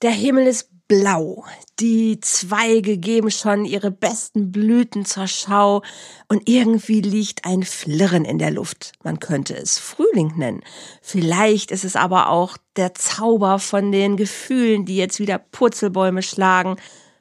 Der 0.00 0.12
Himmel 0.12 0.46
ist 0.46 0.68
blau. 0.86 1.44
Die 1.80 2.20
Zweige 2.20 2.98
geben 2.98 3.32
schon 3.32 3.64
ihre 3.64 3.90
besten 3.90 4.52
Blüten 4.52 5.04
zur 5.04 5.26
Schau 5.26 5.82
und 6.28 6.48
irgendwie 6.48 7.00
liegt 7.00 7.44
ein 7.44 7.64
Flirren 7.64 8.24
in 8.24 8.38
der 8.38 8.52
Luft. 8.52 8.92
Man 9.02 9.18
könnte 9.18 9.56
es 9.56 9.76
Frühling 9.78 10.34
nennen. 10.36 10.62
Vielleicht 11.02 11.72
ist 11.72 11.84
es 11.84 11.96
aber 11.96 12.30
auch 12.30 12.56
der 12.76 12.94
Zauber 12.94 13.58
von 13.58 13.90
den 13.90 14.16
Gefühlen, 14.16 14.84
die 14.84 14.96
jetzt 14.96 15.18
wieder 15.18 15.38
Purzelbäume 15.38 16.22
schlagen, 16.22 16.76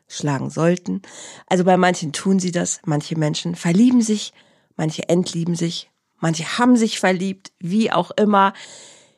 schlagen 0.07 0.51
sollten. 0.51 1.01
Also 1.47 1.63
bei 1.63 1.77
manchen 1.77 2.13
tun 2.13 2.37
sie 2.37 2.51
das, 2.51 2.81
manche 2.85 3.17
Menschen 3.17 3.55
verlieben 3.55 4.03
sich, 4.03 4.33
manche 4.75 5.09
entlieben 5.09 5.55
sich, 5.55 5.89
manche 6.19 6.59
haben 6.59 6.77
sich 6.77 6.99
verliebt, 6.99 7.51
wie 7.57 7.91
auch 7.91 8.11
immer. 8.11 8.53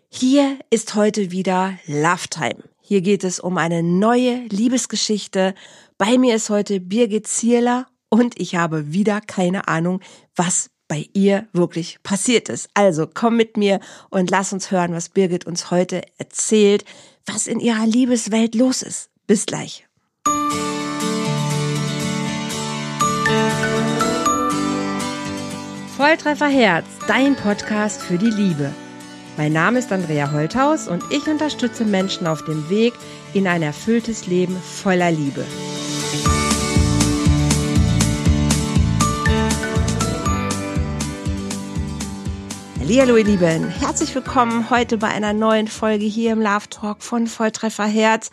Hier 0.08 0.58
ist 0.70 0.96
heute 0.96 1.32
wieder 1.32 1.78
Love 1.88 2.30
Time. 2.30 2.64
Hier 2.90 3.02
geht 3.02 3.24
es 3.24 3.40
um 3.40 3.60
eine 3.60 3.84
neue 3.84 4.48
Liebesgeschichte. 4.48 5.54
Bei 6.00 6.18
mir 6.18 6.34
ist 6.34 6.50
heute 6.50 6.80
Birgit 6.80 7.28
Zierler 7.28 7.86
und 8.10 8.40
ich 8.40 8.56
habe 8.56 8.92
wieder 8.92 9.22
keine 9.22 9.68
Ahnung, 9.68 10.00
was 10.36 10.72
bei 10.88 11.06
ihr 11.14 11.48
wirklich 11.54 12.02
passiert 12.02 12.50
ist. 12.50 12.68
Also 12.74 13.08
komm 13.14 13.38
mit 13.38 13.58
mir 13.58 13.80
und 14.10 14.32
lass 14.32 14.54
uns 14.54 14.72
hören, 14.72 14.92
was 14.92 15.10
Birgit 15.10 15.46
uns 15.46 15.70
heute 15.70 16.02
erzählt, 16.18 16.84
was 17.28 17.46
in 17.46 17.60
ihrer 17.60 17.86
Liebeswelt 17.86 18.56
los 18.56 18.82
ist. 18.82 19.12
Bis 19.28 19.46
gleich. 19.46 19.88
Volltreffer 25.96 26.48
Herz, 26.48 26.88
dein 27.08 27.36
Podcast 27.36 28.02
für 28.02 28.18
die 28.18 28.32
Liebe. 28.32 28.74
Mein 29.40 29.54
Name 29.54 29.80
ist 29.80 29.90
Andrea 29.94 30.34
Holthaus 30.34 30.90
und 30.90 31.02
ich 31.12 31.26
unterstütze 31.26 31.86
Menschen 31.86 32.28
auf 32.28 32.44
dem 32.44 32.70
Weg 32.70 32.94
in 33.34 33.48
ein 33.48 33.62
erfülltes 33.62 34.28
Leben 34.28 34.58
voller 34.58 35.12
Liebe. 35.12 35.46
Hallo 43.02 43.16
ihr 43.16 43.24
Lieben, 43.24 43.70
herzlich 43.70 44.14
willkommen 44.14 44.70
heute 44.70 44.98
bei 44.98 45.08
einer 45.08 45.32
neuen 45.32 45.70
Folge 45.70 46.04
hier 46.04 46.34
im 46.34 46.42
Love 46.42 46.68
Talk 46.70 47.02
von 47.02 47.28
Volltreffer 47.28 47.86
Herz. 47.86 48.32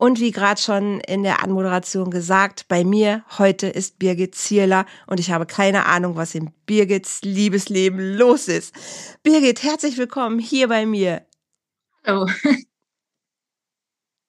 Und 0.00 0.20
wie 0.20 0.30
gerade 0.30 0.60
schon 0.60 1.00
in 1.00 1.24
der 1.24 1.42
Anmoderation 1.42 2.12
gesagt, 2.12 2.68
bei 2.68 2.84
mir 2.84 3.24
heute 3.36 3.66
ist 3.66 3.98
Birgit 3.98 4.36
Zierler 4.36 4.86
und 5.08 5.18
ich 5.18 5.32
habe 5.32 5.44
keine 5.44 5.86
Ahnung, 5.86 6.14
was 6.14 6.36
in 6.36 6.52
Birgits 6.66 7.22
Liebesleben 7.22 8.16
los 8.16 8.46
ist. 8.46 8.72
Birgit, 9.24 9.64
herzlich 9.64 9.98
willkommen 9.98 10.38
hier 10.38 10.68
bei 10.68 10.86
mir. 10.86 11.26
Hallo. 12.06 12.28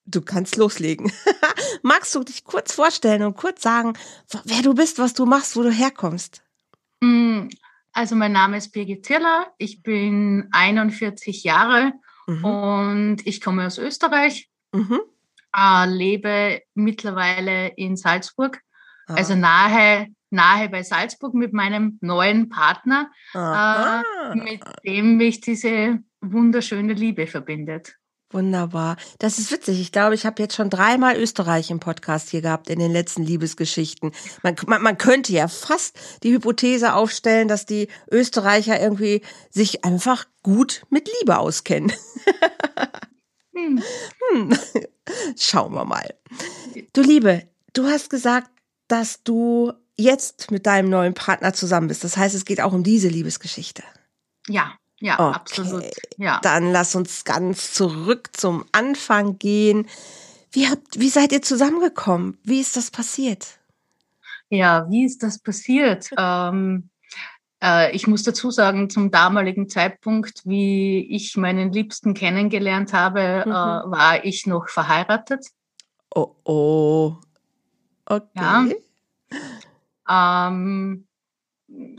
Du 0.06 0.22
kannst 0.22 0.58
loslegen. 0.58 1.12
Magst 1.84 2.16
du 2.16 2.24
dich 2.24 2.44
kurz 2.44 2.74
vorstellen 2.74 3.22
und 3.22 3.38
kurz 3.38 3.62
sagen, 3.62 3.94
wer 4.46 4.64
du 4.64 4.74
bist, 4.74 4.98
was 4.98 5.14
du 5.14 5.28
machst, 5.28 5.56
wo 5.56 5.62
du 5.62 5.72
herkommst? 5.72 6.42
Mm, 7.00 7.50
also 7.92 8.16
mein 8.16 8.32
Name 8.32 8.58
ist 8.58 8.72
Birgit 8.72 9.06
Zierler, 9.06 9.54
ich 9.60 9.84
bin 9.84 10.50
41 10.52 11.44
Jahre 11.44 11.94
mhm. 12.26 12.44
und 12.44 13.18
ich 13.28 13.40
komme 13.40 13.68
aus 13.68 13.78
Österreich. 13.78 14.50
Mhm 14.72 15.00
äh, 15.56 15.86
lebe 15.88 16.62
mittlerweile 16.76 17.70
in 17.76 17.96
Salzburg, 17.96 18.62
ah. 19.08 19.16
also 19.16 19.36
nahe, 19.36 20.08
nahe 20.30 20.70
bei 20.70 20.84
Salzburg 20.84 21.34
mit 21.34 21.54
meinem 21.54 21.98
neuen 22.02 22.50
Partner, 22.50 23.10
äh, 23.34 24.36
mit 24.36 24.62
dem 24.86 25.18
mich 25.18 25.42
diese 25.42 26.00
wunderschöne 26.22 26.94
Liebe 26.94 27.28
verbindet. 27.28 27.96
Wunderbar. 28.32 28.98
Das 29.18 29.40
ist 29.40 29.52
witzig. 29.52 29.82
Ich 29.82 29.92
glaube, 29.92 30.14
ich 30.14 30.24
habe 30.24 30.40
jetzt 30.40 30.56
schon 30.56 30.70
dreimal 30.70 31.16
Österreich 31.16 31.72
im 31.72 31.80
Podcast 31.80 32.30
hier 32.30 32.44
gehabt 32.44 32.70
in 32.70 32.78
den 32.78 32.92
letzten 32.92 33.24
Liebesgeschichten. 33.24 34.12
Man, 34.44 34.56
man, 34.68 34.84
man 34.84 35.00
könnte 35.00 35.34
ja 35.34 35.48
fast 35.48 35.98
die 36.22 36.32
Hypothese 36.34 36.94
aufstellen, 36.94 37.48
dass 37.48 37.66
die 37.66 37.88
Österreicher 38.12 38.80
irgendwie 38.80 39.24
sich 39.50 39.84
einfach 39.84 40.26
gut 40.44 40.84
mit 40.92 41.10
Liebe 41.20 41.40
auskennen. 41.40 41.92
hm. 43.60 43.84
Hm. 44.32 44.58
Schauen 45.38 45.74
wir 45.74 45.86
mal. 45.86 46.14
Du 46.94 47.02
Liebe, 47.02 47.44
du 47.74 47.86
hast 47.86 48.10
gesagt, 48.10 48.50
dass 48.88 49.24
du 49.24 49.74
jetzt 49.98 50.52
mit 50.52 50.66
deinem 50.66 50.90
neuen 50.90 51.14
Partner 51.14 51.54
zusammen 51.54 51.88
bist. 51.88 52.04
Das 52.04 52.18
heißt, 52.18 52.36
es 52.36 52.46
geht 52.46 52.62
auch 52.62 52.74
um 52.74 52.84
diese 52.84 53.10
Liebesgeschichte. 53.10 53.84
Ja, 54.48 54.74
ja, 55.00 55.14
okay. 55.20 55.36
absolut. 55.36 55.86
Ja. 56.18 56.40
Dann 56.42 56.72
lass 56.72 56.96
uns 56.96 57.24
ganz 57.24 57.74
zurück 57.74 58.30
zum 58.34 58.66
Anfang 58.72 59.38
gehen. 59.40 59.88
Wie 60.52 60.68
habt, 60.68 61.00
wie 61.00 61.10
seid 61.10 61.32
ihr 61.32 61.42
zusammengekommen? 61.42 62.38
Wie 62.44 62.60
ist 62.60 62.76
das 62.76 62.92
passiert? 62.92 63.60
Ja, 64.50 64.90
wie 64.90 65.06
ist 65.06 65.22
das 65.22 65.40
passiert? 65.40 66.10
ähm, 66.18 66.90
äh, 66.99 66.99
ich 67.92 68.08
muss 68.08 68.24
dazu 68.24 68.52
sagen, 68.52 68.90
zum 68.90 69.12
damaligen 69.12 69.68
Zeitpunkt, 69.68 70.44
wie 70.46 71.00
ich 71.14 71.36
meinen 71.36 71.74
Liebsten 71.74 72.14
kennengelernt 72.14 72.94
habe, 72.94 73.20
äh, 73.20 73.46
mhm. 73.46 73.52
äh, 73.52 73.92
war 73.92 74.26
ich 74.26 74.48
noch 74.48 74.70
verheiratet. 74.70 75.46
Oh, 76.16 76.36
oh. 76.46 77.16
Okay. 78.06 78.76
Ja. 80.08 80.48
Ähm, 80.48 81.06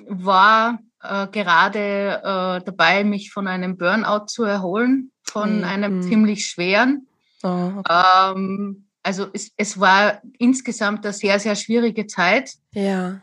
war 0.08 0.78
äh, 1.02 1.26
gerade 1.28 2.20
äh, 2.22 2.64
dabei, 2.64 3.04
mich 3.04 3.30
von 3.32 3.46
einem 3.46 3.76
Burnout 3.76 4.26
zu 4.26 4.44
erholen, 4.44 5.12
von 5.22 5.58
mhm. 5.58 5.64
einem 5.64 6.02
ziemlich 6.02 6.46
schweren. 6.46 7.06
Oh, 7.42 7.72
okay. 7.78 8.32
ähm, 8.34 8.86
also 9.02 9.28
es, 9.32 9.52
es 9.56 9.80
war 9.80 10.20
insgesamt 10.38 11.04
eine 11.04 11.12
sehr, 11.12 11.38
sehr 11.38 11.54
schwierige 11.56 12.06
Zeit. 12.06 12.54
Ja. 12.72 13.20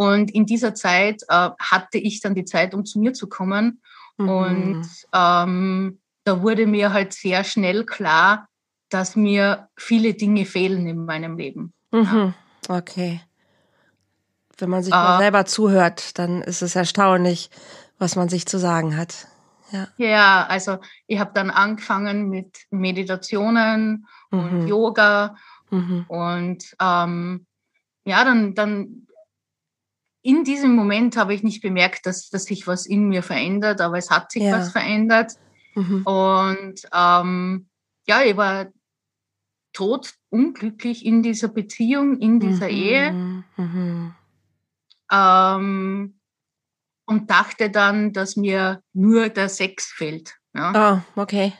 Und 0.00 0.30
in 0.30 0.46
dieser 0.46 0.74
Zeit 0.74 1.24
äh, 1.28 1.50
hatte 1.58 1.98
ich 1.98 2.22
dann 2.22 2.34
die 2.34 2.46
Zeit, 2.46 2.72
um 2.72 2.86
zu 2.86 2.98
mir 2.98 3.12
zu 3.12 3.28
kommen. 3.28 3.82
Mhm. 4.16 4.28
Und 4.30 4.88
ähm, 5.12 6.00
da 6.24 6.40
wurde 6.40 6.66
mir 6.66 6.94
halt 6.94 7.12
sehr 7.12 7.44
schnell 7.44 7.84
klar, 7.84 8.48
dass 8.88 9.14
mir 9.14 9.68
viele 9.76 10.14
Dinge 10.14 10.46
fehlen 10.46 10.88
in 10.88 11.04
meinem 11.04 11.36
Leben. 11.36 11.74
Mhm. 11.90 12.32
Okay. 12.66 13.20
Wenn 14.56 14.70
man 14.70 14.82
sich 14.82 14.94
äh, 14.94 14.96
mal 14.96 15.18
selber 15.18 15.44
zuhört, 15.44 16.18
dann 16.18 16.40
ist 16.40 16.62
es 16.62 16.76
erstaunlich, 16.76 17.50
was 17.98 18.16
man 18.16 18.30
sich 18.30 18.46
zu 18.46 18.56
sagen 18.56 18.96
hat. 18.96 19.28
Ja, 19.70 19.88
ja 19.98 20.46
also 20.46 20.78
ich 21.08 21.20
habe 21.20 21.32
dann 21.34 21.50
angefangen 21.50 22.30
mit 22.30 22.56
Meditationen 22.70 24.06
mhm. 24.30 24.38
und 24.38 24.66
Yoga. 24.66 25.36
Mhm. 25.68 26.06
Und 26.08 26.74
ähm, 26.80 27.46
ja, 28.06 28.24
dann, 28.24 28.54
dann 28.54 29.06
in 30.22 30.44
diesem 30.44 30.74
Moment 30.74 31.16
habe 31.16 31.34
ich 31.34 31.42
nicht 31.42 31.62
bemerkt, 31.62 32.06
dass, 32.06 32.28
dass 32.28 32.44
sich 32.44 32.66
was 32.66 32.86
in 32.86 33.08
mir 33.08 33.22
verändert, 33.22 33.80
aber 33.80 33.98
es 33.98 34.10
hat 34.10 34.32
sich 34.32 34.42
ja. 34.42 34.58
was 34.58 34.70
verändert. 34.72 35.32
Mhm. 35.74 36.02
Und 36.04 36.88
ähm, 36.92 37.68
ja, 38.06 38.22
ich 38.22 38.36
war 38.36 38.66
tot 39.72 40.14
unglücklich 40.30 41.06
in 41.06 41.22
dieser 41.22 41.48
Beziehung, 41.48 42.18
in 42.18 42.40
dieser 42.40 42.68
mhm. 42.68 42.76
Ehe. 42.76 43.12
Mhm. 43.56 44.14
Ähm, 45.10 46.20
und 47.06 47.30
dachte 47.30 47.70
dann, 47.70 48.12
dass 48.12 48.36
mir 48.36 48.82
nur 48.92 49.30
der 49.30 49.48
Sex 49.48 49.86
fehlt. 49.86 50.36
Ja. 50.54 51.02
Oh, 51.16 51.20
okay. 51.20 51.52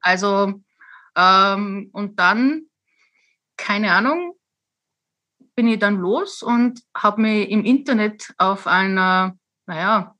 Also, 0.00 0.60
ähm, 1.16 1.90
und 1.92 2.18
dann, 2.18 2.62
keine 3.56 3.92
Ahnung, 3.92 4.34
bin 5.58 5.66
ich 5.66 5.80
dann 5.80 5.96
los 5.96 6.40
und 6.40 6.80
habe 6.96 7.22
mich 7.22 7.50
im 7.50 7.64
Internet 7.64 8.32
auf 8.38 8.68
einer, 8.68 9.36
naja, 9.66 10.14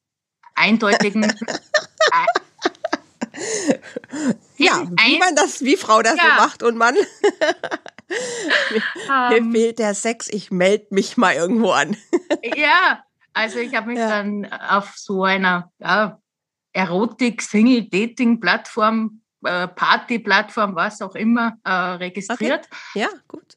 eindeutigen. 0.57 1.23
ja, 4.57 4.85
wie 4.85 5.19
man 5.21 5.37
das, 5.37 5.63
wie 5.63 5.77
Frau 5.77 6.03
das 6.03 6.17
ja. 6.17 6.25
so 6.25 6.31
macht 6.43 6.65
und 6.65 6.77
Mann. 6.77 6.97
mir, 9.31 9.41
um, 9.41 9.53
fehlt 9.53 9.79
der 9.79 9.95
Sex, 9.95 10.29
ich 10.29 10.51
melde 10.51 10.89
mich 10.91 11.17
mal 11.17 11.37
irgendwo 11.37 11.71
an. 11.71 11.97
ja, 12.57 13.05
also 13.33 13.61
ich 13.61 13.77
habe 13.77 13.91
mich 13.91 13.99
ja. 13.99 14.09
dann 14.09 14.45
auf 14.47 14.95
so 14.97 15.23
einer 15.23 15.71
ja, 15.79 16.21
Erotik-Single-Dating-Plattform, 16.73 19.23
äh, 19.45 19.69
Party-Plattform, 19.69 20.75
was 20.75 21.01
auch 21.01 21.15
immer, 21.15 21.59
äh, 21.63 21.71
registriert. 21.71 22.67
Okay. 22.67 23.03
Ja, 23.03 23.09
gut. 23.29 23.57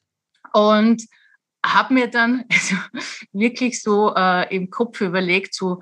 Und 0.54 1.08
habe 1.66 1.94
mir 1.94 2.08
dann 2.08 2.46
also 2.52 2.76
wirklich 3.34 3.82
so 3.82 4.14
äh, 4.16 4.56
im 4.56 4.70
Kopf 4.70 5.02
überlegt, 5.02 5.54
so 5.54 5.80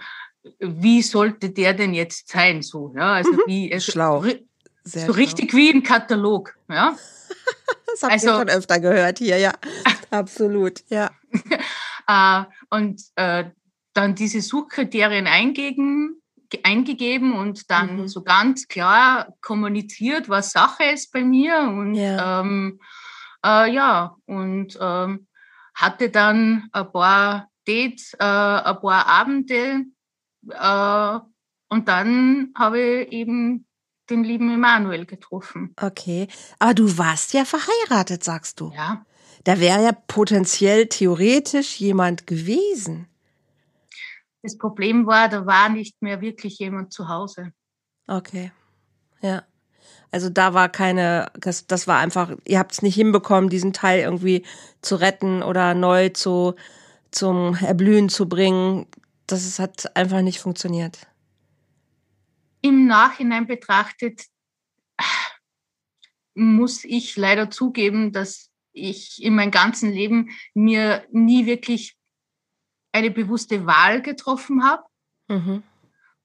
wie 0.59 1.01
sollte 1.01 1.49
der 1.49 1.73
denn 1.73 1.93
jetzt 1.93 2.29
sein, 2.29 2.61
so 2.61 2.93
ja, 2.95 3.13
also 3.13 3.31
mhm. 3.31 3.41
wie 3.45 3.73
also, 3.73 3.91
schlau, 3.91 4.21
Sehr 4.21 4.37
so 4.83 4.99
schlau. 4.99 5.13
richtig 5.13 5.53
wie 5.53 5.71
ein 5.71 5.83
Katalog, 5.83 6.55
ja. 6.69 6.95
das 7.85 8.03
habe 8.03 8.13
also, 8.13 8.29
ich 8.29 8.35
schon 8.35 8.49
öfter 8.49 8.79
gehört 8.79 9.19
hier, 9.19 9.37
ja, 9.37 9.53
absolut, 10.09 10.81
ja. 10.89 11.11
äh, 12.07 12.43
und 12.69 13.01
äh, 13.15 13.45
dann 13.93 14.15
diese 14.15 14.41
Suchkriterien 14.41 15.27
eingeben, 15.27 16.21
eingegeben 16.63 17.33
und 17.33 17.69
dann 17.69 17.97
mhm. 17.97 18.07
so 18.07 18.23
ganz 18.23 18.67
klar 18.67 19.33
kommuniziert, 19.41 20.29
was 20.29 20.51
Sache 20.51 20.85
ist 20.85 21.11
bei 21.11 21.23
mir. 21.23 21.59
Und 21.59 21.95
ja, 21.95 22.41
ähm, 22.41 22.79
äh, 23.45 23.71
ja 23.71 24.15
und 24.25 24.77
ähm, 24.79 25.27
hatte 25.79 26.09
dann 26.09 26.69
ein 26.71 26.91
paar 26.91 27.49
Dates, 27.65 28.13
äh, 28.13 28.23
ein 28.23 28.79
paar 28.81 29.07
Abende 29.07 29.85
äh, 30.49 31.19
und 31.69 31.87
dann 31.87 32.51
habe 32.57 32.79
ich 32.79 33.11
eben 33.11 33.65
den 34.09 34.23
lieben 34.23 34.51
Emanuel 34.51 35.05
getroffen. 35.05 35.73
Okay, 35.79 36.27
aber 36.57 36.73
du 36.73 36.97
warst 36.97 37.33
ja 37.33 37.45
verheiratet, 37.45 38.23
sagst 38.23 38.59
du. 38.59 38.71
Ja. 38.75 39.05
Da 39.43 39.59
wäre 39.59 39.83
ja 39.83 39.91
potenziell 39.91 40.87
theoretisch 40.87 41.79
jemand 41.79 42.27
gewesen. 42.27 43.07
Das 44.41 44.57
Problem 44.57 45.05
war, 45.05 45.29
da 45.29 45.45
war 45.45 45.69
nicht 45.69 46.01
mehr 46.01 46.21
wirklich 46.21 46.59
jemand 46.59 46.91
zu 46.91 47.07
Hause. 47.07 47.53
Okay. 48.07 48.51
Ja. 49.21 49.43
Also 50.11 50.29
da 50.29 50.53
war 50.53 50.69
keine, 50.69 51.31
das, 51.39 51.67
das 51.67 51.87
war 51.87 51.99
einfach, 51.99 52.31
ihr 52.45 52.59
habt 52.59 52.71
es 52.71 52.81
nicht 52.81 52.95
hinbekommen, 52.95 53.49
diesen 53.49 53.73
Teil 53.73 54.01
irgendwie 54.01 54.43
zu 54.81 54.95
retten 54.95 55.43
oder 55.43 55.73
neu 55.75 56.09
zu, 56.09 56.55
zum 57.11 57.55
Erblühen 57.55 58.09
zu 58.09 58.27
bringen. 58.27 58.87
Das 59.27 59.45
ist, 59.45 59.59
hat 59.59 59.95
einfach 59.95 60.21
nicht 60.21 60.39
funktioniert. 60.39 61.07
Im 62.61 62.87
Nachhinein 62.87 63.45
betrachtet 63.45 64.25
muss 66.33 66.83
ich 66.83 67.15
leider 67.15 67.51
zugeben, 67.51 68.11
dass 68.11 68.49
ich 68.71 69.23
in 69.23 69.35
meinem 69.35 69.51
ganzen 69.51 69.91
Leben 69.91 70.29
mir 70.53 71.05
nie 71.11 71.45
wirklich 71.45 71.97
eine 72.91 73.11
bewusste 73.11 73.65
Wahl 73.65 74.01
getroffen 74.01 74.63
habe, 74.63 74.83
mhm. 75.27 75.63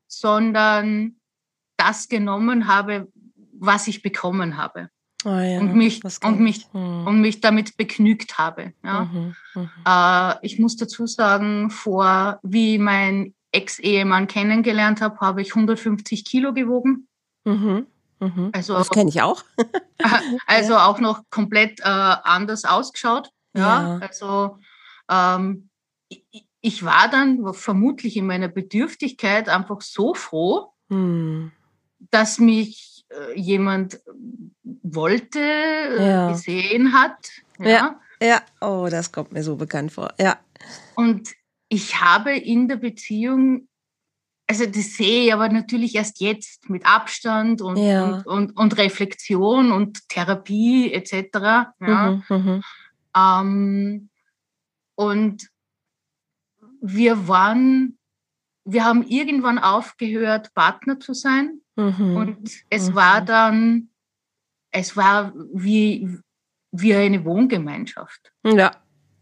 sondern 0.06 1.20
das 1.76 2.08
genommen 2.08 2.68
habe, 2.68 3.08
was 3.66 3.88
ich 3.88 4.02
bekommen 4.02 4.56
habe. 4.56 4.90
Oh 5.24 5.30
ja, 5.30 5.58
und 5.58 5.74
mich 5.74 6.02
und 6.22 6.40
mich 6.40 6.66
hm. 6.72 7.06
und 7.06 7.20
mich 7.20 7.40
damit 7.40 7.78
begnügt 7.78 8.36
habe. 8.36 8.74
Ja. 8.84 9.04
Mhm, 9.04 9.34
mhm. 9.54 9.70
Äh, 9.86 10.46
ich 10.46 10.58
muss 10.58 10.76
dazu 10.76 11.06
sagen, 11.06 11.70
vor 11.70 12.40
wie 12.42 12.78
mein 12.78 13.34
Ex-Ehemann 13.50 14.26
kennengelernt 14.26 15.00
habe, 15.00 15.18
habe 15.20 15.40
ich 15.40 15.50
150 15.50 16.26
Kilo 16.26 16.52
gewogen. 16.52 17.08
Mhm, 17.44 17.86
mhm. 18.20 18.50
Also 18.52 18.74
das 18.74 18.90
kenne 18.90 19.08
ich 19.08 19.22
auch. 19.22 19.42
also 20.46 20.76
auch 20.76 21.00
noch 21.00 21.22
komplett 21.30 21.80
äh, 21.80 21.84
anders 21.84 22.66
ausgeschaut. 22.66 23.30
Ja, 23.56 23.62
ja. 23.62 23.98
also 24.00 24.58
ähm, 25.08 25.70
ich, 26.08 26.46
ich 26.60 26.84
war 26.84 27.08
dann 27.08 27.54
vermutlich 27.54 28.16
in 28.16 28.26
meiner 28.26 28.48
Bedürftigkeit 28.48 29.48
einfach 29.48 29.80
so 29.80 30.14
froh, 30.14 30.72
hm. 30.88 31.52
dass 32.10 32.38
mich 32.38 32.93
jemand 33.34 34.00
wollte, 34.82 35.40
äh, 35.40 36.08
ja. 36.08 36.30
gesehen 36.30 36.92
hat. 36.92 37.30
Ja. 37.58 37.68
ja. 37.68 38.00
ja, 38.20 38.42
oh, 38.60 38.88
das 38.90 39.12
kommt 39.12 39.32
mir 39.32 39.42
so 39.42 39.56
bekannt 39.56 39.92
vor. 39.92 40.12
Ja. 40.18 40.38
Und 40.94 41.30
ich 41.68 42.00
habe 42.00 42.36
in 42.36 42.68
der 42.68 42.76
Beziehung, 42.76 43.68
also 44.46 44.66
das 44.66 44.94
sehe 44.94 45.26
ich 45.26 45.32
aber 45.32 45.48
natürlich 45.48 45.94
erst 45.94 46.20
jetzt 46.20 46.68
mit 46.68 46.86
Abstand 46.86 47.62
und, 47.62 47.76
ja. 47.76 48.04
und, 48.04 48.26
und, 48.26 48.56
und, 48.56 48.76
Reflexion 48.76 49.72
und 49.72 50.08
Therapie 50.08 50.92
etc. 50.92 51.38
Ja. 51.80 52.22
Mhm, 52.28 52.36
mhm. 52.36 52.62
ähm, 53.16 54.10
und 54.96 55.48
wir 56.80 57.28
waren, 57.28 57.98
wir 58.64 58.84
haben 58.84 59.02
irgendwann 59.06 59.58
aufgehört, 59.58 60.52
Partner 60.54 61.00
zu 61.00 61.14
sein. 61.14 61.60
Mhm. 61.76 62.16
Und 62.16 62.50
es 62.70 62.90
mhm. 62.90 62.94
war 62.94 63.20
dann, 63.20 63.88
es 64.70 64.96
war 64.96 65.32
wie, 65.52 66.18
wie 66.72 66.94
eine 66.94 67.24
Wohngemeinschaft. 67.24 68.32
Ja, 68.44 68.72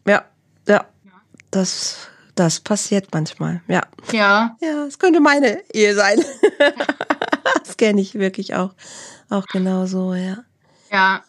ja, 0.06 0.24
ja. 0.66 0.86
Das, 1.50 2.08
das 2.34 2.60
passiert 2.60 3.08
manchmal, 3.12 3.62
ja. 3.68 3.82
Ja. 4.12 4.56
Ja, 4.60 4.84
es 4.84 4.98
könnte 4.98 5.20
meine 5.20 5.62
Ehe 5.72 5.94
sein. 5.94 6.20
das 7.64 7.76
kenne 7.76 8.00
ich 8.00 8.14
wirklich 8.14 8.54
auch, 8.54 8.74
auch 9.28 9.46
genauso, 9.46 10.14
ja. 10.14 10.44
Ja. 10.90 11.24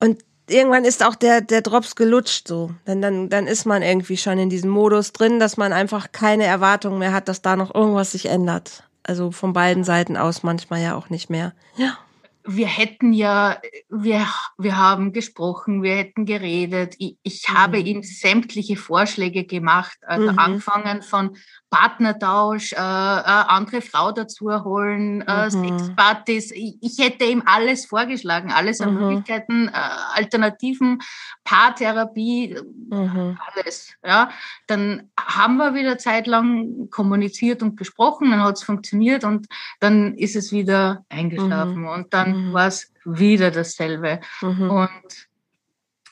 Und 0.00 0.22
irgendwann 0.48 0.84
ist 0.84 1.04
auch 1.04 1.14
der, 1.14 1.40
der 1.40 1.62
Drops 1.62 1.96
gelutscht 1.96 2.48
so. 2.48 2.70
Denn 2.86 3.02
dann, 3.02 3.28
dann 3.28 3.46
ist 3.46 3.64
man 3.64 3.82
irgendwie 3.82 4.16
schon 4.16 4.38
in 4.38 4.50
diesem 4.50 4.70
Modus 4.70 5.12
drin, 5.12 5.40
dass 5.40 5.56
man 5.56 5.72
einfach 5.72 6.12
keine 6.12 6.44
Erwartung 6.44 6.98
mehr 6.98 7.12
hat, 7.12 7.28
dass 7.28 7.42
da 7.42 7.56
noch 7.56 7.74
irgendwas 7.74 8.12
sich 8.12 8.26
ändert. 8.26 8.84
Also 9.06 9.30
von 9.30 9.52
beiden 9.52 9.84
Seiten 9.84 10.16
aus 10.16 10.42
manchmal 10.42 10.82
ja 10.82 10.96
auch 10.96 11.10
nicht 11.10 11.30
mehr. 11.30 11.52
Ja 11.76 11.98
wir 12.46 12.66
hätten 12.66 13.12
ja, 13.12 13.60
wir, 13.88 14.26
wir 14.58 14.76
haben 14.76 15.12
gesprochen, 15.12 15.82
wir 15.82 15.96
hätten 15.96 16.24
geredet. 16.24 16.94
Ich, 16.98 17.16
ich 17.22 17.48
mhm. 17.48 17.54
habe 17.54 17.78
ihm 17.78 18.02
sämtliche 18.02 18.76
Vorschläge 18.76 19.44
gemacht, 19.44 19.98
also 20.06 20.32
mhm. 20.32 20.38
angefangen 20.38 21.02
von 21.02 21.36
Partnertausch, 21.70 22.72
äh, 22.72 22.76
äh, 22.76 22.78
andere 22.78 23.82
Frau 23.82 24.12
dazu 24.12 24.50
holen, 24.64 25.22
äh, 25.22 25.46
mhm. 25.46 25.50
Sexpartys. 25.50 26.52
Ich, 26.52 26.76
ich, 26.80 26.98
hätte 26.98 27.24
ihm 27.24 27.42
alles 27.44 27.86
vorgeschlagen, 27.86 28.52
alles 28.52 28.80
an 28.80 28.94
mhm. 28.94 29.00
Möglichkeiten, 29.00 29.68
äh, 29.68 29.72
Alternativen, 30.14 31.00
Paartherapie, 31.44 32.56
mhm. 32.90 33.38
alles. 33.54 33.92
Ja, 34.04 34.30
dann 34.68 35.10
haben 35.18 35.56
wir 35.56 35.74
wieder 35.74 35.98
zeitlang 35.98 36.88
kommuniziert 36.90 37.62
und 37.62 37.76
gesprochen, 37.76 38.30
dann 38.30 38.42
hat 38.42 38.56
es 38.56 38.62
funktioniert 38.62 39.24
und 39.24 39.46
dann 39.80 40.14
ist 40.14 40.36
es 40.36 40.52
wieder 40.52 41.04
eingeschlafen 41.08 41.82
mhm. 41.82 41.88
und 41.88 42.14
dann 42.14 42.35
mhm. 42.36 42.52
war 42.52 42.68
es 42.68 42.92
wieder 43.04 43.50
dasselbe. 43.50 44.20
Mhm. 44.40 44.70
Und 44.70 45.28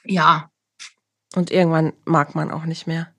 ja. 0.05 0.51
Und 1.35 1.51
irgendwann 1.51 1.93
mag 2.05 2.35
man 2.35 2.51
auch 2.51 2.65
nicht 2.65 2.87
mehr. 2.87 3.13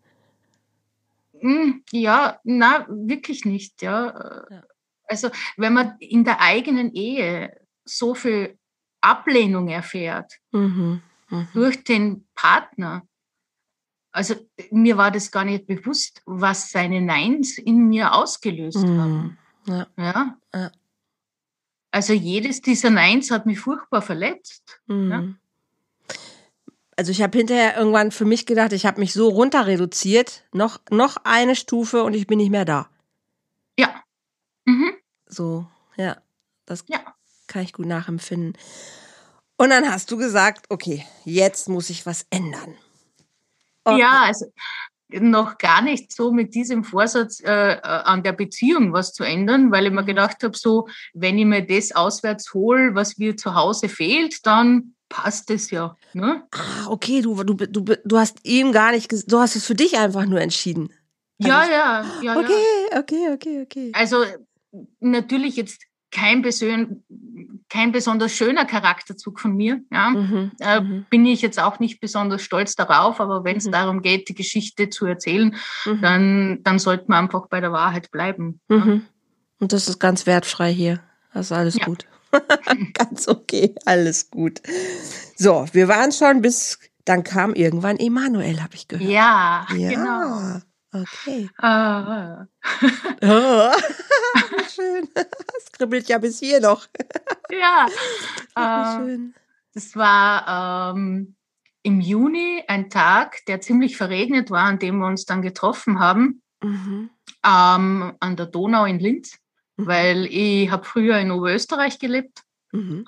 Hm, 1.39 1.83
ja, 1.91 2.39
na, 2.43 2.85
wirklich 2.89 3.45
nicht, 3.45 3.81
ja. 3.81 4.45
ja. 4.49 4.63
Also, 5.07 5.29
wenn 5.57 5.73
man 5.73 5.95
in 5.99 6.23
der 6.23 6.41
eigenen 6.41 6.93
Ehe 6.93 7.55
so 7.83 8.15
viel 8.15 8.57
Ablehnung 9.01 9.67
erfährt 9.67 10.33
mhm, 10.51 11.01
mh. 11.29 11.47
durch 11.53 11.83
den 11.83 12.25
Partner, 12.33 13.03
also 14.11 14.35
mir 14.71 14.97
war 14.97 15.11
das 15.11 15.29
gar 15.29 15.43
nicht 15.43 15.67
bewusst, 15.67 16.23
was 16.25 16.71
seine 16.71 17.01
Neins 17.01 17.57
in 17.57 17.89
mir 17.89 18.13
ausgelöst 18.13 18.77
mhm, 18.77 18.99
haben. 18.99 19.37
Ja. 19.67 19.87
ja. 19.97 20.37
ja. 20.53 20.71
Also 21.95 22.13
jedes 22.13 22.61
dieser 22.61 22.89
Neins 22.89 23.31
hat 23.31 23.45
mich 23.45 23.59
furchtbar 23.59 24.01
verletzt. 24.01 24.81
Mhm. 24.87 25.11
Ja 25.11 25.23
also 26.97 27.11
ich 27.11 27.21
habe 27.21 27.37
hinterher 27.37 27.77
irgendwann 27.77 28.11
für 28.11 28.25
mich 28.25 28.45
gedacht, 28.45 28.73
ich 28.73 28.85
habe 28.85 28.99
mich 28.99 29.13
so 29.13 29.29
runter 29.29 29.67
reduziert, 29.67 30.43
noch, 30.51 30.79
noch 30.89 31.17
eine 31.23 31.55
Stufe 31.55 32.03
und 32.03 32.13
ich 32.13 32.27
bin 32.27 32.37
nicht 32.37 32.51
mehr 32.51 32.65
da. 32.65 32.89
Ja. 33.77 34.01
Mhm. 34.65 34.93
So, 35.25 35.67
ja. 35.97 36.17
Das 36.65 36.83
ja. 36.87 36.99
kann 37.47 37.63
ich 37.63 37.73
gut 37.73 37.85
nachempfinden. 37.85 38.57
Und 39.57 39.69
dann 39.69 39.89
hast 39.89 40.09
du 40.11 40.17
gesagt, 40.17 40.65
okay, 40.69 41.05
jetzt 41.23 41.69
muss 41.69 41.89
ich 41.89 42.05
was 42.05 42.25
ändern. 42.29 42.75
Okay. 43.83 43.99
Ja, 43.99 44.23
also 44.23 44.51
noch 45.09 45.57
gar 45.57 45.81
nicht 45.81 46.11
so 46.11 46.31
mit 46.31 46.55
diesem 46.55 46.83
Vorsatz 46.83 47.39
äh, 47.41 47.73
äh 47.73 47.79
an 47.81 48.23
der 48.23 48.33
Beziehung 48.33 48.93
was 48.93 49.13
zu 49.13 49.23
ändern, 49.23 49.71
weil 49.71 49.85
ich 49.85 49.91
mir 49.91 50.01
mhm. 50.01 50.07
gedacht 50.07 50.43
habe, 50.43 50.57
so, 50.57 50.87
wenn 51.13 51.37
ich 51.37 51.45
mir 51.45 51.65
das 51.65 51.91
auswärts 51.91 52.53
hole, 52.53 52.95
was 52.95 53.17
mir 53.17 53.37
zu 53.37 53.55
Hause 53.55 53.89
fehlt, 53.89 54.45
dann 54.45 54.95
passt 55.09 55.49
es 55.51 55.69
ja. 55.71 55.95
Ne? 56.13 56.43
Ah, 56.51 56.87
okay, 56.87 57.21
du, 57.21 57.43
du, 57.43 57.53
du, 57.53 57.95
du 58.03 58.17
hast 58.17 58.39
ihm 58.43 58.71
gar 58.71 58.91
nicht, 58.91 59.11
du 59.11 59.39
hast 59.39 59.55
es 59.55 59.65
für 59.65 59.75
dich 59.75 59.97
einfach 59.97 60.25
nur 60.25 60.41
entschieden. 60.41 60.89
Ja, 61.37 61.59
also 61.59 61.71
ja, 61.71 62.05
ja. 62.21 62.37
Okay, 62.39 62.63
ja. 62.91 62.99
okay, 62.99 63.29
okay, 63.33 63.61
okay. 63.61 63.91
Also 63.93 64.23
natürlich 64.99 65.55
jetzt 65.55 65.83
kein, 66.15 66.41
Besön 66.41 67.03
kein 67.69 67.91
besonders 67.91 68.31
schöner 68.31 68.65
Charakterzug 68.65 69.39
von 69.39 69.55
mir. 69.55 69.81
Ja. 69.91 70.11
Mhm, 70.11 70.51
äh, 70.59 70.79
mhm. 70.79 71.05
Bin 71.09 71.25
ich 71.25 71.41
jetzt 71.41 71.59
auch 71.59 71.79
nicht 71.79 71.99
besonders 71.99 72.41
stolz 72.41 72.75
darauf, 72.75 73.19
aber 73.19 73.43
wenn 73.43 73.57
es 73.57 73.65
mhm. 73.65 73.71
darum 73.71 74.01
geht, 74.01 74.29
die 74.29 74.35
Geschichte 74.35 74.89
zu 74.89 75.05
erzählen, 75.05 75.55
mhm. 75.85 76.01
dann, 76.01 76.63
dann 76.63 76.79
sollte 76.79 77.05
man 77.07 77.25
einfach 77.25 77.47
bei 77.47 77.59
der 77.59 77.71
Wahrheit 77.71 78.11
bleiben. 78.11 78.59
Ja. 78.69 78.77
Mhm. 78.77 79.01
Und 79.59 79.73
das 79.73 79.87
ist 79.87 79.99
ganz 79.99 80.25
wertfrei 80.25 80.71
hier. 80.71 81.01
Das 81.33 81.47
ist 81.47 81.51
alles 81.51 81.75
ja. 81.75 81.85
gut. 81.85 82.05
Ganz 82.93 83.29
okay, 83.29 83.73
alles 83.85 84.29
gut. 84.29 84.61
So, 85.37 85.65
wir 85.71 85.87
waren 85.87 86.11
schon 86.11 86.41
bis, 86.41 86.77
dann 87.05 87.23
kam 87.23 87.53
irgendwann 87.53 87.97
Emanuel, 87.97 88.61
habe 88.61 88.75
ich 88.75 88.89
gehört. 88.89 89.09
Ja, 89.09 89.65
ja, 89.73 89.89
genau. 89.89 90.61
Okay. 90.95 91.49
Ah. 91.57 92.47
oh, 93.21 93.71
schön. 94.73 95.09
Es 95.57 95.71
kribbelt 95.73 96.07
ja 96.07 96.17
bis 96.19 96.39
hier 96.39 96.61
noch. 96.61 96.87
ja. 97.49 97.87
Äh, 98.57 98.95
schön. 98.95 99.35
Das 99.73 99.97
war 99.97 100.93
ähm, 100.95 101.35
im 101.83 101.99
Juni 101.99 102.63
ein 102.69 102.89
Tag, 102.89 103.43
der 103.47 103.59
ziemlich 103.59 103.97
verregnet 103.97 104.49
war, 104.49 104.63
an 104.63 104.79
dem 104.79 104.99
wir 104.99 105.07
uns 105.07 105.25
dann 105.25 105.41
getroffen 105.41 105.99
haben. 105.99 106.41
Mhm. 106.63 107.09
Ähm, 107.43 108.13
an 108.17 108.35
der 108.37 108.45
Donau 108.45 108.85
in 108.85 108.99
Linz, 108.99 109.37
mhm. 109.75 109.87
weil 109.87 110.25
ich 110.27 110.71
habe 110.71 110.85
früher 110.85 111.17
in 111.17 111.31
Oberösterreich 111.31 111.99
gelebt. 111.99 112.43
Mhm. 112.71 113.05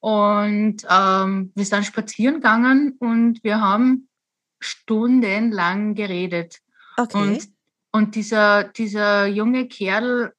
Und 0.00 0.86
ähm, 0.90 1.52
wir 1.54 1.64
sind 1.64 1.86
spazieren 1.86 2.34
gegangen 2.34 2.96
und 2.98 3.42
wir 3.42 3.62
haben 3.62 4.10
stundenlang 4.60 5.94
geredet. 5.94 6.60
Okay. 6.96 7.18
Und, 7.18 7.48
und 7.92 8.14
dieser, 8.14 8.64
dieser 8.64 9.26
junge 9.26 9.68
Kerl, 9.68 10.32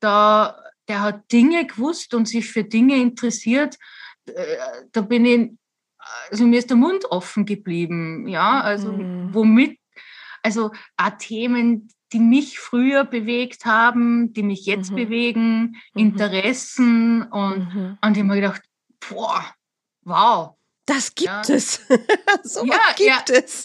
da, 0.00 0.62
der 0.88 1.02
hat 1.02 1.32
Dinge 1.32 1.66
gewusst 1.66 2.14
und 2.14 2.26
sich 2.26 2.48
für 2.50 2.64
Dinge 2.64 2.96
interessiert. 2.96 3.76
Äh, 4.26 4.56
da 4.92 5.00
bin 5.00 5.24
ich, 5.24 5.50
also 6.30 6.46
mir 6.46 6.58
ist 6.58 6.70
der 6.70 6.76
Mund 6.76 7.04
offen 7.10 7.44
geblieben. 7.44 8.26
Ja, 8.28 8.60
also 8.60 8.92
mhm. 8.92 9.32
womit, 9.32 9.78
also 10.42 10.70
auch 10.96 11.10
Themen, 11.18 11.88
die 12.12 12.18
mich 12.18 12.58
früher 12.58 13.04
bewegt 13.04 13.64
haben, 13.64 14.32
die 14.32 14.42
mich 14.42 14.66
jetzt 14.66 14.90
mhm. 14.90 14.96
bewegen, 14.96 15.60
mhm. 15.94 16.00
Interessen 16.00 17.22
und, 17.22 17.74
mhm. 17.74 17.98
und 18.00 18.12
ich 18.12 18.18
habe 18.18 18.24
mir 18.24 18.40
gedacht, 18.40 18.62
boah, 19.08 19.44
wow. 20.02 20.56
Das 20.86 21.14
gibt 21.14 21.28
ja. 21.48 21.54
es. 21.54 21.86
so 22.42 22.64
ja, 22.64 22.78
gibt 22.96 23.28
ja. 23.28 23.36
es. 23.36 23.64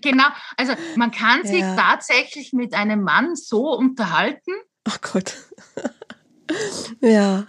Genau. 0.00 0.26
Also 0.56 0.74
man 0.96 1.10
kann 1.10 1.44
sich 1.46 1.60
ja. 1.60 1.76
tatsächlich 1.76 2.52
mit 2.52 2.74
einem 2.74 3.02
Mann 3.02 3.36
so 3.36 3.76
unterhalten. 3.76 4.52
Ach 4.84 5.00
Gott. 5.00 5.36
ja. 7.00 7.46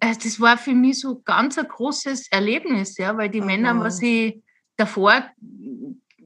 Äh, 0.00 0.14
das 0.22 0.40
war 0.40 0.56
für 0.58 0.74
mich 0.74 1.00
so 1.00 1.20
ganz 1.20 1.58
ein 1.58 1.68
großes 1.68 2.30
Erlebnis, 2.30 2.96
ja, 2.98 3.16
weil 3.16 3.28
die 3.28 3.42
oh, 3.42 3.44
Männer, 3.44 3.78
was 3.80 4.00
ich 4.02 4.42
davor 4.76 5.24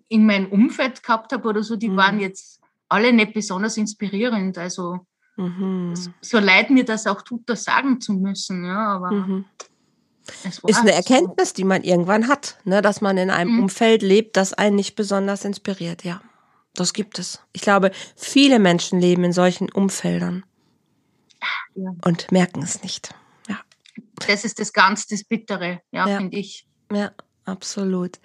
in 0.09 0.27
meinem 0.27 0.47
Umfeld 0.47 1.03
gehabt 1.03 1.33
habe 1.33 1.49
oder 1.49 1.63
so, 1.63 1.77
die 1.77 1.89
mhm. 1.89 1.97
waren 1.97 2.21
jetzt 2.21 2.61
alle 2.89 3.13
nicht 3.13 3.35
besonders 3.35 3.77
inspirierend. 3.77 4.57
Also 4.59 5.07
mhm. 5.37 5.95
so 6.21 6.39
leid 6.39 6.71
mir 6.71 6.85
das 6.85 7.07
auch 7.07 7.23
tut, 7.23 7.43
das 7.47 7.65
sagen 7.65 8.01
zu 8.01 8.13
müssen, 8.15 8.65
ja, 8.65 8.95
aber 8.95 9.11
mhm. 9.11 9.45
Ist 10.67 10.79
eine 10.81 10.93
Erkenntnis, 10.93 11.53
die 11.53 11.65
man 11.65 11.83
irgendwann 11.83 12.29
hat, 12.29 12.57
ne, 12.65 12.81
dass 12.81 13.01
man 13.01 13.19
in 13.19 13.31
einem 13.31 13.53
mhm. 13.53 13.65
Umfeld 13.65 14.03
lebt, 14.03 14.37
das 14.37 14.55
einen 14.55 14.77
nicht 14.77 14.95
besonders 14.95 15.45
inspiriert. 15.45 16.05
Ja, 16.05 16.23
das 16.75 16.93
gibt 16.93 17.19
es. 17.19 17.41
Ich 17.53 17.63
glaube, 17.63 17.91
viele 18.17 18.59
Menschen 18.59 19.01
leben 19.01 19.25
in 19.25 19.33
solchen 19.33 19.71
Umfeldern 19.71 20.45
ja. 21.75 21.95
und 22.05 22.33
merken 22.33 22.63
es 22.63 22.83
nicht. 22.83 23.15
Ja. 23.49 23.61
Das 24.27 24.45
ist 24.45 24.59
das 24.59 24.73
ganz 24.73 25.07
das 25.07 25.25
Bittere, 25.25 25.83
ja, 25.91 26.09
ja. 26.09 26.17
finde 26.17 26.39
ich. 26.39 26.67
Ja, 26.91 27.13
absolut. 27.45 28.19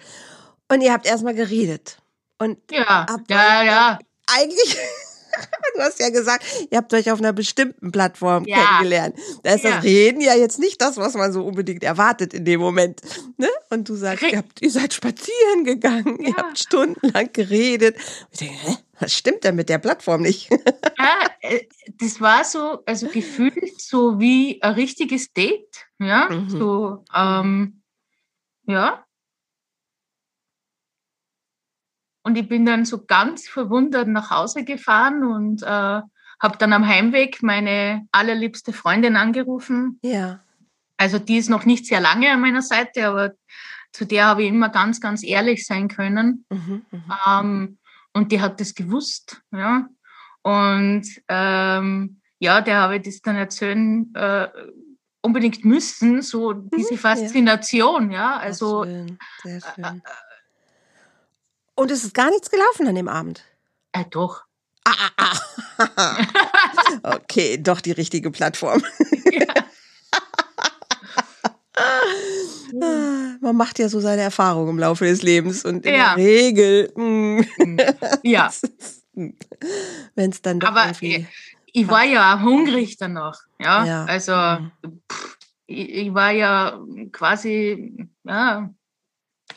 Und 0.72 0.82
ihr 0.82 0.94
habt 0.94 1.06
erstmal 1.06 1.36
geredet. 1.36 2.02
Und 2.38 2.60
ja, 2.72 3.06
ja, 3.30 3.64
ja. 3.64 4.00
Eigentlich 4.28 4.78
Du 5.76 5.82
hast 5.82 6.00
ja 6.00 6.10
gesagt, 6.10 6.44
ihr 6.72 6.78
habt 6.78 6.94
euch 6.94 7.10
auf 7.10 7.20
einer 7.20 7.32
bestimmten 7.32 7.92
Plattform 7.92 8.46
ja. 8.46 8.58
kennengelernt. 8.58 9.16
Da 9.44 9.54
ist 9.54 9.64
ja. 9.64 9.76
das 9.76 9.84
Reden 9.84 10.20
ja 10.20 10.36
jetzt 10.36 10.60
nicht 10.60 10.82
das, 10.82 10.98
was 10.98 11.14
man 11.14 11.32
so 11.32 11.46
unbedingt 11.46 11.84
erwartet 11.84 12.34
in 12.34 12.44
dem 12.44 12.60
Moment. 12.60 13.02
Ne? 13.38 13.48
Und 13.70 13.88
du 13.88 13.96
sagst, 13.96 14.24
ihr, 14.24 14.40
habt, 14.40 14.62
ihr 14.62 14.72
seid 14.72 14.94
spazieren 14.94 15.64
gegangen, 15.64 16.18
ja. 16.22 16.30
ihr 16.30 16.36
habt 16.36 16.60
stundenlang 16.60 17.30
geredet. 17.32 17.96
ich 18.32 18.40
denke, 18.40 18.56
hä? 18.56 18.78
Was 19.00 19.14
stimmt 19.14 19.46
denn 19.46 19.56
mit 19.56 19.70
der 19.70 19.78
Plattform 19.78 20.22
nicht? 20.22 20.50
ja, 21.00 21.20
äh, 21.42 21.62
das 22.00 22.20
war 22.20 22.44
so, 22.44 22.84
also 22.86 23.08
gefühlt 23.08 23.80
so 23.80 24.20
wie 24.20 24.62
ein 24.62 24.74
richtiges 24.74 25.32
Date. 25.32 25.86
Ja, 26.00 26.30
mhm. 26.30 26.50
so, 26.50 27.06
ähm, 27.16 27.82
ja, 28.66 29.06
Und 32.24 32.38
ich 32.38 32.48
bin 32.48 32.66
dann 32.66 32.86
so 32.86 33.06
ganz 33.06 33.48
verwundert 33.48 34.08
nach 34.08 34.30
Hause 34.30 34.64
gefahren 34.64 35.24
und 35.24 35.64
äh, 35.64 35.66
habe 36.42 36.58
dann 36.58 36.74
am 36.74 36.88
Heimweg 36.88 37.42
meine 37.42 38.08
allerliebste 38.12 38.74
Freundin 38.74 39.16
angerufen. 39.16 40.00
Ja. 40.02 40.40
Also 40.98 41.18
die 41.20 41.38
ist 41.38 41.50
noch 41.50 41.66
nicht 41.66 41.86
sehr 41.86 42.02
lange 42.02 42.32
an 42.32 42.42
meiner 42.42 42.62
Seite, 42.62 43.08
aber 43.08 43.32
zu 43.92 44.06
der 44.06 44.26
habe 44.26 44.44
ich 44.44 44.50
immer 44.50 44.70
ganz, 44.70 45.02
ganz 45.02 45.24
ehrlich 45.24 45.66
sein 45.66 45.88
können. 45.88 46.46
Mhm, 46.50 46.86
mh. 46.92 47.42
ähm, 47.42 47.78
und 48.14 48.32
die 48.32 48.42
hat 48.42 48.60
das 48.60 48.76
gewusst. 48.76 49.42
Ja. 49.52 49.88
Und 50.42 51.06
ähm, 51.28 52.22
ja, 52.40 52.62
der 52.62 52.78
habe 52.78 52.98
ich 52.98 53.04
das 53.04 53.22
dann 53.22 53.36
erzählen 53.36 54.14
äh, 54.16 54.48
unbedingt 55.22 55.66
müssen, 55.66 56.22
so 56.22 56.54
diese 56.54 56.98
Faszination, 56.98 58.12
ja. 58.12 58.18
ja. 58.18 58.38
Also 58.38 58.86
schön, 58.86 59.18
sehr 59.44 59.62
schön. 59.62 59.84
Äh, 59.84 60.29
und 61.80 61.92
es 61.92 62.04
ist 62.04 62.14
gar 62.14 62.30
nichts 62.30 62.52
gelaufen 62.52 62.88
an 62.88 62.96
dem 62.96 63.08
Abend. 63.08 63.46
Äh, 63.94 64.04
doch. 64.10 64.44
Ah, 64.84 65.10
ah, 65.18 65.40
ah. 65.78 66.18
okay, 67.16 67.58
doch 67.58 67.80
die 67.82 67.92
richtige 67.92 68.32
Plattform. 68.32 68.84
Man 73.42 73.56
macht 73.56 73.80
ja 73.80 73.88
so 73.88 74.02
seine 74.02 74.22
Erfahrungen 74.22 74.72
im 74.72 74.80
Laufe 74.80 75.06
des 75.06 75.22
Lebens 75.22 75.64
und 75.64 75.86
in 75.86 75.96
ja. 75.96 76.16
der 76.16 76.26
Regel, 76.26 76.92
mm, 76.96 77.40
ja, 78.24 78.52
wenn 80.16 80.32
es 80.32 80.42
dann 80.42 80.60
doch 80.60 80.68
Aber 80.70 80.88
irgendwie 80.88 81.26
ich 81.72 81.88
war 81.88 82.04
ja 82.04 82.42
hungrig 82.42 82.98
danach, 82.98 83.40
ja, 83.60 83.86
ja. 83.86 84.06
also 84.06 84.34
mhm. 84.34 84.72
pff, 85.10 85.38
ich, 85.68 85.90
ich, 85.90 86.14
war 86.14 86.32
ja 86.32 86.78
quasi, 87.12 88.10
ja, 88.24 88.70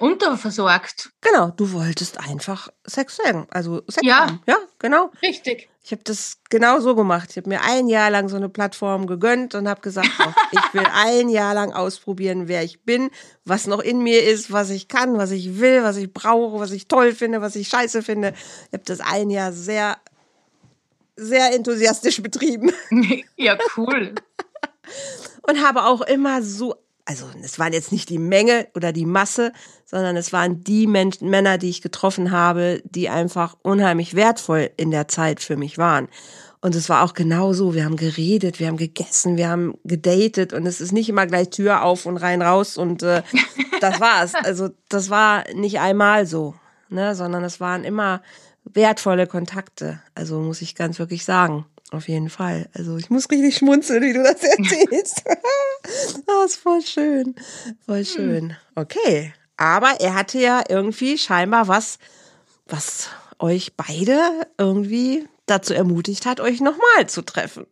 unterversorgt. 0.03 1.13
Genau, 1.21 1.51
du 1.51 1.73
wolltest 1.73 2.19
einfach 2.19 2.69
Sex 2.85 3.17
sagen, 3.17 3.47
also 3.51 3.83
Sex 3.87 4.05
ja. 4.05 4.27
haben. 4.27 4.43
Ja, 4.49 4.57
genau. 4.81 5.13
Richtig. 5.23 5.69
Ich 5.85 5.93
habe 5.93 6.03
das 6.03 6.39
genau 6.51 6.81
so 6.81 6.97
gemacht. 6.97 7.29
Ich 7.31 7.37
habe 7.37 7.49
mir 7.49 7.63
ein 7.63 7.87
Jahr 7.87 8.11
lang 8.11 8.29
so 8.29 8.35
eine 8.35 8.49
Plattform 8.49 9.07
gegönnt 9.07 9.55
und 9.55 9.69
habe 9.69 9.81
gesagt, 9.81 10.11
oh, 10.19 10.33
ich 10.51 10.75
will 10.75 10.87
ein 10.93 11.29
Jahr 11.29 11.55
lang 11.55 11.73
ausprobieren, 11.73 12.49
wer 12.49 12.65
ich 12.65 12.83
bin, 12.83 13.11
was 13.45 13.69
noch 13.69 13.79
in 13.79 14.03
mir 14.03 14.25
ist, 14.25 14.51
was 14.51 14.71
ich 14.71 14.89
kann, 14.89 15.19
was 15.19 15.31
ich 15.31 15.61
will, 15.61 15.85
was 15.85 15.97
ich 15.97 16.13
brauche, 16.13 16.59
was 16.59 16.73
ich 16.73 16.89
toll 16.89 17.13
finde, 17.13 17.41
was 17.41 17.55
ich 17.55 17.69
scheiße 17.69 18.03
finde. 18.03 18.35
Ich 18.67 18.73
habe 18.73 18.85
das 18.85 18.99
ein 18.99 19.31
Jahr 19.31 19.53
sehr, 19.53 19.99
sehr 21.15 21.55
enthusiastisch 21.55 22.21
betrieben. 22.23 22.73
Ja, 23.37 23.57
cool. 23.77 24.17
und 25.47 25.65
habe 25.65 25.85
auch 25.85 26.01
immer 26.01 26.43
so 26.43 26.75
also 27.05 27.27
es 27.43 27.59
waren 27.59 27.73
jetzt 27.73 27.93
nicht 27.93 28.09
die 28.09 28.19
Menge 28.19 28.69
oder 28.75 28.93
die 28.93 29.07
Masse, 29.07 29.53
sondern 29.87 30.17
es 30.17 30.33
waren 30.33 30.63
die 30.63 30.87
Menschen, 30.87 31.31
Männer, 31.31 31.59
die 31.59 31.69
ich 31.69 31.83
getroffen 31.83 32.31
habe, 32.31 32.81
die 32.85 33.09
einfach 33.09 33.57
unheimlich 33.63 34.15
wertvoll 34.15 34.71
in 34.77 34.91
der 34.91 35.09
Zeit 35.09 35.41
für 35.41 35.57
mich 35.57 35.79
waren. 35.79 36.09
Und 36.61 36.77
es 36.77 36.89
war 36.89 37.03
auch 37.03 37.15
genau 37.15 37.53
so. 37.53 37.75
Wir 37.75 37.85
haben 37.85 37.97
geredet, 37.97 38.61
wir 38.61 38.69
haben 38.69 38.77
gegessen, 38.77 39.37
wir 39.37 39.49
haben 39.49 39.75
gedatet 39.83 40.53
und 40.53 40.65
es 40.65 40.81
ist 40.81 40.93
nicht 40.93 41.09
immer 41.09 41.27
gleich 41.27 41.51
Tür 41.51 41.83
auf 41.83 42.07
und 42.07 42.19
rein 42.19 42.41
raus 42.41 42.77
und 42.77 43.03
äh, 43.03 43.23
das 43.81 44.01
war's. 44.01 44.35
Also 44.37 44.71
das 44.89 45.11
war 45.11 45.45
nicht 45.55 45.81
einmal 45.81 46.25
so, 46.25 46.55
ne, 46.89 47.17
sondern 47.17 47.43
es 47.43 47.59
waren 47.59 47.83
immer 47.83 48.23
wertvolle 48.65 49.27
Kontakte. 49.27 50.01
Also 50.15 50.41
muss 50.41 50.63
ich 50.63 50.77
ganz 50.77 51.01
wirklich 51.01 51.25
sagen. 51.25 51.67
Auf 51.93 52.09
jeden 52.09 52.31
Fall. 52.31 52.71
Also 52.73 52.97
ich 52.97 53.11
muss 53.11 53.31
richtig 53.31 53.55
schmunzeln, 53.55 54.03
wie 54.03 54.15
du 54.15 54.23
das 54.23 54.43
erzählst. 54.43 55.23
das 56.27 56.47
ist 56.47 56.57
voll 56.57 56.81
schön. 56.81 57.35
Voll 57.85 57.99
hm. 57.99 58.05
schön. 58.05 58.57
Okay. 58.75 59.35
Aber 59.59 60.01
er 60.01 60.15
hatte 60.15 60.39
ja 60.39 60.65
irgendwie 60.69 61.19
scheinbar 61.19 61.69
was, 61.69 61.99
was 62.67 63.11
euch 63.39 63.77
beide 63.77 64.47
irgendwie 64.57 65.29
dazu 65.45 65.75
ermutigt 65.75 66.25
hat, 66.25 66.41
euch 66.41 66.63
nochmal 66.63 67.09
zu 67.09 67.23
treffen. 67.23 67.67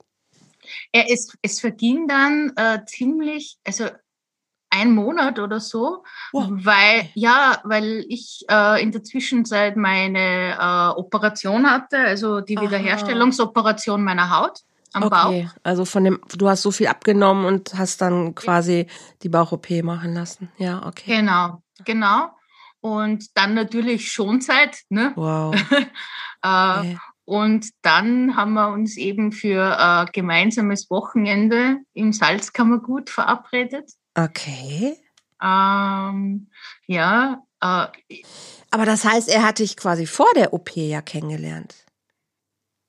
Er 0.92 1.08
ist, 1.08 1.36
es 1.40 1.58
verging 1.58 2.06
dann 2.06 2.52
äh, 2.56 2.84
ziemlich, 2.84 3.56
also 3.64 3.88
ein 4.70 4.94
Monat 4.94 5.38
oder 5.38 5.60
so, 5.60 6.04
wow. 6.32 6.48
weil 6.50 7.10
ja, 7.14 7.60
weil 7.64 8.04
ich 8.08 8.44
äh, 8.48 8.82
in 8.82 8.92
der 8.92 9.02
Zwischenzeit 9.02 9.76
meine 9.76 10.56
äh, 10.58 10.98
Operation 10.98 11.68
hatte, 11.68 11.98
also 11.98 12.40
die 12.40 12.56
Aha. 12.56 12.64
Wiederherstellungsoperation 12.64 14.02
meiner 14.02 14.30
Haut 14.30 14.60
am 14.92 15.02
okay. 15.04 15.42
Bauch. 15.44 15.54
Also 15.62 15.84
von 15.84 16.04
dem, 16.04 16.20
du 16.36 16.48
hast 16.48 16.62
so 16.62 16.70
viel 16.70 16.86
abgenommen 16.86 17.44
und 17.44 17.74
hast 17.76 18.00
dann 18.00 18.34
quasi 18.34 18.86
die 19.22 19.28
Bauch-OP 19.28 19.70
machen 19.82 20.14
lassen. 20.14 20.50
Ja, 20.58 20.86
okay. 20.86 21.16
Genau, 21.16 21.62
genau. 21.84 22.30
Und 22.80 23.36
dann 23.36 23.54
natürlich 23.54 24.10
Schonzeit, 24.10 24.78
ne? 24.88 25.12
Wow. 25.16 25.54
äh, 26.42 26.78
okay. 26.78 26.98
Und 27.24 27.68
dann 27.82 28.34
haben 28.34 28.54
wir 28.54 28.70
uns 28.70 28.96
eben 28.96 29.30
für 29.30 29.76
äh, 29.78 30.10
gemeinsames 30.12 30.90
Wochenende 30.90 31.76
im 31.92 32.12
Salzkammergut 32.12 33.08
verabredet. 33.08 33.92
Okay. 34.14 34.96
Ähm, 35.42 36.48
ja. 36.86 37.42
Äh, 37.60 37.86
Aber 38.70 38.84
das 38.84 39.04
heißt, 39.04 39.28
er 39.28 39.42
hat 39.42 39.58
dich 39.58 39.76
quasi 39.76 40.06
vor 40.06 40.28
der 40.34 40.52
OP 40.52 40.76
ja 40.76 41.02
kennengelernt. 41.02 41.86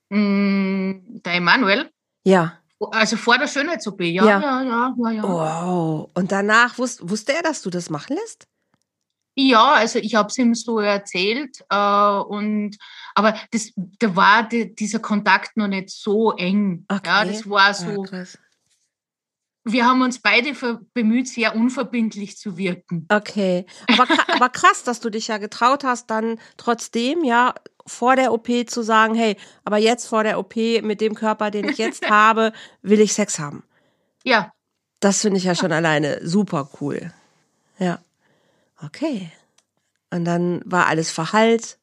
Mm, 0.10 1.22
der 1.24 1.36
Emanuel? 1.36 1.90
Ja. 2.26 2.58
Also 2.92 3.16
vor 3.16 3.38
der 3.38 3.48
Schönheits-OP, 3.48 4.02
ja, 4.02 4.26
ja, 4.26 4.42
ja, 4.42 4.94
ja, 4.98 5.12
ja, 5.12 5.24
Wow. 5.24 6.10
Und 6.16 6.32
danach 6.32 6.80
wus 6.80 6.98
wusste 7.02 7.34
er, 7.34 7.44
dass 7.44 7.62
du 7.62 7.70
das 7.70 7.92
machen 7.92 8.16
lässt? 8.16 8.48
Ja, 9.36 9.74
also 9.76 10.00
ich 10.00 10.16
habe 10.16 10.28
es 10.28 10.38
ihm 10.38 10.54
so 10.56 10.80
erzählt 10.80 11.64
äh, 11.70 11.76
und 11.76 12.78
aber 13.16 13.38
das, 13.52 13.72
da 13.76 14.16
war 14.16 14.48
die, 14.48 14.76
dieser 14.76 15.00
Kontakt 15.00 15.56
noch 15.56 15.68
nicht 15.68 15.90
so 15.90 16.34
eng. 16.34 16.86
Okay. 16.90 17.02
Ja, 17.06 17.24
das 17.24 17.50
war 17.50 17.70
ah, 17.70 17.74
so. 17.74 18.06
Ja, 18.06 18.26
wir 19.64 19.86
haben 19.86 20.02
uns 20.02 20.20
beide 20.20 20.54
bemüht, 20.94 21.28
sehr 21.28 21.56
unverbindlich 21.56 22.38
zu 22.38 22.58
wirken. 22.58 23.06
Okay, 23.10 23.66
aber, 23.88 24.08
aber 24.28 24.50
krass, 24.50 24.84
dass 24.84 25.00
du 25.00 25.10
dich 25.10 25.28
ja 25.28 25.38
getraut 25.38 25.84
hast, 25.84 26.10
dann 26.10 26.40
trotzdem 26.58 27.24
ja 27.24 27.54
vor 27.86 28.16
der 28.16 28.32
OP 28.34 28.48
zu 28.68 28.82
sagen, 28.82 29.16
hey, 29.16 29.38
aber 29.64 29.78
jetzt 29.78 30.08
vor 30.08 30.24
der 30.24 30.40
OP 30.40 30.56
mit 30.56 31.02
dem 31.02 31.16
Körper, 31.16 31.52
den 31.52 31.70
ich 31.70 31.78
jetzt 31.78 32.06
habe, 32.10 32.54
will 32.82 33.00
ich 33.00 33.14
Sex 33.14 33.40
haben. 33.40 33.64
Ja. 34.24 34.52
Das 35.00 35.22
finde 35.22 35.38
ich 35.38 35.44
ja 35.44 35.56
schon 35.56 35.72
alleine 35.72 36.20
super 36.26 36.70
cool. 36.80 37.12
Ja. 37.80 38.00
Okay. 38.84 39.32
Und 40.12 40.26
dann 40.26 40.62
war 40.66 40.88
alles 40.88 41.12
verheilt. 41.12 41.78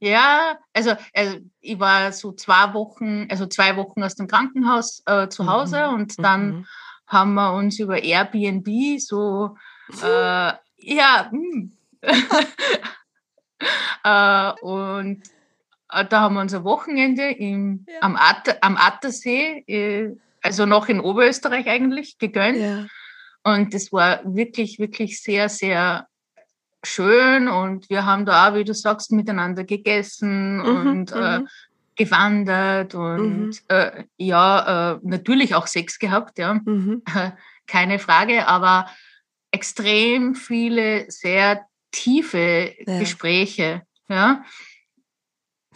Ja, 0.00 0.58
also, 0.72 0.94
also 1.14 1.38
ich 1.60 1.78
war 1.78 2.12
so 2.12 2.32
zwei 2.32 2.74
Wochen, 2.74 3.26
also 3.30 3.46
zwei 3.46 3.76
Wochen 3.76 4.02
aus 4.02 4.16
dem 4.16 4.26
Krankenhaus 4.26 5.02
äh, 5.06 5.28
zu 5.28 5.46
Hause 5.46 5.88
mhm. 5.88 5.94
und 5.94 6.18
dann 6.22 6.46
mhm. 6.46 6.66
Haben 7.06 7.34
wir 7.34 7.52
uns 7.54 7.78
über 7.78 8.02
Airbnb 8.02 8.98
so, 9.00 9.56
äh, 10.02 10.52
ja, 10.76 11.30
hm. 11.30 11.72
äh, 14.04 14.52
und 14.60 15.22
äh, 15.90 16.04
da 16.04 16.20
haben 16.20 16.34
wir 16.34 16.40
unser 16.40 16.64
Wochenende 16.64 17.30
im, 17.30 17.86
ja. 17.88 18.00
am, 18.02 18.16
Atter, 18.16 18.56
am 18.60 18.76
Attersee, 18.76 19.64
äh, 19.66 20.16
also 20.42 20.66
noch 20.66 20.88
in 20.88 21.00
Oberösterreich 21.00 21.68
eigentlich, 21.68 22.18
gegönnt. 22.18 22.58
Ja. 22.58 22.86
Und 23.44 23.74
das 23.74 23.92
war 23.92 24.20
wirklich, 24.24 24.78
wirklich 24.78 25.22
sehr, 25.22 25.48
sehr 25.48 26.08
schön. 26.82 27.48
Und 27.48 27.88
wir 27.90 28.06
haben 28.06 28.26
da 28.26 28.48
auch, 28.48 28.54
wie 28.54 28.64
du 28.64 28.74
sagst, 28.74 29.12
miteinander 29.12 29.64
gegessen 29.64 30.56
mhm, 30.58 30.64
und 30.64 31.12
äh, 31.12 31.40
mhm. 31.40 31.48
Gewandert 31.96 32.94
und 32.94 33.46
mhm. 33.46 33.52
äh, 33.68 34.04
ja, 34.16 34.94
äh, 34.94 34.98
natürlich 35.02 35.54
auch 35.54 35.66
Sex 35.66 35.98
gehabt, 35.98 36.38
ja. 36.38 36.54
Mhm. 36.54 37.02
Keine 37.66 37.98
Frage, 37.98 38.46
aber 38.46 38.86
extrem 39.50 40.34
viele 40.34 41.10
sehr 41.10 41.66
tiefe 41.92 42.74
ja. 42.86 42.98
Gespräche, 42.98 43.82
ja. 44.08 44.44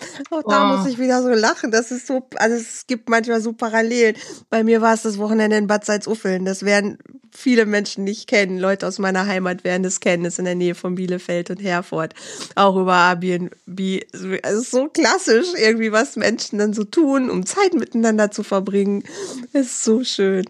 Auch 0.31 0.43
da 0.49 0.65
oh. 0.65 0.77
muss 0.77 0.89
ich 0.89 0.99
wieder 0.99 1.23
so 1.23 1.29
lachen. 1.29 1.71
Das 1.71 1.91
ist 1.91 2.07
so, 2.07 2.27
also 2.37 2.57
es 2.57 2.87
gibt 2.87 3.09
manchmal 3.09 3.41
so 3.41 3.53
Parallelen. 3.53 4.17
Bei 4.51 4.65
mir 4.65 4.81
war 4.81 4.95
es 4.95 5.03
das 5.03 5.19
Wochenende 5.19 5.57
in 5.57 5.67
Bad 5.67 5.85
Salzuffeln. 5.85 6.45
Das 6.45 6.65
werden 6.65 6.99
viele 7.31 7.67
Menschen 7.67 8.05
nicht 8.05 8.29
kennen. 8.29 8.59
Leute 8.59 8.87
aus 8.87 8.99
meiner 8.99 9.27
Heimat 9.27 9.65
werden 9.65 9.83
das 9.83 10.01
kennen. 10.01 10.25
Das 10.25 10.35
ist 10.35 10.39
in 10.39 10.45
der 10.45 10.55
Nähe 10.55 10.75
von 10.75 10.95
Bielefeld 10.95 11.51
und 11.51 11.63
Herford. 11.63 12.15
Auch 12.55 12.77
über 12.77 12.95
Airbnb. 12.95 14.03
Es 14.13 14.23
ist 14.23 14.71
so 14.71 14.89
klassisch 14.89 15.49
irgendwie, 15.57 15.93
was 15.93 16.17
Menschen 16.17 16.59
dann 16.59 16.73
so 16.73 16.85
tun, 16.85 17.31
um 17.31 17.47
Zeit 17.47 17.75
miteinander 17.75 18.31
zu 18.31 18.43
verbringen. 18.43 19.05
Es 19.53 19.67
ist 19.67 19.85
so 19.85 20.05
schön. 20.05 20.45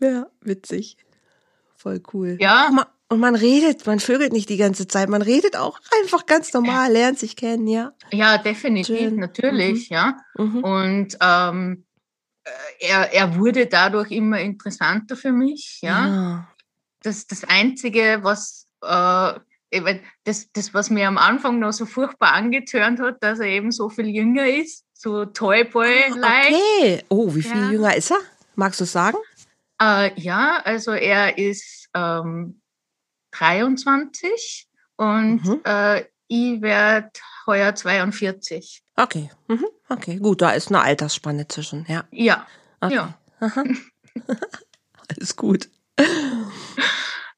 Ja, 0.00 0.26
witzig. 0.40 0.96
Voll 1.76 2.00
cool. 2.12 2.38
Ja. 2.40 2.86
Und 3.12 3.20
man 3.20 3.34
redet, 3.34 3.86
man 3.86 4.00
vögelt 4.00 4.32
nicht 4.32 4.48
die 4.48 4.56
ganze 4.56 4.88
Zeit, 4.88 5.10
man 5.10 5.20
redet 5.20 5.54
auch 5.54 5.78
einfach 6.00 6.24
ganz 6.24 6.54
normal, 6.54 6.90
lernt 6.92 7.18
sich 7.18 7.36
kennen, 7.36 7.66
ja. 7.66 7.92
Ja, 8.10 8.38
definitiv, 8.38 8.96
Schön. 8.96 9.16
natürlich, 9.16 9.90
mhm. 9.90 9.94
ja. 9.94 10.16
Mhm. 10.38 10.64
Und 10.64 11.18
ähm, 11.20 11.84
äh, 12.42 12.88
er, 12.88 13.12
er 13.12 13.36
wurde 13.36 13.66
dadurch 13.66 14.10
immer 14.12 14.40
interessanter 14.40 15.14
für 15.14 15.30
mich, 15.30 15.80
ja. 15.82 16.06
ja. 16.06 16.48
Das, 17.02 17.26
das 17.26 17.44
Einzige, 17.44 18.20
was 18.22 18.66
äh, 18.80 19.34
das, 20.24 20.50
das, 20.54 20.72
was 20.72 20.88
mir 20.88 21.06
am 21.06 21.18
Anfang 21.18 21.58
noch 21.58 21.72
so 21.72 21.84
furchtbar 21.84 22.32
angetörnt 22.32 22.98
hat, 22.98 23.22
dass 23.22 23.40
er 23.40 23.48
eben 23.48 23.72
so 23.72 23.90
viel 23.90 24.08
jünger 24.08 24.46
ist, 24.46 24.86
so 24.94 25.26
Toyboy-like. 25.26 26.46
Okay. 26.46 27.02
Oh, 27.10 27.34
wie 27.34 27.42
viel 27.42 27.60
ja. 27.60 27.72
jünger 27.72 27.94
ist 27.94 28.10
er? 28.10 28.20
Magst 28.54 28.80
du 28.80 28.86
sagen? 28.86 29.18
Äh, 29.82 30.18
ja, 30.18 30.62
also 30.64 30.92
er 30.92 31.36
ist 31.36 31.90
ähm, 31.94 32.61
23 33.32 34.68
und 34.96 35.44
mhm. 35.44 35.60
äh, 35.64 36.04
ich 36.28 36.62
werde 36.62 37.10
heuer 37.46 37.74
42. 37.74 38.82
Okay, 38.96 39.30
mhm. 39.48 39.66
okay, 39.88 40.16
gut, 40.16 40.42
da 40.42 40.52
ist 40.52 40.68
eine 40.68 40.80
Altersspanne 40.80 41.48
zwischen, 41.48 41.84
ja. 41.88 42.04
Ja, 42.10 42.46
okay. 42.80 42.94
ja. 42.94 43.18
Alles 45.08 45.36
gut. 45.36 45.68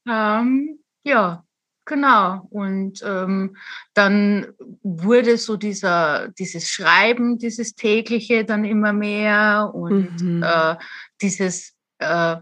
ähm, 0.08 0.78
ja, 1.02 1.44
genau. 1.84 2.46
Und 2.50 3.02
ähm, 3.04 3.56
dann 3.94 4.46
wurde 4.82 5.38
so 5.38 5.56
dieser, 5.56 6.28
dieses 6.28 6.68
Schreiben, 6.68 7.38
dieses 7.38 7.74
tägliche 7.74 8.44
dann 8.44 8.64
immer 8.64 8.92
mehr 8.92 9.70
und 9.74 10.20
mhm. 10.20 10.42
äh, 10.42 10.76
dieses 11.20 11.74
äh, 11.98 12.36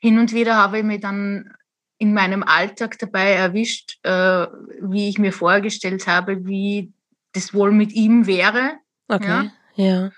hin 0.00 0.18
und 0.18 0.32
wieder 0.32 0.56
habe 0.56 0.78
ich 0.78 0.84
mich 0.84 1.00
dann 1.00 1.52
in 2.00 2.14
meinem 2.14 2.42
Alltag 2.42 2.98
dabei 2.98 3.32
erwischt, 3.32 3.98
äh, 4.04 4.46
wie 4.80 5.10
ich 5.10 5.18
mir 5.18 5.34
vorgestellt 5.34 6.06
habe, 6.06 6.46
wie 6.46 6.94
das 7.32 7.52
wohl 7.52 7.72
mit 7.72 7.92
ihm 7.92 8.26
wäre. 8.26 8.78
Okay, 9.06 9.50
ja. 9.76 10.10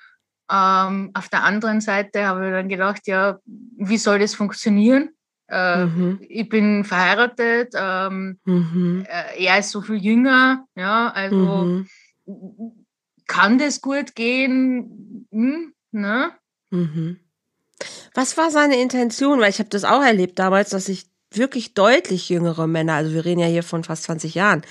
ja. 0.48 0.86
Ähm, 0.88 1.10
auf 1.12 1.28
der 1.28 1.42
anderen 1.42 1.80
Seite 1.80 2.24
habe 2.24 2.46
ich 2.46 2.52
dann 2.52 2.68
gedacht, 2.68 3.08
ja, 3.08 3.40
wie 3.44 3.96
soll 3.96 4.20
das 4.20 4.34
funktionieren? 4.34 5.10
Äh, 5.48 5.86
mhm. 5.86 6.20
Ich 6.28 6.48
bin 6.48 6.84
verheiratet, 6.84 7.74
ähm, 7.74 8.38
mhm. 8.44 9.04
äh, 9.08 9.44
er 9.44 9.58
ist 9.58 9.70
so 9.70 9.80
viel 9.80 9.96
jünger, 9.96 10.64
ja, 10.76 11.08
also 11.08 11.84
mhm. 12.26 12.86
kann 13.26 13.58
das 13.58 13.80
gut 13.80 14.14
gehen? 14.14 15.26
Hm, 15.32 15.74
ne? 15.90 16.30
Mhm. 16.70 17.18
Was 18.14 18.36
war 18.36 18.52
seine 18.52 18.80
Intention? 18.80 19.40
Weil 19.40 19.50
ich 19.50 19.58
habe 19.58 19.68
das 19.68 19.82
auch 19.84 20.02
erlebt 20.02 20.38
damals, 20.38 20.70
dass 20.70 20.88
ich 20.88 21.11
wirklich 21.36 21.74
deutlich 21.74 22.28
jüngere 22.28 22.66
Männer, 22.66 22.94
also 22.94 23.12
wir 23.12 23.24
reden 23.24 23.40
ja 23.40 23.46
hier 23.46 23.62
von 23.62 23.84
fast 23.84 24.04
20 24.04 24.34
Jahren, 24.34 24.62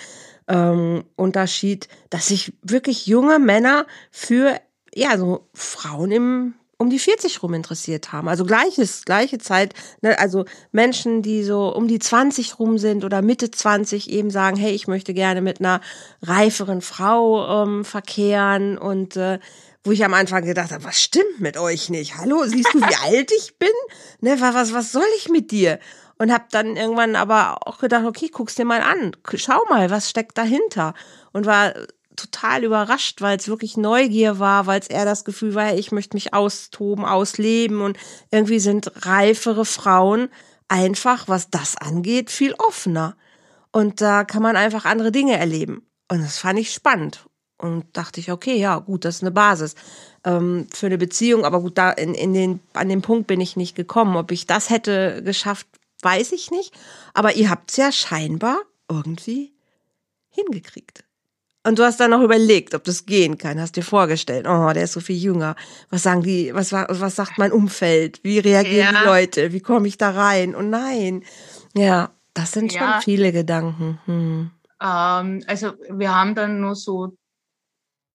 ähm, 0.48 1.04
Unterschied, 1.16 1.88
dass 2.10 2.28
sich 2.28 2.54
wirklich 2.62 3.08
junge 3.08 3.40
Männer 3.40 3.86
für 4.12 4.60
ja 4.94 5.18
so 5.18 5.48
Frauen 5.54 6.12
im 6.12 6.54
um 6.82 6.90
die 6.90 6.98
40 6.98 7.44
rum 7.44 7.54
interessiert 7.54 8.12
haben. 8.12 8.28
Also 8.28 8.44
gleiches, 8.44 9.06
gleiche 9.06 9.38
Zeit, 9.38 9.76
ne? 10.02 10.18
also 10.18 10.46
Menschen, 10.72 11.22
die 11.22 11.44
so 11.44 11.72
um 11.74 11.88
die 11.88 12.00
20 12.00 12.58
rum 12.58 12.80
sind 12.80 13.06
oder 13.06 13.22
Mitte 13.22 13.52
20 13.52 14.10
eben 14.10 14.32
sagen, 14.32 14.58
hey, 14.58 14.72
ich 14.72 14.88
möchte 14.88 15.14
gerne 15.14 15.42
mit 15.42 15.60
einer 15.60 15.80
reiferen 16.24 16.82
Frau 16.82 17.64
ähm, 17.64 17.86
verkehren 17.86 18.80
und 18.80 19.16
äh, 19.16 19.38
wo 19.84 19.92
ich 19.92 20.04
am 20.04 20.16
Anfang 20.16 20.44
gedacht 20.44 20.72
habe, 20.72 20.84
was 20.84 21.00
stimmt 21.00 21.40
mit 21.40 21.56
euch 21.56 21.90
nicht? 21.90 22.18
Hallo, 22.18 22.44
siehst 22.46 22.74
du, 22.74 22.82
wie 22.82 22.96
alt 23.04 23.32
ich 23.32 23.60
bin? 23.60 23.70
Ne, 24.20 24.42
was, 24.42 24.74
was 24.74 24.92
soll 24.92 25.08
ich 25.18 25.30
mit 25.30 25.52
dir? 25.52 25.80
Und 26.22 26.32
habe 26.32 26.44
dann 26.52 26.78
irgendwann 26.78 27.16
aber 27.16 27.66
auch 27.66 27.80
gedacht, 27.80 28.06
okay, 28.06 28.30
guck's 28.32 28.54
dir 28.54 28.64
mal 28.64 28.82
an, 28.82 29.16
schau 29.34 29.60
mal, 29.72 29.90
was 29.90 30.08
steckt 30.08 30.38
dahinter. 30.38 30.94
Und 31.34 31.48
war 31.48 31.74
total 32.16 32.64
überrascht, 32.64 33.22
weil 33.22 33.40
es 33.40 33.48
wirklich 33.48 33.76
Neugier 33.76 34.38
war, 34.38 34.68
weil 34.68 34.80
es 34.80 34.86
eher 34.86 35.04
das 35.04 35.26
Gefühl 35.26 35.56
war, 35.56 35.74
ich 35.74 35.92
möchte 35.92 36.16
mich 36.16 36.32
austoben, 36.36 37.06
ausleben. 37.06 37.82
Und 37.82 37.98
irgendwie 38.30 38.60
sind 38.60 38.92
reifere 39.04 39.66
Frauen 39.66 40.30
einfach, 40.68 41.28
was 41.28 41.50
das 41.50 41.76
angeht, 41.76 42.30
viel 42.30 42.54
offener. 42.54 43.16
Und 43.72 44.00
da 44.00 44.24
kann 44.24 44.44
man 44.44 44.56
einfach 44.56 44.86
andere 44.86 45.12
Dinge 45.12 45.40
erleben. 45.40 45.88
Und 46.08 46.22
das 46.22 46.38
fand 46.38 46.60
ich 46.60 46.72
spannend. 46.72 47.26
Und 47.58 47.98
dachte 47.98 48.20
ich, 48.20 48.32
okay, 48.32 48.58
ja, 48.58 48.78
gut, 48.78 49.06
das 49.06 49.16
ist 49.16 49.24
eine 49.24 49.32
Basis 49.32 49.74
ähm, 50.24 50.68
für 50.72 50.86
eine 50.86 51.00
Beziehung, 51.00 51.46
aber 51.46 51.62
gut, 51.62 51.80
da 51.80 51.90
in, 51.90 52.14
in 52.14 52.36
den, 52.36 52.60
an 52.74 52.90
den 52.90 53.02
Punkt 53.02 53.26
bin 53.26 53.42
ich 53.42 53.56
nicht 53.56 53.76
gekommen. 53.76 54.16
Ob 54.16 54.32
ich 54.32 54.46
das 54.46 54.70
hätte 54.70 55.24
geschafft, 55.24 55.68
weiß 56.04 56.32
ich 56.32 56.52
nicht. 56.52 56.74
Aber 57.14 57.36
ihr 57.36 57.50
habt 57.50 57.72
es 57.72 57.78
ja 57.78 57.92
scheinbar 57.92 58.60
irgendwie 58.90 59.54
hingekriegt. 60.30 61.04
Und 61.64 61.78
du 61.78 61.84
hast 61.84 62.00
dann 62.00 62.12
noch 62.12 62.22
überlegt, 62.22 62.74
ob 62.74 62.84
das 62.86 63.06
gehen 63.06 63.38
kann. 63.38 63.60
Hast 63.60 63.76
dir 63.76 63.84
vorgestellt, 63.84 64.48
oh, 64.48 64.72
der 64.74 64.84
ist 64.84 64.94
so 64.94 65.00
viel 65.00 65.18
jünger. 65.18 65.56
Was 65.92 66.04
sagen 66.04 66.24
die, 66.24 66.54
was, 66.56 66.72
was 66.72 67.16
sagt 67.16 67.38
mein 67.38 67.52
Umfeld? 67.52 68.20
Wie 68.24 68.40
reagieren 68.40 68.96
ja. 68.96 69.02
die 69.02 69.06
Leute? 69.06 69.54
Wie 69.54 69.60
komme 69.60 69.88
ich 69.88 69.98
da 69.98 70.10
rein? 70.10 70.56
Und 70.56 70.66
oh 70.66 70.70
nein. 70.70 71.24
Ja, 71.76 72.10
das 72.34 72.52
sind 72.52 72.74
ja. 72.74 72.80
schon 72.80 73.02
viele 73.04 73.32
Gedanken. 73.32 74.00
Hm. 74.06 74.52
Ähm, 74.82 75.44
also 75.46 75.74
wir 75.90 76.16
haben 76.16 76.34
dann 76.34 76.62
nur 76.62 76.76
so 76.76 77.16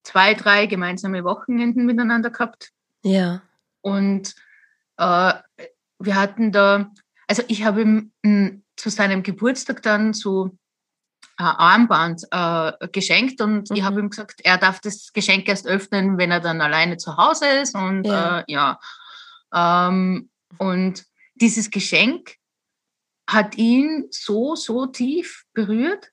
zwei, 0.03 0.35
drei 0.35 0.67
gemeinsame 0.67 1.23
Wochenenden 1.23 1.87
miteinander 1.87 2.31
gehabt. 2.31 2.73
Ja. 3.05 3.43
Und 3.81 4.35
äh, 4.97 5.35
wir 6.01 6.15
hatten 6.17 6.51
da 6.51 6.91
also 7.27 7.43
ich 7.49 7.65
habe 7.65 7.83
ihm 7.83 8.13
hm, 8.25 8.63
zu 8.77 8.91
seinem 8.91 9.23
Geburtstag 9.23 9.83
dann 9.83 10.13
so 10.13 10.57
ein 11.37 11.47
Armband 11.47 12.25
äh, 12.31 12.89
geschenkt 12.89 13.41
und 13.41 13.71
mhm. 13.71 13.77
ich 13.77 13.83
habe 13.83 14.01
ihm 14.01 14.11
gesagt, 14.11 14.41
er 14.45 14.59
darf 14.59 14.81
das 14.81 15.13
Geschenk 15.13 15.49
erst 15.49 15.67
öffnen, 15.67 16.19
wenn 16.19 16.31
er 16.31 16.41
dann 16.41 16.61
alleine 16.61 16.97
zu 16.97 17.17
Hause 17.17 17.47
ist. 17.47 17.75
Und 17.75 18.05
ja, 18.05 18.41
äh, 18.41 18.45
ja. 18.49 18.79
Ähm, 19.55 20.31
und 20.59 21.05
dieses 21.35 21.71
Geschenk 21.71 22.37
hat 23.29 23.57
ihn 23.57 24.07
so, 24.11 24.55
so 24.55 24.87
tief 24.87 25.45
berührt, 25.53 26.11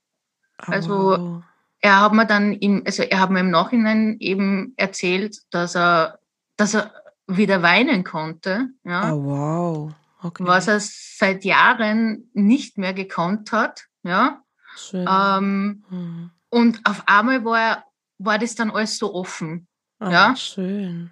Oh, 0.67 0.71
also 0.71 1.43
er 1.79 2.01
hat 2.01 2.13
mir 2.13 2.25
dann 2.25 2.53
im, 2.53 2.83
also 2.85 3.03
er 3.03 3.19
hat 3.19 3.29
mir 3.29 3.41
im 3.41 3.49
Nachhinein 3.49 4.17
eben 4.19 4.73
erzählt, 4.77 5.37
dass 5.49 5.75
er, 5.75 6.19
dass 6.55 6.73
er 6.73 6.93
wieder 7.27 7.61
weinen 7.61 8.03
konnte. 8.03 8.69
Ja. 8.83 9.13
Oh, 9.13 9.23
wow. 9.23 9.93
Okay. 10.23 10.45
Was 10.45 10.67
er 10.67 10.79
seit 10.79 11.43
Jahren 11.43 12.29
nicht 12.33 12.77
mehr 12.77 12.93
gekonnt 12.93 13.51
hat. 13.51 13.85
Ja. 14.03 14.41
Schön. 14.75 15.07
Ähm, 15.09 15.83
hm. 15.89 16.31
Und 16.49 16.79
auf 16.85 17.03
einmal 17.07 17.43
war, 17.45 17.85
war 18.17 18.39
das 18.39 18.55
dann 18.55 18.71
alles 18.71 18.97
so 18.97 19.13
offen. 19.13 19.67
Oh, 19.99 20.09
ja. 20.09 20.35
Schön. 20.35 21.11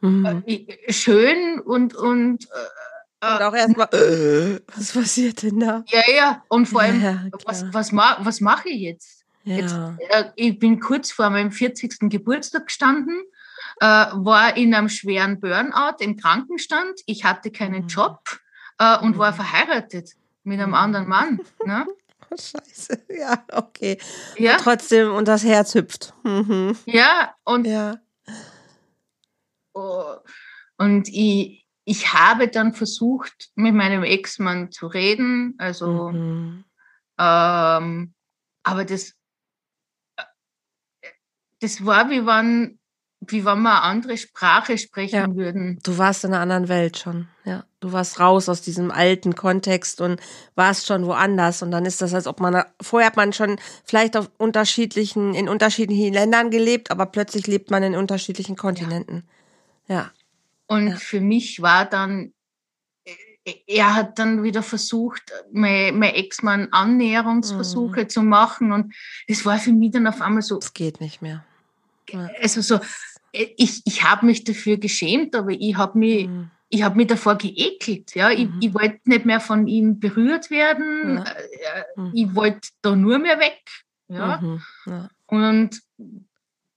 Mhm. 0.00 0.44
Äh, 0.46 0.92
schön 0.92 1.60
und, 1.60 1.94
und 1.94 2.44
äh, 2.44 2.68
und 3.22 3.42
auch 3.42 3.54
erstmal, 3.54 3.86
äh, 3.92 4.60
was 4.74 4.92
passiert 4.92 5.42
denn 5.42 5.60
da? 5.60 5.84
Ja, 5.88 6.02
ja. 6.14 6.44
Und 6.48 6.66
vor 6.66 6.80
allem, 6.80 7.02
ja, 7.02 7.26
was, 7.44 7.66
was, 7.70 7.92
ma 7.92 8.16
was 8.20 8.40
mache 8.40 8.70
ich 8.70 8.80
jetzt? 8.80 9.26
Ja. 9.44 9.56
jetzt 9.56 9.76
äh, 10.08 10.30
ich 10.36 10.58
bin 10.58 10.80
kurz 10.80 11.12
vor 11.12 11.28
meinem 11.28 11.52
40. 11.52 12.08
Geburtstag 12.08 12.66
gestanden, 12.66 13.20
äh, 13.80 13.84
war 13.84 14.56
in 14.56 14.74
einem 14.74 14.88
schweren 14.88 15.40
Burnout 15.40 15.96
im 16.00 16.16
Krankenstand. 16.16 17.00
Ich 17.06 17.24
hatte 17.24 17.50
keinen 17.50 17.84
mhm. 17.84 17.88
Job 17.88 18.20
äh, 18.78 18.98
und 18.98 19.16
mhm. 19.16 19.18
war 19.18 19.32
verheiratet 19.32 20.10
mit 20.44 20.60
einem 20.60 20.74
anderen 20.74 21.08
Mann. 21.08 21.40
Ne? 21.64 21.86
Scheiße, 22.30 23.02
ja, 23.08 23.44
okay. 23.52 23.98
Ja? 24.36 24.52
Und 24.52 24.60
trotzdem, 24.60 25.12
und 25.12 25.26
das 25.26 25.44
Herz 25.44 25.74
hüpft. 25.74 26.14
Mhm. 26.24 26.76
Ja, 26.86 27.34
und, 27.44 27.66
ja. 27.66 27.96
Oh, 29.72 30.16
und 30.76 31.08
ich, 31.08 31.66
ich 31.84 32.12
habe 32.12 32.48
dann 32.48 32.74
versucht, 32.74 33.50
mit 33.54 33.74
meinem 33.74 34.04
Ex-Mann 34.04 34.70
zu 34.70 34.86
reden. 34.86 35.54
Also, 35.58 36.10
mhm. 36.10 36.64
ähm, 37.18 38.14
aber 38.62 38.84
das, 38.84 39.14
das 41.60 41.84
war 41.84 42.10
wie 42.10 42.26
wenn, 42.26 42.79
wie 43.20 43.44
wenn 43.44 43.60
wir 43.62 43.70
eine 43.70 43.82
andere 43.82 44.16
Sprache 44.16 44.78
sprechen 44.78 45.14
ja. 45.14 45.34
würden. 45.34 45.78
Du 45.82 45.98
warst 45.98 46.24
in 46.24 46.32
einer 46.32 46.42
anderen 46.42 46.68
Welt 46.68 46.98
schon, 46.98 47.28
ja. 47.44 47.64
Du 47.80 47.92
warst 47.92 48.20
raus 48.20 48.50
aus 48.50 48.60
diesem 48.60 48.90
alten 48.90 49.34
Kontext 49.34 50.02
und 50.02 50.20
warst 50.54 50.86
schon 50.86 51.06
woanders. 51.06 51.62
Und 51.62 51.70
dann 51.70 51.86
ist 51.86 52.02
das, 52.02 52.12
als 52.12 52.26
ob 52.26 52.38
man, 52.38 52.62
vorher 52.80 53.06
hat 53.06 53.16
man 53.16 53.32
schon 53.32 53.58
vielleicht 53.84 54.18
auf 54.18 54.30
unterschiedlichen, 54.36 55.34
in 55.34 55.48
unterschiedlichen 55.48 56.12
Ländern 56.12 56.50
gelebt, 56.50 56.90
aber 56.90 57.06
plötzlich 57.06 57.46
lebt 57.46 57.70
man 57.70 57.82
in 57.82 57.96
unterschiedlichen 57.96 58.56
Kontinenten. 58.56 59.24
Ja. 59.88 59.94
ja. 59.94 60.10
Und 60.66 60.88
ja. 60.88 60.96
für 60.96 61.22
mich 61.22 61.62
war 61.62 61.86
dann, 61.86 62.34
er 63.66 63.94
hat 63.94 64.18
dann 64.18 64.42
wieder 64.42 64.62
versucht, 64.62 65.32
mein, 65.50 65.98
mein 65.98 66.14
Ex-Mann 66.14 66.68
Annäherungsversuche 66.72 68.02
mhm. 68.02 68.08
zu 68.10 68.22
machen. 68.22 68.72
Und 68.72 68.94
es 69.26 69.46
war 69.46 69.58
für 69.58 69.72
mich 69.72 69.92
dann 69.92 70.06
auf 70.06 70.20
einmal 70.20 70.42
so. 70.42 70.58
Es 70.58 70.74
geht 70.74 71.00
nicht 71.00 71.22
mehr. 71.22 71.44
Also 72.40 72.60
so, 72.60 72.80
ich, 73.32 73.82
ich 73.84 74.04
habe 74.04 74.26
mich 74.26 74.44
dafür 74.44 74.76
geschämt, 74.76 75.34
aber 75.34 75.50
ich 75.50 75.76
habe 75.76 75.98
mich. 75.98 76.28
Mhm 76.28 76.50
ich 76.70 76.84
habe 76.84 76.96
mich 76.96 77.08
davor 77.08 77.34
geekelt. 77.36 78.14
Ja? 78.14 78.30
Ich, 78.30 78.48
mhm. 78.48 78.58
ich 78.60 78.72
wollte 78.72 79.00
nicht 79.04 79.26
mehr 79.26 79.40
von 79.40 79.66
ihm 79.66 79.98
berührt 79.98 80.50
werden. 80.50 81.16
Ja. 81.16 81.24
Äh, 81.24 81.84
mhm. 81.96 82.10
Ich 82.14 82.34
wollte 82.34 82.68
da 82.80 82.94
nur 82.94 83.18
mehr 83.18 83.40
weg. 83.40 83.60
Ja? 84.08 84.40
Mhm. 84.40 84.62
ja. 84.86 85.08
Und 85.26 85.82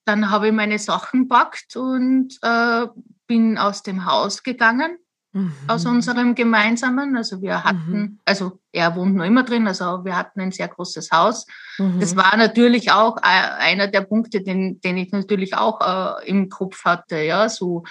dann 0.06 0.32
habe 0.32 0.48
ich 0.48 0.54
meine 0.54 0.80
Sachen 0.80 1.28
packt 1.28 1.76
und 1.76 2.38
äh, 2.42 2.88
bin 3.28 3.58
aus 3.58 3.84
dem 3.84 4.06
Haus 4.06 4.44
gegangen, 4.44 4.98
mhm. 5.34 5.54
aus 5.68 5.86
unserem 5.86 6.36
gemeinsamen. 6.36 7.18
Also 7.18 7.42
wir 7.42 7.64
hatten, 7.64 7.92
mhm. 7.92 8.20
also 8.26 8.60
er 8.72 8.96
wohnt 8.96 9.16
noch 9.16 9.26
immer 9.26 9.44
drin, 9.44 9.68
also 9.68 10.06
wir 10.06 10.16
hatten 10.16 10.40
ein 10.40 10.52
sehr 10.52 10.68
großes 10.68 11.12
Haus. 11.12 11.46
Mhm. 11.78 12.00
Das 12.00 12.16
war 12.16 12.36
natürlich 12.38 12.92
auch 12.92 13.18
äh, 13.18 13.22
einer 13.22 13.88
der 13.88 14.02
Punkte, 14.02 14.42
den, 14.42 14.80
den 14.82 14.98
ich 14.98 15.12
natürlich 15.12 15.56
auch 15.56 15.82
äh, 15.82 16.28
im 16.28 16.50
Kopf 16.50 16.86
hatte. 16.86 17.18
Ja, 17.18 17.50
so 17.50 17.84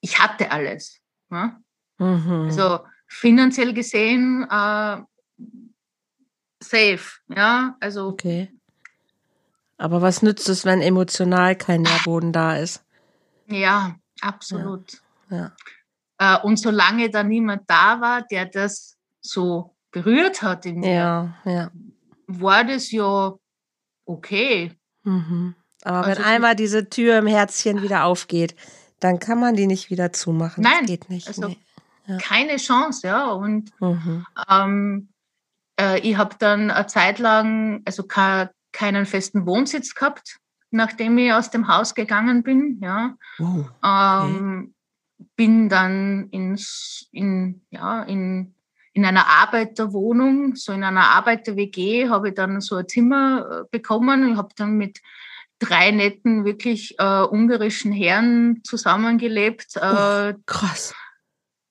ich 0.00 0.18
hatte 0.18 0.50
alles. 0.50 1.00
Ja? 1.30 1.56
Mhm. 1.98 2.46
Also 2.46 2.80
finanziell 3.06 3.72
gesehen 3.72 4.44
äh, 4.44 4.98
safe, 6.60 7.20
ja. 7.28 7.76
Also 7.80 8.06
okay. 8.08 8.50
Aber 9.78 10.00
was 10.00 10.22
nützt 10.22 10.48
es, 10.48 10.64
wenn 10.64 10.80
emotional 10.80 11.56
kein 11.56 11.82
Nährboden 11.82 12.32
da 12.32 12.56
ist? 12.56 12.84
Ja, 13.48 13.96
absolut. 14.20 15.02
Ja. 15.28 15.36
ja. 15.36 15.52
Äh, 16.22 16.38
und 16.42 16.56
solange 16.56 17.10
da 17.10 17.24
niemand 17.24 17.68
da 17.68 18.00
war, 18.00 18.22
der 18.22 18.46
das 18.46 18.96
so 19.20 19.74
berührt 19.90 20.40
hat 20.42 20.64
in 20.66 20.78
mir, 20.78 20.94
ja, 20.94 21.34
ja. 21.44 21.70
war 22.28 22.62
das 22.62 22.92
ja 22.92 23.34
okay. 24.04 24.70
Mhm. 25.02 25.56
Aber 25.82 26.06
also 26.06 26.20
wenn 26.20 26.24
einmal 26.24 26.54
diese 26.54 26.88
Tür 26.88 27.18
im 27.18 27.26
Herzchen 27.26 27.82
wieder 27.82 28.04
aufgeht, 28.04 28.54
dann 29.00 29.18
kann 29.18 29.40
man 29.40 29.56
die 29.56 29.66
nicht 29.66 29.90
wieder 29.90 30.12
zumachen. 30.12 30.62
Nein, 30.62 30.82
das 30.82 30.86
geht 30.86 31.10
nicht. 31.10 31.26
Also 31.26 31.48
nee. 31.48 31.58
ja. 32.06 32.18
keine 32.18 32.56
Chance, 32.56 33.04
ja. 33.04 33.32
Und 33.32 33.72
mhm. 33.80 34.24
ähm, 34.48 35.08
äh, 35.80 35.98
ich 36.08 36.16
habe 36.16 36.36
dann 36.38 36.70
eine 36.70 36.86
Zeit 36.86 37.18
lang 37.18 37.82
also 37.84 38.04
keinen 38.04 39.06
festen 39.06 39.44
Wohnsitz 39.44 39.96
gehabt, 39.96 40.38
nachdem 40.70 41.18
ich 41.18 41.32
aus 41.32 41.50
dem 41.50 41.66
Haus 41.66 41.96
gegangen 41.96 42.44
bin. 42.44 42.78
Ja. 42.80 43.16
Oh, 43.40 43.64
okay. 43.80 44.28
ähm, 44.28 44.74
bin 45.36 45.68
dann 45.68 46.28
ins, 46.30 47.08
in, 47.12 47.62
ja, 47.70 48.02
in, 48.02 48.54
in 48.92 49.04
einer 49.04 49.26
Arbeiterwohnung, 49.26 50.56
so 50.56 50.72
in 50.72 50.84
einer 50.84 51.10
Arbeiter-WG, 51.10 52.08
habe 52.08 52.30
ich 52.30 52.34
dann 52.34 52.60
so 52.60 52.76
ein 52.76 52.88
Zimmer 52.88 53.62
äh, 53.62 53.64
bekommen. 53.70 54.32
Ich 54.32 54.36
habe 54.36 54.50
dann 54.56 54.76
mit 54.76 55.00
drei 55.58 55.90
netten, 55.90 56.44
wirklich 56.44 56.98
äh, 56.98 57.22
ungarischen 57.22 57.92
Herren 57.92 58.60
zusammengelebt. 58.64 59.76
Äh, 59.76 60.34
krass. 60.46 60.94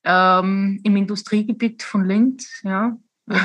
Ähm, 0.04 0.80
Im 0.84 0.96
Industriegebiet 0.96 1.84
von 1.84 2.06
Linz, 2.06 2.62
ja. 2.64 2.98
Oh, 3.30 3.36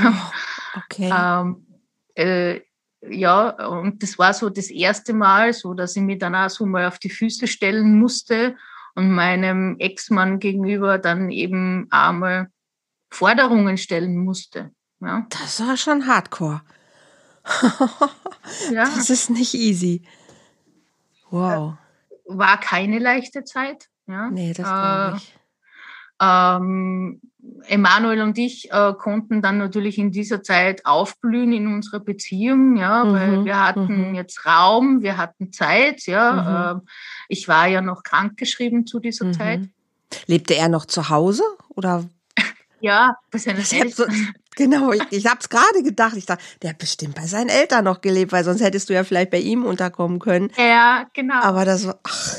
okay. 0.76 1.10
ähm, 1.14 1.66
äh, 2.14 2.60
ja, 3.08 3.50
und 3.68 4.02
das 4.02 4.18
war 4.18 4.32
so 4.32 4.48
das 4.48 4.70
erste 4.70 5.12
Mal, 5.12 5.52
so 5.52 5.74
dass 5.74 5.96
ich 5.96 6.02
mich 6.02 6.18
dann 6.18 6.34
auch 6.34 6.48
so 6.48 6.64
mal 6.64 6.86
auf 6.86 6.98
die 6.98 7.10
Füße 7.10 7.46
stellen 7.46 7.98
musste 7.98 8.56
und 8.96 9.10
meinem 9.10 9.76
Ex-Mann 9.78 10.40
gegenüber 10.40 10.98
dann 10.98 11.30
eben 11.30 11.86
einmal 11.90 12.50
Forderungen 13.10 13.76
stellen 13.78 14.16
musste. 14.16 14.72
Ja. 15.00 15.26
Das 15.28 15.60
war 15.60 15.76
schon 15.76 16.06
hardcore. 16.06 16.62
ja. 18.72 18.84
Das 18.96 19.10
ist 19.10 19.30
nicht 19.30 19.54
easy. 19.54 20.02
Wow. 21.30 21.74
War 22.24 22.58
keine 22.58 22.98
leichte 22.98 23.44
Zeit. 23.44 23.88
Ja. 24.06 24.30
Nee, 24.30 24.52
das 24.52 24.66
glaube 24.66 25.16
ich. 25.18 25.38
Ähm, 26.20 27.20
Emanuel 27.68 28.22
und 28.22 28.38
ich 28.38 28.70
äh, 28.70 28.92
konnten 28.98 29.42
dann 29.42 29.58
natürlich 29.58 29.98
in 29.98 30.12
dieser 30.12 30.42
Zeit 30.42 30.86
aufblühen 30.86 31.52
in 31.52 31.66
unserer 31.66 32.00
Beziehung, 32.00 32.76
ja, 32.76 33.04
mhm, 33.04 33.12
weil 33.12 33.44
wir 33.44 33.64
hatten 33.64 34.10
mhm. 34.10 34.14
jetzt 34.14 34.46
Raum, 34.46 35.02
wir 35.02 35.16
hatten 35.16 35.52
Zeit, 35.52 36.06
ja. 36.06 36.72
Mhm. 36.74 36.80
Äh, 36.80 36.84
ich 37.28 37.48
war 37.48 37.66
ja 37.66 37.80
noch 37.80 38.02
krankgeschrieben 38.02 38.86
zu 38.86 39.00
dieser 39.00 39.26
mhm. 39.26 39.32
Zeit. 39.32 39.60
Lebte 40.26 40.54
er 40.54 40.68
noch 40.68 40.86
zu 40.86 41.08
Hause 41.08 41.42
oder? 41.70 42.04
ja, 42.80 43.16
bei 43.30 43.38
seinen 43.38 43.64
Eltern. 43.70 44.34
Genau, 44.56 44.92
ich, 44.92 45.02
ich 45.10 45.26
habe 45.26 45.38
es 45.40 45.48
gerade 45.48 45.82
gedacht. 45.82 46.16
Ich 46.16 46.24
dachte, 46.24 46.42
der 46.62 46.70
hat 46.70 46.78
bestimmt 46.78 47.14
bei 47.14 47.26
seinen 47.26 47.50
Eltern 47.50 47.84
noch 47.84 48.00
gelebt, 48.00 48.32
weil 48.32 48.42
sonst 48.42 48.62
hättest 48.62 48.88
du 48.88 48.94
ja 48.94 49.04
vielleicht 49.04 49.30
bei 49.30 49.38
ihm 49.38 49.64
unterkommen 49.64 50.18
können. 50.18 50.50
Ja, 50.56 51.06
genau. 51.12 51.42
Aber 51.42 51.64
das 51.64 51.86
war. 51.86 51.98
Ach. 52.02 52.36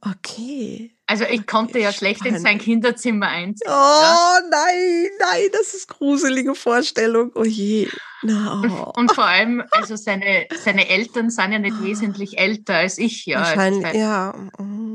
okay. 0.12 0.94
Also 1.12 1.24
ich 1.24 1.46
konnte 1.46 1.78
ja 1.78 1.92
schlecht 1.92 2.24
in 2.24 2.38
sein 2.38 2.56
Kinderzimmer 2.56 3.28
einziehen. 3.28 3.68
Oh 3.68 3.70
ja. 3.70 4.38
nein, 4.50 5.10
nein, 5.20 5.48
das 5.52 5.74
ist 5.74 5.86
gruselige 5.86 6.54
Vorstellung. 6.54 7.32
Oh 7.34 7.44
je. 7.44 7.86
No. 8.22 8.92
Und, 8.96 9.12
vor 9.12 9.26
allem, 9.26 9.62
also 9.72 9.94
seine, 9.96 10.46
seine 10.64 10.88
Eltern 10.88 11.28
sind 11.28 11.52
ja 11.52 11.58
nicht 11.58 11.82
wesentlich 11.82 12.38
älter 12.38 12.76
als 12.76 12.96
ich. 12.96 13.26
Ja. 13.26 13.40
Wahrscheinlich, 13.40 13.84
also 13.84 13.98
ja. 13.98 14.34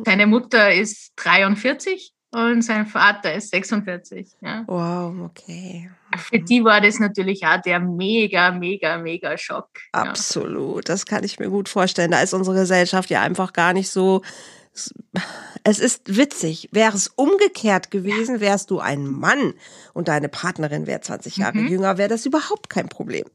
Seine 0.08 0.26
Mutter 0.26 0.74
ist 0.74 1.12
43 1.18 2.14
und 2.32 2.64
sein 2.64 2.88
Vater 2.88 3.36
ist 3.36 3.52
46. 3.52 4.38
Ja. 4.42 4.64
Wow, 4.66 5.30
okay. 5.30 5.92
Für 6.18 6.40
die 6.40 6.64
war 6.64 6.82
das 6.82 6.98
natürlich 6.98 7.46
auch 7.46 7.62
der 7.62 7.80
mega, 7.80 8.50
mega, 8.50 8.98
mega 8.98 9.38
Schock. 9.38 9.70
Absolut, 9.92 10.88
ja. 10.88 10.94
das 10.94 11.06
kann 11.06 11.24
ich 11.24 11.38
mir 11.38 11.52
gut 11.52 11.70
vorstellen. 11.70 12.10
Da 12.10 12.22
ist 12.22 12.34
unsere 12.34 12.56
Gesellschaft 12.56 13.12
ja 13.12 13.22
einfach 13.22 13.54
gar 13.54 13.74
nicht 13.74 13.92
so. 13.92 14.24
Es 15.64 15.80
ist 15.80 16.16
witzig. 16.16 16.70
Wäre 16.72 16.96
es 16.96 17.08
umgekehrt 17.08 17.92
gewesen, 17.92 18.40
wärst 18.40 18.72
du 18.72 18.80
ein 18.80 19.06
Mann 19.06 19.54
und 19.94 20.08
deine 20.08 20.30
Partnerin 20.30 20.88
wäre 20.88 21.02
20 21.02 21.38
Jahre 21.38 21.58
mhm. 21.58 21.68
jünger, 21.68 21.98
wäre 21.98 22.10
das 22.10 22.26
überhaupt 22.26 22.70
kein 22.70 22.88
Problem. 22.88 23.26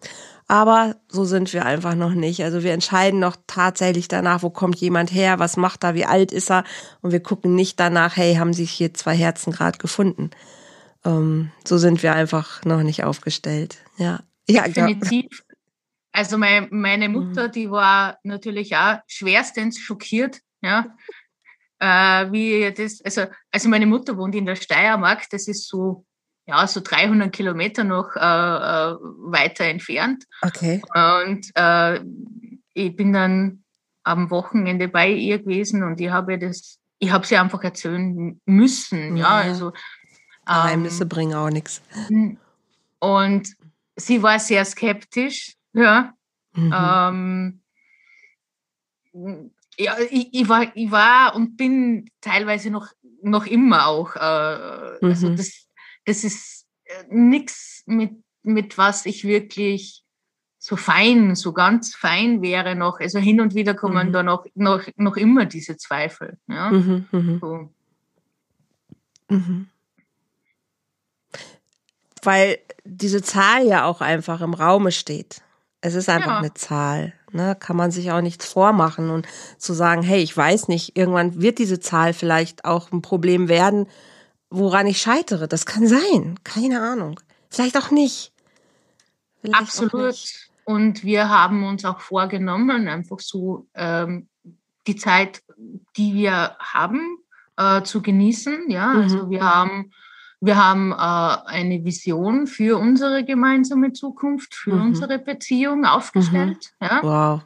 Aber 0.48 0.96
so 1.08 1.24
sind 1.24 1.52
wir 1.52 1.64
einfach 1.64 1.94
noch 1.94 2.14
nicht. 2.14 2.42
Also 2.44 2.62
wir 2.62 2.72
entscheiden 2.72 3.20
noch 3.20 3.36
tatsächlich 3.46 4.08
danach, 4.08 4.42
wo 4.42 4.50
kommt 4.50 4.76
jemand 4.76 5.12
her, 5.12 5.38
was 5.38 5.56
macht 5.56 5.84
er, 5.84 5.94
wie 5.94 6.04
alt 6.04 6.32
ist 6.32 6.50
er. 6.50 6.64
Und 7.00 7.12
wir 7.12 7.20
gucken 7.20 7.54
nicht 7.54 7.78
danach, 7.78 8.16
hey, 8.16 8.36
haben 8.36 8.52
sich 8.52 8.70
hier 8.70 8.94
zwei 8.94 9.16
Herzen 9.16 9.52
gerade 9.52 9.78
gefunden. 9.78 10.30
Ähm, 11.04 11.50
so 11.66 11.78
sind 11.78 12.02
wir 12.02 12.14
einfach 12.14 12.64
noch 12.64 12.82
nicht 12.82 13.04
aufgestellt. 13.04 13.78
Ja. 13.96 14.20
Ja, 14.48 14.66
definitiv. 14.66 15.42
Also 16.12 16.36
meine, 16.36 16.68
meine 16.70 17.08
mhm. 17.08 17.14
Mutter, 17.14 17.48
die 17.48 17.70
war 17.70 18.18
natürlich 18.22 18.76
auch 18.76 18.98
schwerstens 19.06 19.78
schockiert, 19.78 20.40
ja, 20.60 20.94
äh, 21.82 22.30
wie 22.30 22.72
das, 22.72 23.02
also, 23.04 23.26
also 23.50 23.68
meine 23.68 23.86
Mutter 23.86 24.16
wohnt 24.16 24.36
in 24.36 24.46
der 24.46 24.54
Steiermark, 24.54 25.28
das 25.30 25.48
ist 25.48 25.68
so, 25.68 26.04
ja, 26.46 26.64
so 26.68 26.80
300 26.80 27.32
Kilometer 27.32 27.82
noch 27.82 28.14
äh, 28.14 28.20
äh, 28.20 28.96
weiter 29.18 29.64
entfernt. 29.64 30.24
Okay. 30.42 30.80
Und 30.94 31.50
äh, 31.56 32.00
ich 32.74 32.94
bin 32.94 33.12
dann 33.12 33.64
am 34.04 34.30
Wochenende 34.30 34.86
bei 34.86 35.10
ihr 35.10 35.40
gewesen 35.40 35.82
und 35.82 36.00
ich 36.00 36.10
habe 36.10 36.38
das, 36.38 36.78
ich 37.00 37.10
habe 37.10 37.26
sie 37.26 37.36
einfach 37.36 37.62
erzählen 37.64 38.40
müssen, 38.46 39.16
ja, 39.16 39.42
ja 39.42 39.48
also. 39.48 39.72
Geheimnisse 40.46 41.02
ähm, 41.02 41.08
bringen 41.08 41.34
auch 41.34 41.50
nichts. 41.50 41.82
Und 43.00 43.56
sie 43.96 44.22
war 44.22 44.38
sehr 44.38 44.64
skeptisch, 44.64 45.56
ja. 45.72 46.12
Mhm. 46.54 47.60
Ähm, 49.14 49.52
ja, 49.78 49.96
ich, 50.10 50.28
ich, 50.32 50.48
war, 50.48 50.74
ich 50.74 50.90
war 50.90 51.34
und 51.34 51.56
bin 51.56 52.10
teilweise 52.20 52.70
noch, 52.70 52.88
noch 53.22 53.46
immer 53.46 53.86
auch. 53.86 54.16
Äh, 54.16 54.18
also 54.18 54.98
mhm. 55.00 55.10
Also 55.10 55.30
das, 55.30 55.66
das 56.04 56.24
ist 56.24 56.66
äh, 56.84 57.04
nichts, 57.08 57.82
mit, 57.86 58.12
mit 58.42 58.78
was 58.78 59.06
ich 59.06 59.24
wirklich 59.24 60.02
so 60.58 60.76
fein, 60.76 61.34
so 61.34 61.52
ganz 61.52 61.94
fein 61.94 62.42
wäre 62.42 62.76
noch. 62.76 63.00
Also 63.00 63.18
hin 63.18 63.40
und 63.40 63.54
wieder 63.54 63.74
kommen 63.74 64.08
mhm. 64.08 64.12
da 64.12 64.22
noch, 64.22 64.46
noch, 64.54 64.86
noch 64.96 65.16
immer 65.16 65.44
diese 65.44 65.76
Zweifel. 65.76 66.38
Ja? 66.46 66.70
Mhm, 66.70 67.08
mhm. 67.10 67.38
so. 67.40 67.72
Mhm. 69.28 69.68
Weil 72.22 72.58
diese 72.84 73.22
Zahl 73.22 73.66
ja 73.66 73.84
auch 73.86 74.00
einfach 74.00 74.40
im 74.40 74.54
Raume 74.54 74.92
steht. 74.92 75.42
Es 75.80 75.94
ist 75.94 76.08
einfach 76.08 76.30
ja. 76.30 76.38
eine 76.38 76.54
Zahl. 76.54 77.12
Ne? 77.32 77.56
Kann 77.58 77.76
man 77.76 77.90
sich 77.90 78.10
auch 78.12 78.20
nichts 78.20 78.46
vormachen 78.46 79.10
und 79.10 79.26
zu 79.58 79.72
sagen, 79.72 80.02
hey, 80.02 80.22
ich 80.22 80.36
weiß 80.36 80.68
nicht, 80.68 80.96
irgendwann 80.96 81.40
wird 81.40 81.58
diese 81.58 81.80
Zahl 81.80 82.12
vielleicht 82.12 82.64
auch 82.64 82.92
ein 82.92 83.02
Problem 83.02 83.48
werden, 83.48 83.86
woran 84.50 84.86
ich 84.86 85.00
scheitere. 85.00 85.48
Das 85.48 85.66
kann 85.66 85.86
sein. 85.86 86.38
Keine 86.44 86.80
Ahnung. 86.80 87.20
Vielleicht 87.50 87.76
auch 87.76 87.90
nicht. 87.90 88.32
Vielleicht 89.40 89.60
Absolut. 89.60 89.94
Auch 89.94 90.06
nicht. 90.08 90.50
Und 90.64 91.04
wir 91.04 91.28
haben 91.28 91.64
uns 91.64 91.84
auch 91.84 92.00
vorgenommen, 92.00 92.86
einfach 92.86 93.18
so 93.18 93.66
ähm, 93.74 94.28
die 94.86 94.96
Zeit, 94.96 95.42
die 95.96 96.14
wir 96.14 96.56
haben, 96.60 97.18
äh, 97.56 97.82
zu 97.82 98.00
genießen. 98.00 98.70
Ja, 98.70 98.94
mhm. 98.94 99.02
also 99.02 99.30
wir 99.30 99.42
haben 99.42 99.92
wir 100.42 100.56
haben 100.56 100.90
äh, 100.90 100.94
eine 100.96 101.84
Vision 101.84 102.48
für 102.48 102.76
unsere 102.76 103.24
gemeinsame 103.24 103.92
Zukunft, 103.92 104.54
für 104.54 104.74
mhm. 104.74 104.82
unsere 104.82 105.20
Beziehung 105.20 105.84
aufgestellt. 105.84 106.74
Mhm. 106.80 106.86
Ja. 106.86 107.00
Wow, 107.02 107.42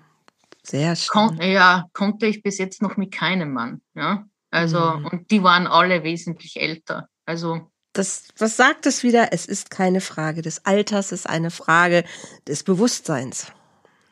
sehr 0.63 0.97
schön. 0.97 1.13
Kon 1.13 1.41
ja, 1.43 1.85
konnte 1.93 2.27
ich 2.27 2.43
bis 2.43 2.57
jetzt 2.57 2.81
noch 2.81 2.97
mit 2.97 3.13
keinem 3.13 3.53
Mann. 3.53 3.83
Ja, 3.95 4.25
also 4.51 4.79
mhm. 4.79 5.07
und 5.07 5.31
die 5.31 5.43
waren 5.43 5.67
alle 5.67 6.05
wesentlich 6.05 6.59
älter. 6.59 7.09
Also 7.27 7.71
das, 7.93 8.29
was 8.39 8.57
sagt 8.57 8.87
es 8.87 9.03
wieder? 9.03 9.33
Es 9.33 9.45
ist 9.45 9.71
keine 9.71 10.01
Frage 10.01 10.41
des 10.41 10.65
Alters, 10.65 11.13
es 11.13 11.21
ist 11.21 11.27
eine 11.29 11.51
Frage 11.51 12.03
des 12.49 12.63
Bewusstseins. 12.63 13.53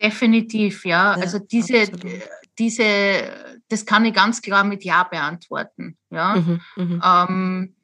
Definitiv, 0.03 0.85
ja. 0.85 1.16
ja 1.16 1.23
also 1.23 1.38
diese, 1.38 1.83
absolut. 1.83 2.23
diese, 2.59 2.85
das 3.68 3.87
kann 3.87 4.05
ich 4.05 4.12
ganz 4.12 4.42
klar 4.42 4.64
mit 4.64 4.85
Ja 4.85 5.05
beantworten. 5.05 5.97
Ja. 6.11 6.37
Mhm, 6.37 6.61
mhm. 6.77 7.03
ähm, 7.03 7.75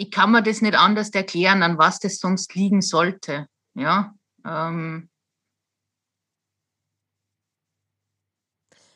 ich 0.00 0.10
kann 0.10 0.32
mir 0.32 0.42
das 0.42 0.62
nicht 0.62 0.74
anders 0.74 1.10
erklären, 1.10 1.62
an 1.62 1.76
was 1.76 1.98
das 2.00 2.18
sonst 2.18 2.54
liegen 2.54 2.80
sollte. 2.80 3.46
Ja. 3.74 4.14
Ähm, 4.46 5.10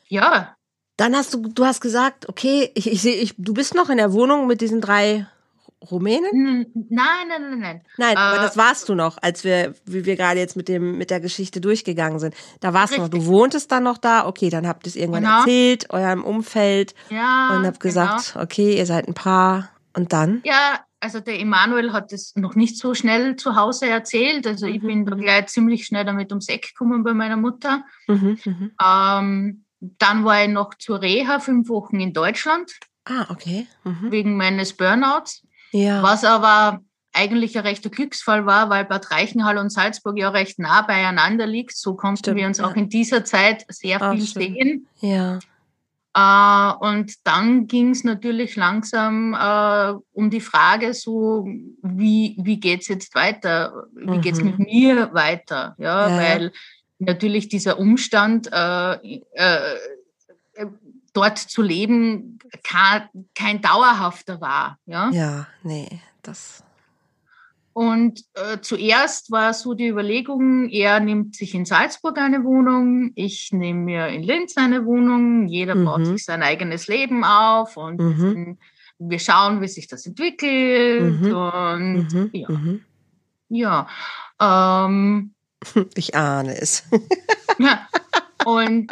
ja. 0.07 0.55
Dann 0.97 1.15
hast 1.15 1.35
du, 1.35 1.47
du 1.47 1.63
hast 1.63 1.81
gesagt, 1.81 2.27
okay, 2.27 2.71
ich, 2.73 2.91
ich 2.91 3.01
sehe, 3.01 3.15
ich, 3.15 3.35
du 3.37 3.53
bist 3.53 3.75
noch 3.75 3.89
in 3.89 3.97
der 3.97 4.13
Wohnung 4.13 4.47
mit 4.47 4.61
diesen 4.61 4.81
drei 4.81 5.27
Rumänen? 5.91 6.65
Nein, 6.73 7.27
nein, 7.27 7.27
nein, 7.27 7.59
nein. 7.59 7.81
Nein, 7.97 8.15
äh, 8.15 8.19
aber 8.19 8.41
das 8.41 8.57
warst 8.57 8.89
du 8.89 8.95
noch, 8.95 9.17
als 9.21 9.43
wir, 9.43 9.75
wie 9.85 10.05
wir 10.05 10.15
gerade 10.15 10.39
jetzt 10.39 10.55
mit 10.55 10.67
dem, 10.67 10.97
mit 10.97 11.11
der 11.11 11.19
Geschichte 11.19 11.61
durchgegangen 11.61 12.17
sind. 12.17 12.33
Da 12.61 12.73
warst 12.73 12.93
richtig. 12.93 13.11
du 13.11 13.17
noch. 13.17 13.25
Du 13.25 13.29
wohntest 13.29 13.71
dann 13.71 13.83
noch 13.83 13.99
da. 13.99 14.25
Okay, 14.25 14.49
dann 14.49 14.67
habt 14.67 14.87
ihr 14.87 14.89
es 14.89 14.95
irgendwann 14.95 15.23
genau. 15.23 15.39
erzählt, 15.41 15.91
eurem 15.91 16.23
Umfeld. 16.23 16.95
Ja. 17.11 17.55
Und 17.55 17.67
habt 17.67 17.79
gesagt, 17.79 18.33
genau. 18.33 18.43
okay, 18.43 18.75
ihr 18.75 18.87
seid 18.87 19.07
ein 19.07 19.13
Paar. 19.13 19.69
Und 19.93 20.11
dann? 20.11 20.41
Ja, 20.43 20.84
also 20.99 21.19
der 21.19 21.39
Emanuel 21.39 21.93
hat 21.93 22.11
es 22.13 22.35
noch 22.35 22.55
nicht 22.55 22.77
so 22.77 22.93
schnell 22.93 23.35
zu 23.35 23.55
Hause 23.55 23.87
erzählt. 23.87 24.47
Also 24.47 24.65
ich 24.65 24.81
mhm. 24.81 24.87
bin 24.87 25.05
da 25.05 25.15
gleich 25.15 25.47
ziemlich 25.47 25.85
schnell 25.85 26.05
damit 26.05 26.31
ums 26.31 26.49
Eck 26.49 26.69
gekommen 26.69 27.03
bei 27.03 27.13
meiner 27.13 27.37
Mutter. 27.37 27.83
Mhm, 28.07 28.39
mhm, 28.43 28.71
ähm, 28.83 29.65
dann 29.79 30.25
war 30.25 30.43
ich 30.43 30.49
noch 30.49 30.73
zur 30.75 31.01
Reha 31.01 31.39
fünf 31.39 31.69
Wochen 31.69 31.99
in 31.99 32.13
Deutschland. 32.13 32.71
Ah, 33.05 33.27
okay. 33.29 33.67
Mhm. 33.83 34.11
Wegen 34.11 34.37
meines 34.37 34.73
Burnouts. 34.73 35.43
Ja. 35.71 36.01
Was 36.01 36.23
aber 36.23 36.81
eigentlich 37.13 37.57
ein 37.57 37.65
rechter 37.65 37.89
Glücksfall 37.89 38.45
war, 38.45 38.69
weil 38.69 38.85
Bad 38.85 39.11
Reichenhall 39.11 39.57
und 39.57 39.69
Salzburg 39.69 40.17
ja 40.17 40.29
recht 40.29 40.59
nah 40.59 40.81
beieinander 40.81 41.45
liegt. 41.45 41.75
So 41.77 41.95
konnten 41.95 42.17
Stimmt, 42.17 42.37
wir 42.37 42.47
uns 42.47 42.57
ja. 42.57 42.65
auch 42.65 42.75
in 42.75 42.89
dieser 42.89 43.23
Zeit 43.23 43.65
sehr 43.69 44.01
Ach, 44.01 44.13
viel 44.13 44.25
stimmt. 44.25 44.55
sehen. 44.55 44.87
Ja. 44.99 45.39
Äh, 46.15 46.73
und 46.79 47.27
dann 47.27 47.67
ging 47.67 47.91
es 47.91 48.05
natürlich 48.05 48.55
langsam 48.55 49.33
äh, 49.33 49.99
um 50.13 50.29
die 50.29 50.39
Frage, 50.39 50.93
so 50.93 51.45
wie, 51.81 52.37
wie 52.39 52.59
geht 52.59 52.83
es 52.83 52.87
jetzt 52.87 53.13
weiter? 53.15 53.87
Wie 53.93 54.17
mhm. 54.17 54.21
geht 54.21 54.35
es 54.35 54.41
mit 54.41 54.57
mir 54.57 55.13
weiter? 55.13 55.75
Ja, 55.77 56.09
ja, 56.09 56.17
weil 56.17 56.51
natürlich 56.99 57.49
dieser 57.49 57.77
Umstand, 57.77 58.49
äh, 58.49 58.93
äh, 59.33 59.75
dort 61.11 61.37
zu 61.37 61.61
leben, 61.61 62.39
kein, 62.63 63.09
kein 63.33 63.61
dauerhafter 63.61 64.39
war. 64.39 64.79
Ja, 64.85 65.09
ja 65.11 65.47
nee, 65.63 65.99
das 66.21 66.64
und 67.75 68.23
äh, 68.35 68.61
zuerst 68.61 69.31
war 69.31 69.53
so 69.53 69.73
die 69.73 69.89
Überlegung, 69.89 70.69
er 70.69 71.01
nimmt 71.01 71.35
sich 71.35 71.53
in 71.53 71.65
Salzburg 71.65 72.17
eine 72.17 72.45
Wohnung, 72.45 73.11
ich 73.15 73.51
nehme 73.51 73.81
mir 73.81 74.07
in 74.07 74.23
Linz 74.23 74.55
eine 74.55 74.85
Wohnung, 74.85 75.49
jeder 75.49 75.75
mhm. 75.75 75.83
baut 75.83 76.05
sich 76.05 76.23
sein 76.23 76.41
eigenes 76.41 76.87
Leben 76.87 77.25
auf 77.25 77.75
und 77.75 77.99
mhm. 77.99 78.57
wir 78.97 79.19
schauen, 79.19 79.59
wie 79.59 79.67
sich 79.67 79.89
das 79.89 80.05
entwickelt. 80.05 81.19
Mhm. 81.19 81.35
Und 81.35 82.13
mhm. 82.13 82.29
ja. 82.31 82.49
Mhm. 82.49 82.85
Ja. 83.49 83.87
Ähm, 84.39 85.33
ich 85.95 86.15
ahne 86.15 86.57
es. 86.57 86.83
ja. 87.59 87.89
Und 88.45 88.89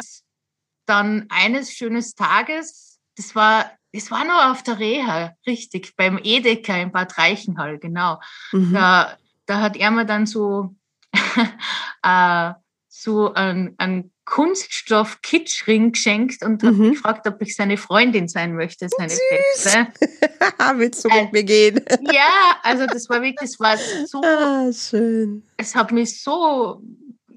dann 0.84 1.24
eines 1.30 1.72
schönes 1.72 2.14
Tages, 2.14 3.00
das 3.16 3.34
war 3.34 3.64
es 3.96 4.10
war 4.10 4.24
noch 4.24 4.50
auf 4.50 4.62
der 4.62 4.78
Reha, 4.78 5.36
richtig, 5.46 5.94
beim 5.96 6.18
Edeka 6.22 6.76
in 6.76 6.90
Bad 6.90 7.16
Reichenhall, 7.16 7.78
genau. 7.78 8.20
Mhm. 8.52 8.72
Da, 8.72 9.16
da 9.46 9.60
hat 9.60 9.76
er 9.76 9.90
mir 9.92 10.04
dann 10.04 10.26
so, 10.26 10.74
äh, 12.02 12.52
so 12.88 13.32
einen, 13.34 13.74
einen 13.78 14.12
Kunststoff-Kitschring 14.24 15.92
geschenkt 15.92 16.42
und 16.42 16.62
mhm. 16.62 16.66
hat 16.66 16.74
mich 16.74 16.92
gefragt, 16.94 17.26
ob 17.28 17.40
ich 17.40 17.54
seine 17.54 17.76
Freundin 17.76 18.26
sein 18.26 18.56
möchte, 18.56 18.88
seine 18.88 19.10
Feste. 19.10 19.86
Willst 20.76 21.04
du 21.04 21.08
mit 21.08 21.18
äh, 21.18 21.28
mir 21.30 21.44
gehen? 21.44 21.84
ja, 22.12 22.58
also 22.62 22.86
das 22.86 23.08
war 23.08 23.22
wirklich, 23.22 23.50
das 23.50 23.60
war 23.60 23.76
so. 24.06 24.20
Ah, 24.24 24.72
schön. 24.72 25.44
Es 25.56 25.74
hat 25.74 25.92
mich 25.92 26.20
so. 26.20 26.82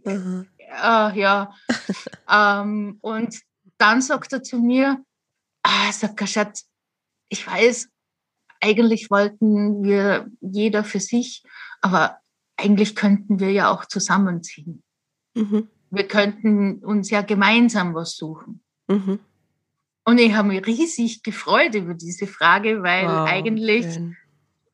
Äh, 0.06 1.20
ja. 1.20 1.54
ähm, 2.32 2.98
und 3.02 3.40
dann 3.78 4.02
sagt 4.02 4.34
er 4.34 4.42
zu 4.42 4.58
mir, 4.58 5.04
ah, 5.68 5.92
sagt 5.92 6.28
Schatz, 6.28 6.68
ich 7.30 7.46
weiß, 7.46 7.90
eigentlich 8.62 9.12
wollten 9.12 9.84
wir 9.84 10.28
jeder 10.42 10.84
für 10.84 11.00
sich, 11.00 11.44
aber 11.82 12.18
eigentlich 12.56 12.96
könnten 12.96 13.40
wir 13.40 13.52
ja 13.52 13.70
auch 13.70 13.86
zusammenziehen. 13.86 14.84
Mhm. 15.36 15.68
Wir 15.90 16.08
könnten 16.08 16.84
uns 16.84 17.10
ja 17.10 17.22
gemeinsam 17.22 17.94
was 17.94 18.16
suchen. 18.16 18.62
Mhm. 18.88 19.20
Und 20.04 20.18
ich 20.20 20.34
habe 20.34 20.48
mich 20.48 20.66
riesig 20.66 21.22
gefreut 21.22 21.76
über 21.76 21.94
diese 21.94 22.28
Frage, 22.28 22.82
weil 22.82 23.06
wow, 23.06 23.28
eigentlich, 23.28 23.86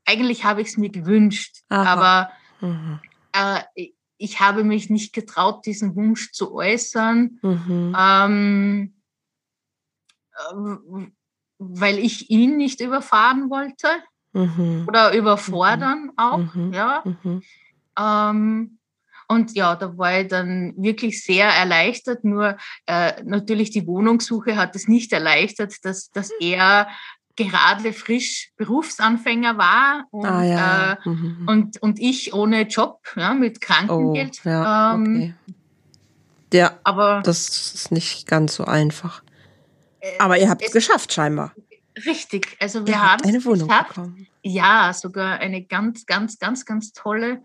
eigentlich 0.05 0.45
habe 0.45 0.61
ich 0.61 0.69
es 0.69 0.77
mir 0.77 0.89
gewünscht, 0.89 1.63
Aha. 1.69 1.83
aber 1.91 2.31
mhm. 2.61 2.99
äh, 3.33 3.89
ich 4.17 4.39
habe 4.39 4.63
mich 4.63 4.89
nicht 4.89 5.11
getraut, 5.11 5.65
diesen 5.65 5.95
Wunsch 5.95 6.31
zu 6.31 6.53
äußern. 6.53 7.39
Mhm. 7.41 7.95
Ähm, 7.97 8.93
ähm, 10.51 11.13
weil 11.59 11.97
ich 11.99 12.29
ihn 12.29 12.57
nicht 12.57 12.81
überfahren 12.81 13.49
wollte 13.49 13.87
mhm. 14.33 14.85
oder 14.87 15.13
überfordern 15.13 16.05
mhm. 16.05 16.11
auch, 16.17 16.55
mhm. 16.55 16.73
ja. 16.73 17.03
Mhm. 17.05 17.41
Ähm, 17.99 18.77
und 19.27 19.55
ja, 19.55 19.75
da 19.75 19.97
war 19.97 20.19
ich 20.19 20.27
dann 20.27 20.73
wirklich 20.77 21.23
sehr 21.23 21.47
erleichtert. 21.47 22.23
Nur 22.23 22.57
äh, 22.85 23.23
natürlich 23.23 23.71
die 23.71 23.87
Wohnungssuche 23.87 24.57
hat 24.57 24.75
es 24.75 24.87
nicht 24.87 25.13
erleichtert, 25.13 25.73
dass, 25.83 26.11
dass 26.11 26.29
er 26.39 26.87
gerade 27.35 27.93
frisch 27.93 28.51
Berufsanfänger 28.57 29.57
war 29.57 30.05
und, 30.11 30.25
Ah, 30.25 30.43
ja. 30.43 30.93
äh, 30.93 31.09
Mhm. 31.09 31.47
und, 31.47 31.81
und 31.81 31.99
ich 31.99 32.33
ohne 32.33 32.63
Job, 32.67 32.99
ja, 33.15 33.33
mit 33.33 33.59
Krankengeld. 33.61 34.41
Oh, 34.45 34.49
ja, 34.49 34.93
ähm, 34.93 35.01
okay. 35.01 35.33
Ja, 36.53 36.77
Aber 36.83 37.21
das 37.23 37.73
ist 37.73 37.91
nicht 37.91 38.27
ganz 38.27 38.55
so 38.55 38.65
einfach. 38.65 39.23
Äh, 40.03 40.17
Aber 40.19 40.37
ihr 40.37 40.49
habt 40.49 40.61
es 40.61 40.67
es- 40.67 40.73
geschafft, 40.73 41.13
scheinbar. 41.13 41.53
richtig, 42.05 42.57
also 42.59 42.85
wir 42.85 42.93
Ihr 42.95 43.01
haben 43.11 43.23
eine 43.23 43.43
Wohnung 43.45 43.67
geschafft. 43.67 43.89
bekommen. 43.95 44.27
Ja, 44.43 44.91
sogar 44.93 45.39
eine 45.39 45.63
ganz, 45.63 46.05
ganz, 46.05 46.37
ganz, 46.39 46.65
ganz 46.65 46.91
tolle. 46.93 47.41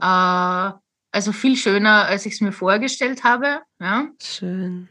Äh, 0.00 0.70
also 1.12 1.32
viel 1.32 1.56
schöner, 1.56 2.06
als 2.06 2.26
ich 2.26 2.34
es 2.34 2.40
mir 2.40 2.52
vorgestellt 2.52 3.24
habe. 3.24 3.60
Ja. 3.80 4.06
Schön. 4.22 4.88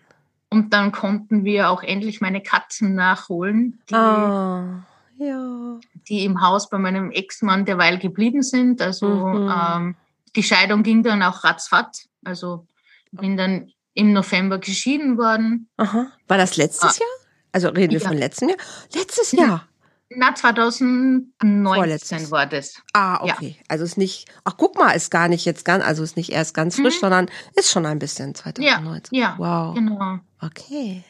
Und 0.50 0.74
dann 0.74 0.92
konnten 0.92 1.44
wir 1.46 1.70
auch 1.70 1.84
endlich 1.84 2.22
meine 2.22 2.42
Katzen 2.42 2.96
nachholen, 2.96 3.82
die, 3.90 3.96
Ah, 3.96 4.84
ja. 5.18 5.80
die 6.08 6.24
im 6.26 6.42
Haus 6.42 6.70
bei 6.70 6.78
meinem 6.78 7.12
Ex-Mann 7.12 7.66
derweil 7.66 7.98
geblieben 8.00 8.42
sind. 8.44 8.82
Also 8.82 9.08
Mhm. 9.08 9.52
ähm, 9.54 9.96
die 10.36 10.44
Scheidung 10.44 10.84
ging 10.84 11.04
dann 11.04 11.22
auch 11.24 11.44
ratzfatz. 11.44 12.08
Also 12.24 12.66
bin 13.12 13.36
dann 13.38 13.72
im 13.98 14.14
November 14.14 14.60
geschieden 14.60 15.18
worden. 15.18 15.68
Aha. 15.78 16.12
War 16.28 16.38
das 16.38 16.56
letztes 16.56 16.84
Ah. 16.98 17.00
Jahr? 17.00 17.28
Also 17.52 17.70
reden 17.70 17.94
wir 17.94 18.00
Ja. 18.00 18.08
von 18.08 18.18
letztem 18.18 18.50
Jahr? 18.50 18.58
Letztes 18.94 19.32
Ja. 19.32 19.42
Jahr. 19.42 19.68
Na, 20.10 20.36
2019 20.36 21.64
Vorletztes. 21.66 22.32
war 22.32 22.46
das. 22.46 22.76
Ah, 22.94 23.20
Ja. 23.26 23.34
okay. 23.34 23.58
Also 23.68 23.84
ist 23.86 23.98
nicht, 23.98 24.30
ach 24.46 24.54
guck 24.56 24.78
mal, 24.78 24.92
ist 24.92 25.10
gar 25.10 25.28
nicht 25.28 25.46
jetzt 25.46 25.66
ganz, 25.66 25.84
also 25.84 26.04
ist 26.04 26.16
nicht 26.16 26.32
erst 26.32 26.54
ganz 26.54 26.76
frisch, 26.76 26.96
Mhm. 26.98 27.00
sondern 27.02 27.30
ist 27.56 27.72
schon 27.72 27.86
ein 27.88 27.98
bisschen 28.00 28.30
Ja, 28.30 28.34
2019. 28.36 29.18
ja, 29.18 29.36
Wow. 29.38 29.74
genau. 29.76 30.20
Okay. 30.42 31.04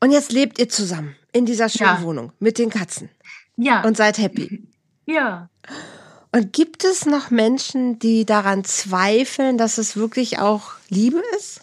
Und 0.00 0.10
jetzt 0.12 0.32
lebt 0.32 0.58
ihr 0.58 0.68
zusammen 0.68 1.14
in 1.32 1.44
dieser 1.44 1.68
schönen 1.68 1.96
Ja. 1.98 2.02
Wohnung 2.02 2.32
mit 2.38 2.58
den 2.58 2.70
Katzen 2.70 3.10
Ja, 3.56 3.82
und 3.82 3.96
seid 3.96 4.16
happy. 4.18 4.66
ja. 5.06 5.48
Und 6.32 6.52
gibt 6.52 6.84
es 6.84 7.06
noch 7.06 7.30
Menschen, 7.30 7.98
die 7.98 8.26
daran 8.26 8.64
zweifeln, 8.64 9.56
dass 9.56 9.78
es 9.78 9.96
wirklich 9.96 10.38
auch 10.38 10.72
Liebe 10.88 11.22
ist? 11.38 11.62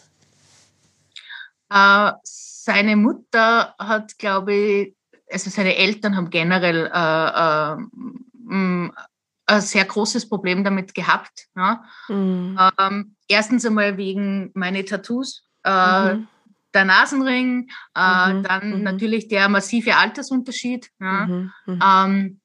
Äh, 1.70 2.12
seine 2.24 2.96
Mutter 2.96 3.76
hat, 3.78 4.18
glaube 4.18 4.54
ich, 4.54 4.96
also 5.32 5.50
seine 5.50 5.76
Eltern 5.76 6.16
haben 6.16 6.30
generell 6.30 6.90
äh, 6.92 7.74
äh, 7.74 8.92
ein 9.48 9.62
sehr 9.62 9.86
großes 9.86 10.28
Problem 10.30 10.64
damit 10.64 10.94
gehabt. 10.96 11.48
Ja? 11.56 11.84
Mhm. 12.08 12.60
Ähm, 12.80 13.16
erstens 13.28 13.66
einmal 13.66 13.98
wegen 13.98 14.52
meine 14.56 14.84
Tattoos, 14.86 15.44
äh, 15.64 16.16
Mhm. 16.16 16.28
der 16.74 16.86
Nasenring, 16.86 17.70
äh, 17.96 18.34
Mhm, 18.34 18.44
dann 18.44 18.78
mhm. 18.78 18.84
natürlich 18.84 19.28
der 19.28 19.48
massive 19.50 19.96
Altersunterschied. 19.96 20.90
Ja? 21.00 21.26
Mhm. 21.28 21.52
Mhm. 21.66 21.80
Ähm, 21.84 22.40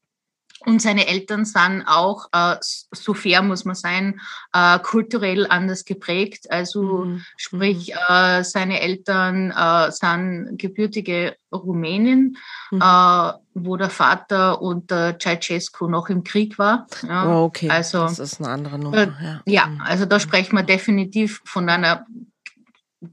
und 0.67 0.81
seine 0.83 1.07
Eltern 1.07 1.45
sind 1.45 1.85
auch, 1.87 2.29
äh, 2.33 2.57
so 2.61 3.15
fair 3.15 3.43
muss 3.43 3.65
man 3.65 3.75
sein, 3.75 4.21
äh, 4.53 4.79
kulturell 4.81 5.47
anders 5.49 5.85
geprägt. 5.85 6.51
Also 6.51 7.05
Mhm. 7.05 7.25
sprich, 7.37 7.93
äh, 7.95 8.43
seine 8.45 8.81
Eltern 8.81 9.51
äh, 9.51 9.91
sind 9.91 10.59
gebürtige 10.59 11.37
Rumänin, 11.53 12.37
Mhm. 12.71 12.81
äh, 12.83 13.33
wo 13.55 13.77
der 13.77 13.91
Vater 13.91 14.61
unter 14.63 15.19
Ceausescu 15.19 15.89
noch 15.89 16.09
im 16.09 16.23
Krieg 16.25 16.59
war. 16.59 16.87
Ja, 17.09 17.27
Oh, 17.27 17.45
okay. 17.45 17.69
Also, 17.71 18.03
das 18.03 18.19
ist 18.19 18.41
eine 18.41 18.51
andere 18.51 18.79
Nummer. 18.79 18.97
ja. 19.23 19.41
ja, 19.47 19.67
Mhm. 19.67 19.81
also 19.81 20.05
da 20.05 20.21
sprechen 20.21 20.57
wir 20.57 20.63
definitiv 20.63 21.41
von 21.45 21.69
einer 21.69 22.05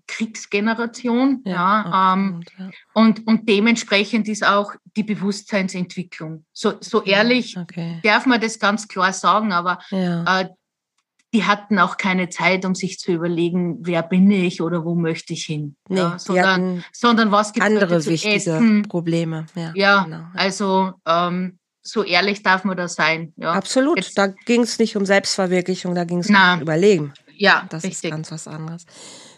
Kriegsgeneration. 0.08 1.41
Ja, 1.45 2.13
ähm, 2.13 2.36
absolut, 2.45 2.45
ja. 2.60 2.69
und, 2.93 3.28
und 3.28 3.50
dementsprechend 3.50 4.28
ist 4.28 4.45
auch 4.45 4.73
die 4.95 5.04
Bewusstseinsentwicklung. 5.04 6.45
So, 6.54 6.73
so 6.80 7.04
ehrlich 7.04 7.58
Okay. 7.58 8.00
darf 8.04 8.26
man 8.26 8.41
das 8.41 8.60
ganz 8.60 8.88
klar 8.88 9.13
sagen, 9.13 9.52
aber 9.54 9.80
Ja. 9.91 10.41
äh, 10.41 10.50
die 11.34 11.43
hatten 11.43 11.78
auch 11.78 11.97
keine 11.97 12.30
Zeit, 12.30 12.63
um 12.65 12.73
sich 12.73 13.00
zu 13.00 13.12
überlegen, 13.12 13.80
wer 13.82 14.02
bin 14.02 14.32
ich 14.32 14.62
oder 14.62 14.86
wo 14.86 14.95
möchte 14.95 15.34
ich 15.34 15.43
hin. 15.45 15.76
Nee, 15.89 15.97
ja, 16.00 16.17
sondern, 16.19 16.86
sondern 16.93 17.32
was 17.32 17.52
gibt 17.52 17.65
andere 17.65 18.00
zu 18.00 18.10
wichtige 18.12 18.36
essen. 18.36 18.84
Probleme. 18.84 19.45
Ja, 19.54 19.71
Ja, 19.76 20.04
genau. 20.04 20.23
also 20.34 20.93
ähm, 21.06 21.60
so 21.82 22.04
ehrlich 22.04 22.43
darf 22.43 22.63
man 22.63 22.78
da 22.78 22.88
sein. 22.88 23.34
Ja, 23.36 23.52
Absolut. 23.54 23.97
Jetzt- 23.97 24.17
da 24.17 24.28
ging 24.28 24.62
es 24.62 24.80
nicht 24.80 24.95
um 24.95 25.06
Selbstverwirklichung, 25.06 25.95
da 25.95 26.06
ging 26.06 26.19
es 26.19 26.30
um 26.30 26.62
Überlegen. 26.62 27.13
ja 27.36 27.65
Das 27.69 27.84
ist 27.84 27.89
richtig. 27.91 28.12
ganz 28.12 28.32
was 28.32 28.47
anderes. 28.47 28.86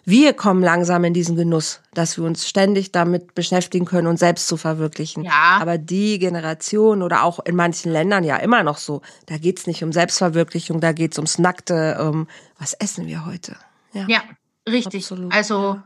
Wir 0.09 0.33
kommen 0.33 0.63
langsam 0.63 1.03
in 1.03 1.13
diesen 1.13 1.35
Genuss, 1.35 1.81
dass 1.93 2.17
wir 2.17 2.23
uns 2.23 2.49
ständig 2.49 2.91
damit 2.91 3.35
beschäftigen 3.35 3.85
können, 3.85 4.07
uns 4.07 4.21
selbst 4.21 4.47
zu 4.47 4.57
verwirklichen. 4.57 5.23
Ja. 5.23 5.59
Aber 5.61 5.77
die 5.77 6.17
Generation 6.17 7.03
oder 7.03 7.23
auch 7.23 7.37
in 7.45 7.55
manchen 7.55 7.91
Ländern 7.91 8.23
ja 8.23 8.37
immer 8.37 8.63
noch 8.63 8.79
so, 8.79 9.03
da 9.27 9.37
geht's 9.37 9.67
nicht 9.67 9.83
um 9.83 9.91
Selbstverwirklichung, 9.91 10.79
da 10.79 10.93
geht's 10.93 11.19
ums 11.19 11.37
Nackte, 11.37 11.97
um 12.01 12.27
was 12.57 12.73
essen 12.73 13.05
wir 13.05 13.27
heute. 13.27 13.55
Ja. 13.93 14.07
Ja, 14.07 14.23
richtig. 14.67 15.03
Absolut, 15.03 15.31
also 15.31 15.79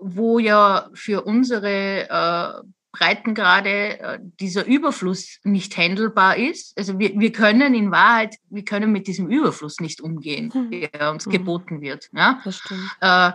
wo 0.00 0.38
ja 0.38 0.88
für 0.94 1.22
unsere 1.22 2.08
äh, 2.08 2.68
Breitengrade 2.98 3.98
äh, 4.00 4.18
dieser 4.40 4.64
Überfluss 4.66 5.38
nicht 5.44 5.76
handelbar 5.76 6.36
ist. 6.36 6.76
Also 6.78 6.98
wir, 6.98 7.18
wir 7.18 7.32
können 7.32 7.74
in 7.74 7.90
Wahrheit, 7.90 8.36
wir 8.50 8.64
können 8.64 8.92
mit 8.92 9.06
diesem 9.06 9.28
Überfluss 9.30 9.80
nicht 9.80 10.00
umgehen, 10.00 10.52
Hm. 10.52 10.70
der 10.70 11.10
uns 11.10 11.26
Mhm. 11.26 11.30
geboten 11.30 11.80
wird. 11.80 12.08
Ja? 12.12 12.40
Das. 12.44 12.60
Äh, 13.00 13.32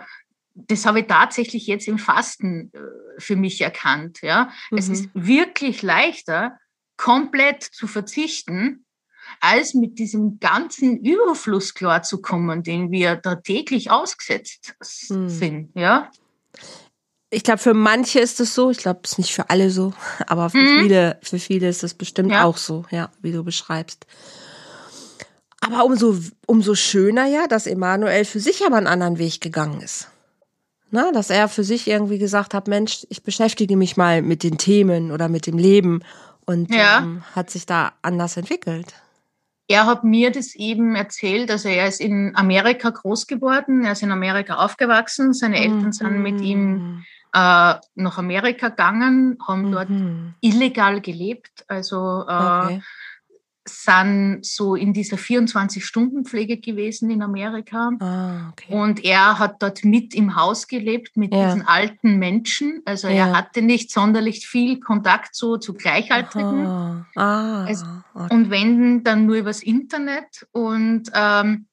das 0.55 0.85
habe 0.85 0.99
ich 0.99 1.07
tatsächlich 1.07 1.65
jetzt 1.65 1.87
im 1.87 1.97
Fasten 1.97 2.71
äh, 2.73 2.79
für 3.19 3.35
mich 3.35 3.59
erkannt. 3.61 4.21
Ja? 4.21 4.51
Es 4.71 4.87
Mhm. 4.87 4.93
ist 4.93 5.09
wirklich 5.13 5.81
leichter, 5.81 6.59
komplett 6.95 7.63
zu 7.63 7.87
verzichten, 7.87 8.85
als 9.39 9.73
mit 9.73 9.97
diesem 9.97 10.39
ganzen 10.39 10.99
Überfluss 11.03 11.73
klarzukommen, 11.73 12.61
den 12.61 12.91
wir 12.91 13.15
da 13.15 13.35
täglich 13.35 13.89
ausgesetzt 13.89 14.75
Mhm. 15.09 15.29
sind. 15.29 15.69
Ja? 15.75 16.11
Ich 17.33 17.43
glaube, 17.43 17.57
für 17.57 17.73
manche 17.73 18.19
ist 18.19 18.39
es 18.39 18.53
so. 18.53 18.69
Ich 18.69 18.77
glaube, 18.77 18.99
es 19.03 19.13
ist 19.13 19.17
nicht 19.17 19.33
für 19.33 19.49
alle 19.49 19.69
so, 19.71 19.93
aber 20.27 20.49
für 20.49 20.57
Mhm. 20.57 20.79
viele, 20.81 21.17
für 21.23 21.39
viele 21.39 21.67
ist 21.67 21.83
es 21.83 21.93
bestimmt 21.95 22.31
Ja. 22.31 22.43
auch 22.43 22.57
so, 22.57 22.85
ja, 22.91 23.09
wie 23.21 23.31
du 23.31 23.43
beschreibst. 23.43 24.05
Aber 25.61 25.85
umso, 25.85 26.17
umso 26.45 26.75
schöner 26.75 27.25
ja, 27.25 27.47
dass 27.47 27.67
Emanuel 27.67 28.25
für 28.25 28.39
sich 28.39 28.65
aber 28.65 28.77
einen 28.77 28.87
anderen 28.87 29.17
Weg 29.17 29.41
gegangen 29.41 29.81
ist. 29.81 30.09
Na, 30.91 31.11
dass 31.11 31.29
er 31.31 31.47
für 31.47 31.63
sich 31.63 31.87
irgendwie 31.87 32.19
gesagt 32.19 32.53
hat, 32.53 32.67
Mensch, 32.67 33.07
ich 33.09 33.23
beschäftige 33.23 33.77
mich 33.77 33.97
mal 33.97 34.21
mit 34.21 34.43
den 34.43 34.57
Themen 34.59 35.11
oder 35.11 35.27
mit 35.29 35.47
dem 35.47 35.57
Leben 35.57 36.01
und 36.45 36.69
Ja. 36.75 36.99
ähm, 36.99 37.23
hat 37.35 37.49
sich 37.49 37.65
da 37.65 37.93
anders 38.03 38.37
entwickelt. 38.37 38.93
Er 39.69 39.85
hat 39.87 40.03
mir 40.03 40.29
das 40.31 40.53
eben 40.55 40.95
erzählt, 40.95 41.49
also 41.49 41.69
er 41.69 41.87
ist 41.87 42.01
in 42.01 42.33
Amerika 42.35 42.89
groß 42.89 43.25
geworden, 43.27 43.85
er 43.85 43.93
ist 43.93 44.03
in 44.03 44.11
Amerika 44.11 44.57
aufgewachsen, 44.57 45.33
seine 45.33 45.57
Eltern 45.61 45.93
sind 45.93 46.21
mit 46.21 46.41
ihm 46.41 47.03
äh, 47.33 47.75
nach 47.95 48.17
Amerika 48.17 48.69
gegangen, 48.69 49.37
haben 49.47 49.71
dort 49.71 49.89
Mhm. 49.89 50.35
illegal 50.41 51.01
gelebt, 51.01 51.65
also 51.67 52.25
äh, 52.27 52.65
Okay. 52.65 52.81
sind 53.65 54.39
so 54.45 54.75
in 54.75 54.91
dieser 54.91 55.17
24-Stunden-Pflege 55.17 56.57
gewesen 56.59 57.09
in 57.09 57.21
Amerika. 57.23 57.91
Ah, 58.01 58.49
okay. 58.51 58.73
Und 58.73 59.03
er 59.05 59.39
hat 59.39 59.61
dort 59.63 59.85
mit 59.85 60.13
im 60.13 60.35
Haus 60.35 60.67
gelebt 60.67 61.15
mit 61.15 61.33
Ja. 61.33 61.45
diesen 61.45 61.65
alten 61.65 62.17
Menschen. 62.19 62.81
Also 62.85 63.07
Ja. 63.07 63.13
er 63.27 63.37
hatte 63.37 63.61
nicht 63.61 63.89
sonderlich 63.89 64.45
viel 64.47 64.79
Kontakt 64.81 65.33
so 65.33 65.55
zu 65.57 65.73
Gleichaltrigen. 65.73 67.05
Ah, 67.15 67.63
okay. 68.13 68.33
und 68.35 68.49
wenn 68.49 69.03
dann 69.03 69.25
nur 69.25 69.37
übers 69.37 69.63
Internet. 69.63 70.45
Und 70.51 71.03
ähm, 71.13 71.67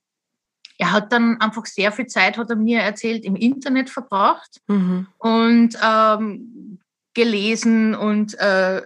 er 0.80 0.92
hat 0.92 1.12
dann 1.12 1.40
einfach 1.40 1.66
sehr 1.66 1.92
viel 1.92 2.06
Zeit, 2.06 2.38
hat 2.38 2.48
er 2.50 2.56
mir 2.56 2.80
erzählt, 2.80 3.24
im 3.24 3.36
Internet 3.36 3.90
verbraucht 3.90 4.60
Mhm. 4.66 5.06
und 5.18 5.76
ähm, 5.84 6.78
gelesen 7.14 7.94
und 7.94 8.38
äh, 8.38 8.78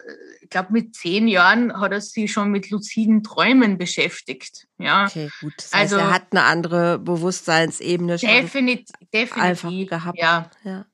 ich 0.42 0.50
glaube 0.50 0.72
mit 0.72 0.94
zehn 0.96 1.28
Jahren 1.28 1.78
hat 1.80 1.92
er 1.92 2.00
sich 2.00 2.32
schon 2.32 2.50
mit 2.50 2.70
luziden 2.70 3.22
Träumen 3.22 3.76
beschäftigt. 3.78 4.66
Ja, 4.78 5.04
Okay, 5.06 5.30
gut. 5.40 5.52
Das 5.56 5.66
heißt, 5.72 5.92
Also- 5.94 5.96
er 5.98 6.12
hat 6.12 6.26
eine 6.32 6.42
andere 6.44 6.98
Bewusstseinsebene 6.98 8.18
schon 8.18 8.28
definitiv, 8.28 9.36
einfach 9.36 9.70
gehabt. 9.70 10.18
Ja, 10.18 10.50
Ja. 10.64 10.86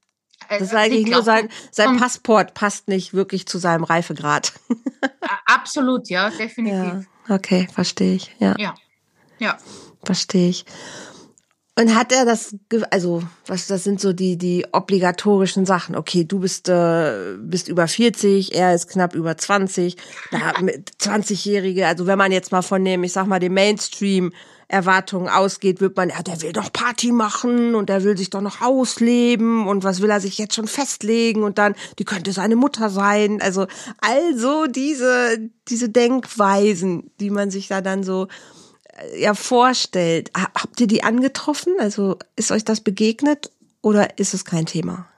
Also 0.49 0.65
Das 0.65 0.73
ist 0.73 0.75
eigentlich 0.75 1.07
ich 1.07 1.13
nur 1.13 1.23
sein, 1.23 1.49
sein 1.71 1.99
Passport 1.99 2.55
passt 2.55 2.89
nicht 2.89 3.13
wirklich 3.13 3.47
zu 3.47 3.59
seinem 3.59 3.85
Reifegrad. 3.85 4.55
Absolut, 5.47 6.09
ja, 6.09 6.31
definitiv. 6.39 7.07
Ja, 7.29 7.35
okay, 7.35 7.69
verstehe 7.73 8.15
ich. 8.15 8.35
Ja, 8.39 8.55
Ja, 8.59 8.75
ja. 9.39 9.59
Verstehe 10.03 10.49
ich. 10.49 10.65
Und 11.79 11.95
hat 11.95 12.13
er 12.13 12.27
das, 12.27 12.55
also 12.91 13.23
was, 13.47 13.67
das 13.67 13.85
sind 13.85 14.01
so 14.01 14.13
die 14.13 14.37
die 14.37 14.67
obligatorischen 14.73 15.65
Sachen. 15.65 15.97
Okay, 15.97 16.25
du 16.25 16.41
bist 16.41 16.69
äh, 16.69 17.37
bist 17.39 17.69
über 17.69 17.89
40, 17.89 18.55
er 18.55 18.75
ist 18.75 18.89
knapp 18.89 19.15
über 19.15 19.37
20. 19.37 19.97
Da 20.31 20.61
mit 20.61 20.91
20-Jährige, 21.01 21.87
also 21.87 22.07
wenn 22.07 22.19
man 22.19 22.33
jetzt 22.33 22.53
mal 22.53 22.63
von 22.63 22.85
dem, 22.85 23.03
ich 23.03 23.13
sag 23.13 23.27
mal 23.27 23.39
dem 23.39 23.55
Mainstream 23.55 24.33
Erwartungen 24.71 25.29
ausgeht, 25.29 25.81
wird 25.81 25.97
man, 25.97 26.11
ja, 26.11 26.23
der 26.23 26.43
will 26.43 26.53
doch 26.53 26.73
Party 26.73 27.13
machen 27.13 27.75
und 27.75 27.89
der 27.89 28.05
will 28.05 28.17
sich 28.17 28.31
doch 28.31 28.41
noch 28.41 28.61
ausleben 28.61 29.67
und 29.67 29.83
was 29.83 30.01
will 30.01 30.11
er 30.11 30.21
sich 30.21 30.39
jetzt 30.39 30.55
schon 30.55 30.69
festlegen 30.69 31.43
und 31.43 31.59
dann, 31.59 31.75
die 31.99 32.05
könnte 32.05 32.33
seine 32.33 32.57
Mutter 32.57 32.89
sein. 32.89 33.41
Also, 33.43 33.67
also 34.01 34.67
diese, 34.67 35.51
diese 35.69 35.89
Denkweisen, 35.89 37.11
die 37.19 37.31
man 37.31 37.51
sich 37.51 37.69
da 37.69 37.81
dann 37.81 38.05
so, 38.05 38.29
ja, 39.17 39.35
vorstellt. 39.35 40.31
Habt 40.35 40.81
ihr 40.81 40.87
die 40.87 41.03
angetroffen? 41.03 41.75
Also, 41.79 42.19
ist 42.37 42.51
euch 42.51 42.65
das 42.65 42.81
begegnet 42.81 43.51
oder 43.83 44.19
ist 44.19 44.35
es 44.35 44.45
kein 44.45 44.67
Thema? 44.67 45.09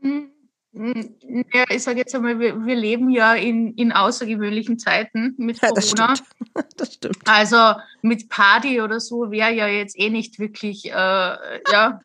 Hm. 0.00 0.30
Ja, 0.72 1.64
ich 1.70 1.82
sage 1.82 1.98
jetzt 1.98 2.14
einmal, 2.14 2.38
wir, 2.38 2.64
wir, 2.64 2.76
leben 2.76 3.10
ja 3.10 3.34
in, 3.34 3.74
in 3.74 3.90
außergewöhnlichen 3.90 4.78
Zeiten 4.78 5.34
mit 5.36 5.60
Corona. 5.60 5.74
Ja, 5.74 5.74
das, 5.74 5.90
stimmt. 5.90 6.22
das 6.76 6.94
stimmt. 6.94 7.18
Also 7.24 7.74
mit 8.02 8.28
Party 8.28 8.80
oder 8.80 9.00
so 9.00 9.30
wäre 9.30 9.52
ja 9.52 9.66
jetzt 9.66 9.98
eh 9.98 10.10
nicht 10.10 10.38
wirklich, 10.38 10.84
äh, 10.86 10.92
ja. 10.92 12.00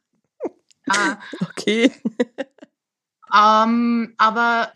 äh, 0.85 1.15
okay. 1.41 1.91
Ähm, 3.35 4.13
aber 4.17 4.71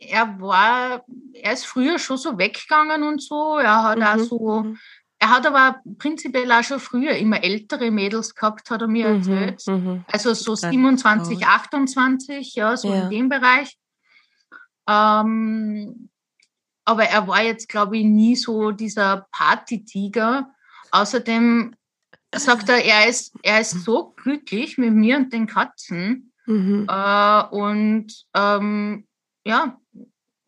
er 0.00 0.40
war, 0.40 1.04
er 1.34 1.52
ist 1.52 1.66
früher 1.66 1.98
schon 1.98 2.16
so 2.16 2.36
weggegangen 2.36 3.04
und 3.04 3.22
so. 3.22 3.58
Er 3.58 3.84
hat 3.84 3.98
mhm. 3.98 4.04
auch 4.04 4.18
so 4.18 4.62
mhm. 4.62 4.78
Er 5.18 5.30
hat 5.30 5.46
aber 5.46 5.80
prinzipiell 5.98 6.50
auch 6.52 6.62
schon 6.62 6.78
früher 6.78 7.16
immer 7.16 7.42
ältere 7.42 7.90
Mädels 7.90 8.34
gehabt, 8.34 8.70
hat 8.70 8.82
er 8.82 8.88
mir 8.88 9.08
mhm, 9.08 9.16
erzählt. 9.16 9.66
Mhm, 9.66 10.04
also 10.08 10.34
so 10.34 10.54
27, 10.54 11.46
28, 11.46 12.54
ja, 12.54 12.76
so 12.76 12.92
ja. 12.92 13.04
in 13.04 13.10
dem 13.10 13.28
Bereich. 13.28 13.78
Ähm, 14.88 16.10
aber 16.84 17.04
er 17.04 17.26
war 17.26 17.42
jetzt, 17.42 17.68
glaube 17.68 17.98
ich, 17.98 18.04
nie 18.04 18.36
so 18.36 18.70
dieser 18.70 19.26
Partytiger. 19.32 20.50
Außerdem 20.92 21.74
sagt 22.34 22.68
er, 22.68 22.84
er 22.84 23.08
ist, 23.08 23.34
er 23.42 23.60
ist 23.60 23.84
so 23.84 24.14
glücklich 24.16 24.78
mit 24.78 24.92
mir 24.92 25.16
und 25.16 25.32
den 25.32 25.46
Katzen. 25.46 26.32
Mhm. 26.46 26.86
Äh, 26.88 27.42
und 27.50 28.12
ähm, 28.34 29.06
ja, 29.44 29.80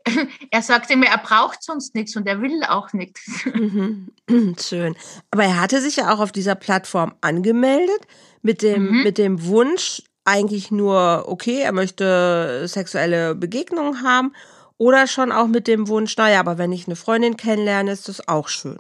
er 0.51 0.63
sagte 0.63 0.97
mir, 0.97 1.07
er 1.07 1.19
braucht 1.19 1.63
sonst 1.63 1.95
nichts 1.95 2.17
und 2.17 2.27
er 2.27 2.41
will 2.41 2.63
auch 2.65 2.93
nichts. 2.93 3.45
Mhm. 3.59 4.13
Schön. 4.61 4.95
Aber 5.31 5.45
er 5.45 5.61
hatte 5.61 5.81
sich 5.81 5.97
ja 5.97 6.13
auch 6.13 6.21
auf 6.21 6.33
dieser 6.33 6.55
Plattform 6.55 7.15
angemeldet 7.21 8.01
mit 8.43 8.63
dem, 8.63 8.89
mhm. 8.89 9.03
mit 9.03 9.19
dem 9.19 9.45
Wunsch, 9.47 10.03
eigentlich 10.25 10.71
nur, 10.71 11.25
okay, 11.27 11.61
er 11.61 11.73
möchte 11.73 12.67
sexuelle 12.69 13.35
Begegnungen 13.35 14.03
haben 14.03 14.33
oder 14.77 15.07
schon 15.07 15.33
auch 15.33 15.49
mit 15.49 15.67
dem 15.67 15.89
Wunsch, 15.89 16.17
naja, 16.17 16.41
aber 16.41 16.59
wenn 16.59 16.73
ich 16.73 16.87
eine 16.87 16.97
Freundin 16.97 17.37
kennenlerne, 17.37 17.91
ist 17.91 18.09
das 18.09 18.29
auch 18.29 18.49
schön. 18.49 18.79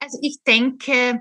Also 0.00 0.18
ich 0.22 0.42
denke, 0.44 1.20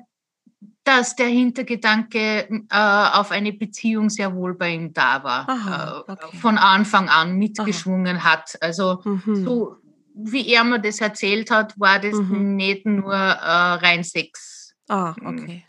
dass 0.84 1.16
der 1.16 1.28
Hintergedanke 1.28 2.50
äh, 2.50 3.10
auf 3.14 3.32
eine 3.32 3.54
Beziehung 3.54 4.10
sehr 4.10 4.36
wohl 4.36 4.56
bei 4.56 4.70
ihm 4.72 4.94
da 4.94 5.24
war, 5.24 5.48
Aha, 5.48 6.06
äh, 6.08 6.12
okay. 6.12 6.38
von 6.38 6.58
Anfang 6.58 7.08
an 7.08 7.38
mitgeschwungen 7.38 8.18
Aha. 8.18 8.34
hat. 8.34 8.58
Also 8.62 9.02
mhm. 9.04 9.46
so 9.46 9.76
wie 10.14 10.48
er 10.48 10.64
mir 10.64 10.80
das 10.80 11.00
erzählt 11.00 11.52
hat, 11.52 11.80
war 11.80 12.00
das 12.00 12.16
mhm. 12.16 12.56
nicht 12.56 12.86
nur 12.86 13.14
äh, 13.14 13.16
rein 13.16 14.04
Sex. 14.04 14.76
Ah, 14.88 15.16
okay. 15.26 15.64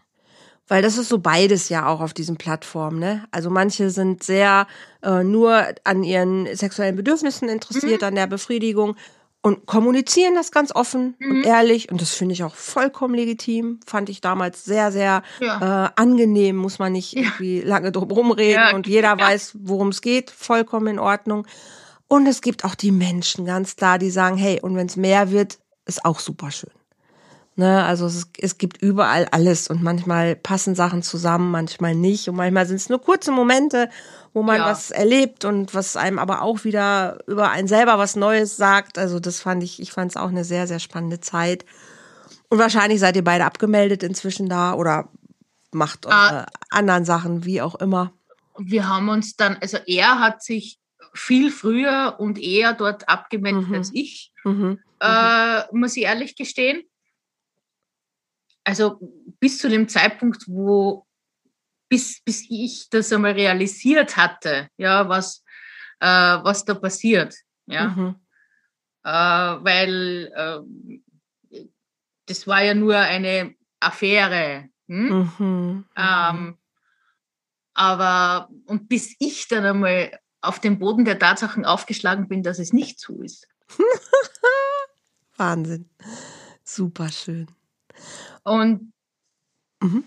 Weil 0.68 0.82
das 0.82 0.96
ist 0.96 1.08
so 1.08 1.18
beides 1.18 1.68
ja 1.68 1.86
auch 1.86 2.00
auf 2.00 2.14
diesen 2.14 2.36
Plattformen, 2.36 2.98
ne? 2.98 3.24
Also 3.30 3.50
manche 3.50 3.90
sind 3.90 4.22
sehr 4.22 4.66
äh, 5.02 5.22
nur 5.22 5.64
an 5.84 6.02
ihren 6.02 6.54
sexuellen 6.56 6.96
Bedürfnissen 6.96 7.48
interessiert, 7.48 8.00
mhm. 8.00 8.08
an 8.08 8.14
der 8.14 8.26
Befriedigung 8.26 8.96
und 9.42 9.66
kommunizieren 9.66 10.36
das 10.36 10.52
ganz 10.52 10.72
offen 10.72 11.16
mhm. 11.18 11.30
und 11.30 11.42
ehrlich. 11.44 11.90
Und 11.90 12.00
das 12.00 12.14
finde 12.14 12.32
ich 12.32 12.44
auch 12.44 12.54
vollkommen 12.54 13.14
legitim. 13.14 13.80
Fand 13.84 14.08
ich 14.08 14.20
damals 14.20 14.64
sehr, 14.64 14.92
sehr 14.92 15.22
ja. 15.40 15.86
äh, 15.86 15.90
angenehm. 15.96 16.56
Muss 16.56 16.78
man 16.78 16.92
nicht 16.92 17.12
ja. 17.12 17.22
irgendwie 17.22 17.60
lange 17.60 17.90
drum 17.90 18.10
rumreden 18.10 18.62
ja. 18.62 18.74
und 18.74 18.86
jeder 18.86 19.18
weiß, 19.18 19.56
worum 19.60 19.88
es 19.88 20.00
geht. 20.00 20.30
Vollkommen 20.30 20.86
in 20.86 20.98
Ordnung. 21.00 21.46
Und 22.06 22.26
es 22.26 22.40
gibt 22.40 22.64
auch 22.64 22.76
die 22.76 22.92
Menschen 22.92 23.44
ganz 23.44 23.74
klar, 23.74 23.98
die 23.98 24.10
sagen, 24.10 24.36
hey, 24.36 24.60
und 24.60 24.76
wenn 24.76 24.86
es 24.86 24.96
mehr 24.96 25.32
wird, 25.32 25.58
ist 25.86 26.04
auch 26.04 26.20
super 26.20 26.50
schön. 26.50 26.70
Ne, 27.54 27.84
also 27.84 28.06
es, 28.06 28.28
es 28.38 28.56
gibt 28.56 28.80
überall 28.80 29.26
alles 29.30 29.68
und 29.68 29.82
manchmal 29.82 30.36
passen 30.36 30.74
Sachen 30.74 31.02
zusammen, 31.02 31.50
manchmal 31.50 31.94
nicht 31.94 32.26
und 32.28 32.36
manchmal 32.36 32.66
sind 32.66 32.76
es 32.76 32.88
nur 32.88 32.98
kurze 32.98 33.30
Momente 33.30 33.90
wo 34.32 34.42
man 34.42 34.56
ja. 34.56 34.66
was 34.66 34.90
erlebt 34.90 35.44
und 35.44 35.74
was 35.74 35.96
einem 35.96 36.18
aber 36.18 36.42
auch 36.42 36.64
wieder 36.64 37.18
über 37.26 37.50
einen 37.50 37.68
selber 37.68 37.98
was 37.98 38.16
Neues 38.16 38.56
sagt. 38.56 38.98
Also 38.98 39.20
das 39.20 39.40
fand 39.40 39.62
ich, 39.62 39.80
ich 39.80 39.92
fand 39.92 40.12
es 40.12 40.16
auch 40.16 40.28
eine 40.28 40.44
sehr, 40.44 40.66
sehr 40.66 40.78
spannende 40.78 41.20
Zeit. 41.20 41.66
Und 42.48 42.58
wahrscheinlich 42.58 43.00
seid 43.00 43.16
ihr 43.16 43.24
beide 43.24 43.44
abgemeldet 43.44 44.02
inzwischen 44.02 44.48
da 44.48 44.74
oder 44.74 45.08
macht 45.70 46.06
ah, 46.06 46.46
anderen 46.70 47.04
Sachen, 47.04 47.44
wie 47.44 47.60
auch 47.60 47.74
immer. 47.76 48.12
Wir 48.58 48.88
haben 48.88 49.08
uns 49.08 49.36
dann, 49.36 49.56
also 49.60 49.78
er 49.86 50.18
hat 50.18 50.42
sich 50.42 50.78
viel 51.14 51.50
früher 51.50 52.16
und 52.18 52.38
eher 52.38 52.72
dort 52.72 53.08
abgemeldet 53.08 53.68
mhm. 53.68 53.74
als 53.74 53.90
ich, 53.92 54.32
mhm. 54.44 54.78
Äh, 55.00 55.62
muss 55.72 55.96
ich 55.96 56.04
ehrlich 56.04 56.36
gestehen. 56.36 56.82
Also 58.64 58.98
bis 59.40 59.58
zu 59.58 59.68
dem 59.68 59.88
Zeitpunkt, 59.88 60.44
wo 60.46 61.06
bis, 61.88 62.22
bis 62.24 62.46
ich 62.48 62.88
das 62.90 63.12
einmal 63.12 63.32
realisiert 63.32 64.16
hatte, 64.16 64.68
ja, 64.78 65.08
was, 65.08 65.44
äh, 66.00 66.06
was 66.06 66.64
da 66.64 66.74
passiert. 66.74 67.34
Ja. 67.66 67.88
Mhm. 67.88 68.16
Äh, 69.04 69.10
weil 69.10 70.32
äh, 70.34 71.68
das 72.26 72.46
war 72.46 72.62
ja 72.62 72.74
nur 72.74 72.96
eine 72.96 73.54
Affäre. 73.80 74.68
Hm? 74.88 75.08
Mhm. 75.08 75.32
mhm. 75.38 75.84
Ähm, 75.96 76.58
aber 77.74 78.48
und 78.66 78.88
bis 78.88 79.14
ich 79.18 79.48
dann 79.48 79.64
einmal 79.64 80.18
auf 80.40 80.60
den 80.60 80.78
Boden 80.78 81.04
der 81.04 81.18
Tatsachen 81.18 81.64
aufgeschlagen 81.64 82.28
bin, 82.28 82.42
dass 82.42 82.58
es 82.58 82.72
nicht 82.72 83.00
so 83.00 83.22
ist. 83.22 83.48
Wahnsinn. 85.36 85.88
Super 86.64 87.08
schön. 87.08 87.48
Und 88.44 88.92
mhm. 89.80 90.04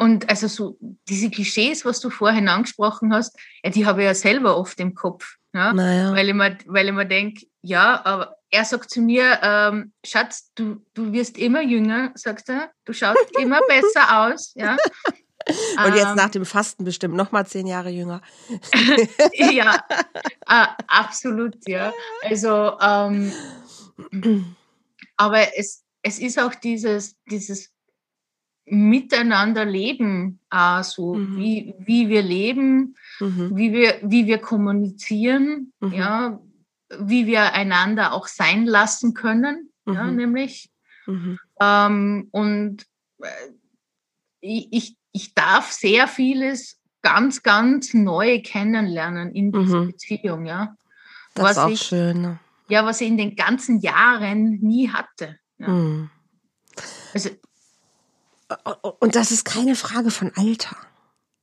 Und 0.00 0.30
also 0.30 0.46
so 0.46 0.78
diese 1.08 1.28
Klischees, 1.28 1.84
was 1.84 1.98
du 1.98 2.08
vorhin 2.08 2.46
angesprochen 2.46 3.12
hast, 3.12 3.36
ja, 3.64 3.70
die 3.70 3.84
habe 3.84 4.02
ich 4.02 4.06
ja 4.06 4.14
selber 4.14 4.56
oft 4.56 4.78
im 4.78 4.94
Kopf. 4.94 5.38
Ja? 5.52 5.72
Naja. 5.72 6.14
Weil 6.14 6.28
ich 6.28 6.34
mir, 6.34 6.56
weil 6.66 6.86
ich 6.86 6.92
mir 6.92 7.04
denke, 7.04 7.46
ja, 7.62 8.00
aber 8.04 8.36
er 8.48 8.64
sagt 8.64 8.90
zu 8.90 9.00
mir, 9.00 9.40
ähm, 9.42 9.92
Schatz, 10.06 10.52
du, 10.54 10.86
du 10.94 11.12
wirst 11.12 11.36
immer 11.36 11.62
jünger, 11.62 12.12
sagt 12.14 12.48
er, 12.48 12.70
du 12.84 12.92
schaust 12.92 13.18
immer 13.40 13.58
besser 13.66 14.26
aus. 14.28 14.52
Ja? 14.54 14.76
Und 15.84 15.94
jetzt 15.96 16.10
ähm, 16.10 16.14
nach 16.14 16.30
dem 16.30 16.44
Fasten 16.44 16.84
bestimmt 16.84 17.14
noch 17.14 17.32
mal 17.32 17.44
zehn 17.44 17.66
Jahre 17.66 17.90
jünger. 17.90 18.20
ja, 19.32 19.84
äh, 20.46 20.66
absolut, 20.86 21.56
ja. 21.66 21.92
Also, 22.22 22.78
ähm, 22.80 23.32
aber 25.16 25.58
es, 25.58 25.82
es 26.08 26.18
ist 26.18 26.38
auch 26.38 26.54
dieses, 26.54 27.16
dieses 27.30 27.70
miteinander 28.64 29.64
leben, 29.64 30.40
äh, 30.50 30.82
so 30.82 31.14
mhm. 31.14 31.36
wie, 31.38 31.74
wie 31.78 32.08
wir 32.08 32.22
leben, 32.22 32.96
mhm. 33.20 33.56
wie, 33.56 33.72
wir, 33.72 33.98
wie 34.02 34.26
wir 34.26 34.38
kommunizieren, 34.38 35.72
mhm. 35.80 35.92
ja, 35.92 36.40
wie 36.98 37.26
wir 37.26 37.52
einander 37.52 38.12
auch 38.12 38.26
sein 38.26 38.66
lassen 38.66 39.14
können, 39.14 39.70
ja, 39.86 40.04
mhm. 40.04 40.16
nämlich. 40.16 40.70
Mhm. 41.06 41.38
Ähm, 41.60 42.28
und 42.30 42.86
äh, 43.22 43.26
ich, 44.40 44.96
ich 45.12 45.34
darf 45.34 45.72
sehr 45.72 46.08
vieles 46.08 46.80
ganz, 47.02 47.42
ganz 47.42 47.94
neu 47.94 48.40
kennenlernen 48.42 49.34
in 49.34 49.52
dieser 49.52 49.82
mhm. 49.82 49.86
Beziehung, 49.88 50.46
ja. 50.46 50.74
Das 51.34 51.44
was 51.44 51.50
ist 51.52 51.58
auch 51.58 51.68
ich, 51.70 51.80
schön. 51.82 52.22
Ne? 52.22 52.38
Ja, 52.68 52.84
was 52.84 53.00
ich 53.00 53.08
in 53.08 53.16
den 53.16 53.34
ganzen 53.36 53.80
Jahren 53.80 54.58
nie 54.60 54.90
hatte. 54.90 55.38
Ja. 55.58 56.08
Also 57.14 57.30
und 59.00 59.14
das 59.14 59.30
ist 59.30 59.44
keine 59.44 59.74
Frage 59.74 60.10
von 60.10 60.32
Alter. 60.36 60.76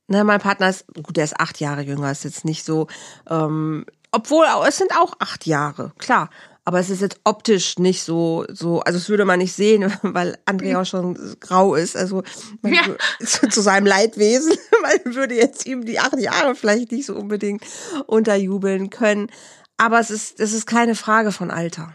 Ne, 0.08 0.22
mein 0.24 0.40
Partner 0.40 0.68
ist, 0.68 0.86
gut, 1.02 1.16
der 1.16 1.24
ist 1.24 1.40
acht 1.40 1.58
Jahre 1.58 1.82
jünger, 1.82 2.10
ist 2.10 2.24
jetzt 2.24 2.44
nicht 2.44 2.64
so, 2.64 2.86
ähm, 3.28 3.86
obwohl 4.12 4.46
es 4.66 4.76
sind 4.76 4.92
auch 4.96 5.14
acht 5.18 5.46
Jahre, 5.46 5.92
klar. 5.98 6.30
Aber 6.64 6.80
es 6.80 6.90
ist 6.90 7.00
jetzt 7.00 7.20
optisch 7.22 7.78
nicht 7.78 8.02
so, 8.02 8.44
so, 8.48 8.80
also 8.80 8.98
es 8.98 9.08
würde 9.08 9.24
man 9.24 9.38
nicht 9.38 9.52
sehen, 9.52 9.92
weil 10.02 10.36
André 10.46 10.80
auch 10.80 10.84
schon 10.84 11.14
grau 11.38 11.76
ist. 11.76 11.96
Also 11.96 12.22
ja. 12.62 12.82
zu, 13.24 13.48
zu, 13.48 13.60
seinem 13.60 13.86
Leidwesen, 13.86 14.52
man 14.82 15.14
würde 15.14 15.34
jetzt 15.34 15.66
ihm 15.66 15.84
die 15.84 16.00
acht 16.00 16.18
Jahre 16.18 16.56
vielleicht 16.56 16.90
nicht 16.90 17.06
so 17.06 17.14
unbedingt 17.14 17.64
unterjubeln 18.06 18.90
können. 18.90 19.28
Aber 19.76 20.00
es 20.00 20.10
ist, 20.10 20.40
es 20.40 20.52
ist 20.52 20.66
keine 20.66 20.94
Frage 20.94 21.30
von 21.30 21.50
Alter. 21.50 21.94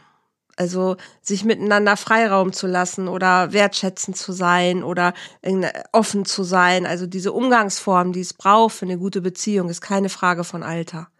Also 0.62 0.95
sich 1.24 1.43
miteinander 1.43 1.97
Freiraum 1.97 2.53
zu 2.53 2.68
lassen 2.68 3.07
oder 3.07 3.51
wertschätzend 3.51 4.16
zu 4.16 4.32
sein 4.32 4.84
oder 4.84 5.16
offen 5.91 6.24
zu 6.24 6.43
sein. 6.43 6.86
Also 6.86 7.07
diese 7.07 7.32
Umgangsform, 7.32 8.14
die 8.14 8.20
es 8.22 8.36
braucht 8.36 8.76
für 8.76 8.86
eine 8.86 8.99
gute 8.99 9.22
Beziehung, 9.22 9.70
ist 9.70 9.82
keine 9.82 10.09
Frage 10.09 10.43
von 10.43 10.62
Alter. 10.62 11.11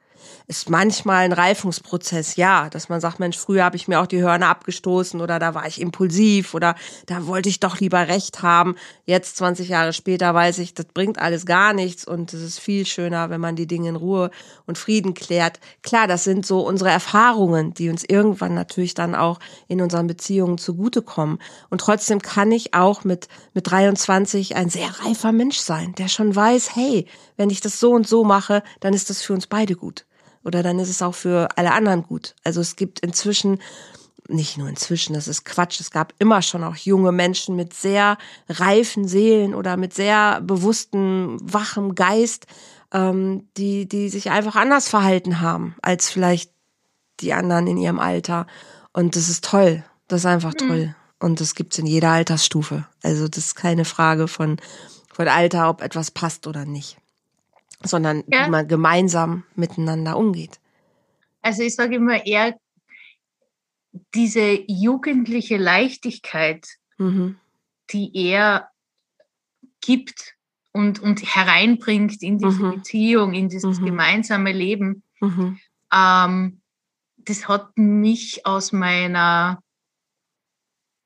Ist 0.52 0.70
manchmal 0.70 1.24
ein 1.24 1.32
Reifungsprozess, 1.32 2.36
ja, 2.36 2.70
dass 2.70 2.90
man 2.90 3.00
sagt, 3.00 3.22
Mensch, 3.22 3.38
früher 3.38 3.64
habe 3.64 3.78
ich 3.78 3.88
mir 3.88 4.02
auch 4.02 4.06
die 4.06 4.22
Hörner 4.22 4.50
abgestoßen 4.50 5.22
oder 5.22 5.40
da 5.40 5.56
war 5.56 5.66
ich 5.66 5.80
impulsiv 5.80 6.54
oder 6.54 6.76
da 7.06 7.26
wollte 7.26 7.48
ich 7.48 7.62
doch 7.62 7.80
lieber 7.80 8.10
recht 8.10 8.44
haben. 8.44 8.76
Jetzt 9.06 9.38
20 9.38 9.70
Jahre 9.70 9.94
später 9.94 10.34
weiß 10.34 10.60
ich, 10.60 10.74
das 10.74 10.88
bringt 10.88 11.20
alles 11.20 11.46
gar 11.46 11.72
nichts 11.72 12.06
und 12.06 12.34
es 12.34 12.42
ist 12.42 12.60
viel 12.60 12.86
schöner, 12.86 13.30
wenn 13.30 13.40
man 13.40 13.56
die 13.56 13.66
Dinge 13.66 13.88
in 13.88 13.96
Ruhe 13.96 14.30
und 14.66 14.78
Frieden 14.78 15.14
klärt. 15.14 15.62
Klar, 15.84 16.06
das 16.06 16.26
sind 16.26 16.46
so 16.46 16.68
unsere 16.68 16.90
Erfahrungen, 16.90 17.74
die 17.74 17.90
uns 17.90 18.04
irgendwann 18.04 18.54
natürlich 18.54 18.94
dann 18.94 19.16
auch 19.16 19.40
in 19.70 19.80
unseren 19.80 20.08
Beziehungen 20.08 20.58
zugutekommen. 20.58 21.40
Und 21.70 21.80
trotzdem 21.80 22.22
kann 22.22 22.52
ich 22.52 22.74
auch 22.74 23.06
mit 23.06 23.30
mit 23.54 23.72
23 23.72 24.58
ein 24.58 24.70
sehr 24.70 24.90
reifer 25.00 25.32
Mensch 25.32 25.60
sein, 25.60 25.96
der 25.98 26.10
schon 26.10 26.36
weiß, 26.36 26.76
hey, 26.76 27.06
wenn 27.38 27.50
ich 27.50 27.62
das 27.62 27.80
so 27.80 27.94
und 27.94 28.06
so 28.06 28.26
mache, 28.26 28.64
dann 28.82 28.94
ist 28.94 29.10
das 29.10 29.22
für 29.22 29.32
uns 29.32 29.48
beide 29.48 29.78
gut 29.78 30.06
oder 30.44 30.64
dann 30.64 30.80
ist 30.80 30.90
es 30.90 31.02
auch 31.02 31.16
für 31.16 31.50
alle 31.56 31.72
anderen 31.72 32.04
gut. 32.04 32.36
Also 32.44 32.62
es 32.62 32.76
gibt 32.76 33.00
inzwischen, 33.00 33.60
nicht 34.28 34.58
nur 34.58 34.70
inzwischen, 34.70 35.14
das 35.14 35.28
ist 35.28 35.46
Quatsch, 35.46 35.80
es 35.80 35.92
gab 35.92 36.14
immer 36.20 36.42
schon 36.42 36.64
auch 36.64 36.76
junge 36.76 37.12
Menschen 37.12 37.56
mit 37.56 37.74
sehr 37.74 38.18
reifen 38.50 39.08
Seelen 39.08 39.54
oder 39.54 39.78
mit 39.78 39.94
sehr 39.94 40.42
bewusstem, 40.42 41.38
wachem 41.42 41.96
Geist, 41.96 42.48
ähm, 42.94 43.48
die, 43.58 43.88
die 43.88 44.10
sich 44.10 44.32
einfach 44.32 44.56
anders 44.56 44.90
verhalten 44.90 45.42
haben 45.42 45.76
als 45.82 46.10
vielleicht 46.10 46.52
die 47.20 47.34
anderen 47.34 47.68
in 47.68 47.78
ihrem 47.78 48.00
Alter. 48.00 48.48
Und 48.94 49.16
das 49.16 49.30
ist 49.30 49.46
toll. 49.46 49.84
Das 50.08 50.22
ist 50.22 50.26
einfach 50.26 50.54
mhm. 50.54 50.68
toll. 50.68 50.96
Und 51.20 51.40
das 51.40 51.54
gibt's 51.54 51.78
in 51.78 51.86
jeder 51.86 52.10
Altersstufe. 52.10 52.88
Also 53.04 53.28
das 53.28 53.46
ist 53.46 53.56
keine 53.56 53.86
Frage 53.86 54.28
von, 54.28 54.58
von 55.14 55.28
Alter, 55.28 55.70
ob 55.70 55.82
etwas 55.82 56.10
passt 56.10 56.48
oder 56.48 56.66
nicht 56.66 57.01
sondern 57.84 58.24
ja. 58.28 58.46
wie 58.46 58.52
man 58.52 58.68
gemeinsam 58.68 59.44
miteinander 59.56 60.18
umgeht. 60.18 60.60
Also 61.42 61.64
ich 61.64 61.76
sage 61.76 61.96
immer 61.96 62.26
eher 62.26 62.58
diese 64.14 64.64
jugendliche 64.68 65.58
Leichtigkeit, 65.58 66.68
mhm. 66.98 67.38
die 67.92 68.12
er 68.14 68.70
gibt 69.82 70.36
und, 70.72 71.00
und 71.00 71.24
hereinbringt 71.24 72.22
in 72.22 72.38
diese 72.38 72.64
mhm. 72.64 72.76
Beziehung, 72.76 73.34
in 73.34 73.50
dieses 73.50 73.80
mhm. 73.80 73.86
gemeinsame 73.86 74.52
Leben, 74.52 75.04
mhm. 75.20 75.60
ähm, 75.94 76.62
das 77.18 77.48
hat 77.48 77.78
mich 77.78 78.46
aus 78.46 78.72
meiner 78.72 79.62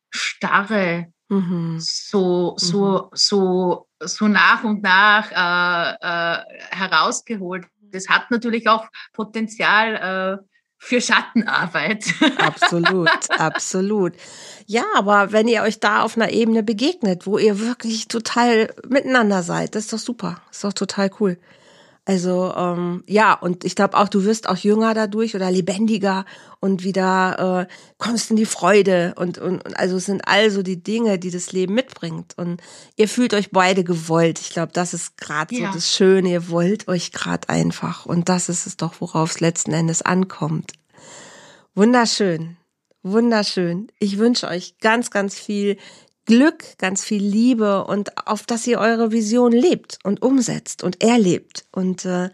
Starre 0.10 1.12
mhm. 1.30 1.78
so, 1.80 2.56
so, 2.58 3.10
mhm. 3.12 3.16
so 3.16 3.88
so 4.04 4.28
nach 4.28 4.64
und 4.64 4.84
nach 4.84 5.32
äh, 5.32 5.96
äh, 5.96 6.44
herausgeholt. 6.76 7.66
Das 7.82 8.10
hat 8.10 8.32
natürlich 8.32 8.68
auch 8.68 8.88
Potenzial 9.14 10.42
äh, 10.42 10.46
für 10.78 11.02
Schattenarbeit. 11.02 12.06
Absolut, 12.38 13.10
absolut. 13.40 14.14
Ja, 14.66 14.84
aber 14.96 15.32
wenn 15.32 15.48
ihr 15.48 15.62
euch 15.62 15.80
da 15.80 16.02
auf 16.02 16.18
einer 16.18 16.32
Ebene 16.32 16.64
begegnet, 16.64 17.26
wo 17.26 17.38
ihr 17.38 17.60
wirklich 17.60 18.08
total 18.08 18.74
miteinander 18.88 19.44
seid, 19.44 19.76
das 19.76 19.86
ist 19.86 19.94
doch 19.94 20.00
super. 20.00 20.42
Das 20.48 20.58
ist 20.58 20.64
doch 20.64 20.74
total 20.74 21.10
cool. 21.20 21.38
Also 22.08 22.54
ähm, 22.56 23.04
ja, 23.08 23.34
und 23.34 23.66
ich 23.66 23.76
glaube 23.76 23.98
auch, 23.98 24.08
du 24.08 24.24
wirst 24.26 24.48
auch 24.48 24.58
jünger 24.58 24.94
dadurch 24.94 25.36
oder 25.36 25.50
lebendiger 25.50 26.26
und 26.60 26.84
wieder 26.84 27.68
äh, 27.68 27.74
kommst 27.98 28.30
in 28.30 28.38
die 28.38 28.46
Freude 28.46 29.16
und, 29.18 29.40
und, 29.40 29.66
und 29.66 29.78
also 29.78 29.98
es 29.98 30.06
sind 30.06 30.28
also 30.28 30.62
die 30.62 30.84
Dinge, 30.84 31.18
die 31.18 31.32
das 31.32 31.52
Leben 31.52 31.74
mitbringt. 31.74 32.38
Und 32.38 32.62
ihr 32.96 33.10
fühlt 33.10 33.34
euch 33.34 33.50
beide 33.50 33.84
gewollt. 33.84 34.40
Ich 34.40 34.52
glaube, 34.52 34.72
das 34.72 34.94
ist 34.94 35.18
gerade 35.18 35.56
ja. 35.56 35.68
so 35.68 35.74
das 35.74 35.92
Schöne. 35.92 36.30
Ihr 36.30 36.50
wollt 36.50 36.88
euch 36.88 37.12
gerade 37.12 37.50
einfach. 37.50 38.06
Und 38.06 38.30
das 38.30 38.50
ist 38.50 38.68
es 38.68 38.78
doch, 38.78 39.02
worauf 39.02 39.32
es 39.32 39.40
letzten 39.40 39.74
Endes 39.74 40.04
ankommt. 40.04 40.74
Wunderschön. 41.74 42.58
Wunderschön. 43.02 43.92
Ich 44.00 44.20
wünsche 44.20 44.48
euch 44.48 44.78
ganz, 44.80 45.10
ganz 45.10 45.40
viel 45.40 45.78
Glück, 46.26 46.78
ganz 46.78 47.04
viel 47.04 47.24
Liebe 47.24 47.86
und 47.86 48.28
auf 48.28 48.44
dass 48.44 48.66
ihr 48.68 48.80
eure 48.80 49.12
Vision 49.12 49.52
lebt 49.52 50.00
und 50.04 50.22
umsetzt 50.22 50.84
und 50.84 51.04
erlebt 51.04 51.66
und 51.72 52.06
äh, 52.06 52.30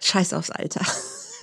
scheiß 0.00 0.32
aufs 0.32 0.50
Alter. 0.50 0.80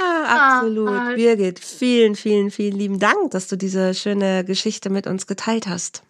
ah, 0.00 0.56
absolut. 0.58 0.88
Ah, 0.88 1.14
Birgit, 1.14 1.60
vielen, 1.60 2.16
vielen, 2.16 2.50
vielen 2.50 2.76
lieben 2.76 2.98
Dank, 2.98 3.30
dass 3.30 3.46
du 3.46 3.56
diese 3.56 3.94
schöne 3.94 4.44
Geschichte 4.44 4.90
mit 4.90 5.06
uns 5.06 5.28
geteilt 5.28 5.68
hast. 5.68 6.02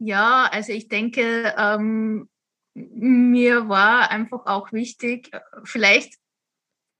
Ja, 0.00 0.48
also 0.50 0.72
ich 0.72 0.88
denke, 0.88 1.54
ähm, 1.56 2.28
mir 2.74 3.68
war 3.68 4.10
einfach 4.10 4.46
auch 4.46 4.72
wichtig, 4.72 5.30
vielleicht 5.62 6.14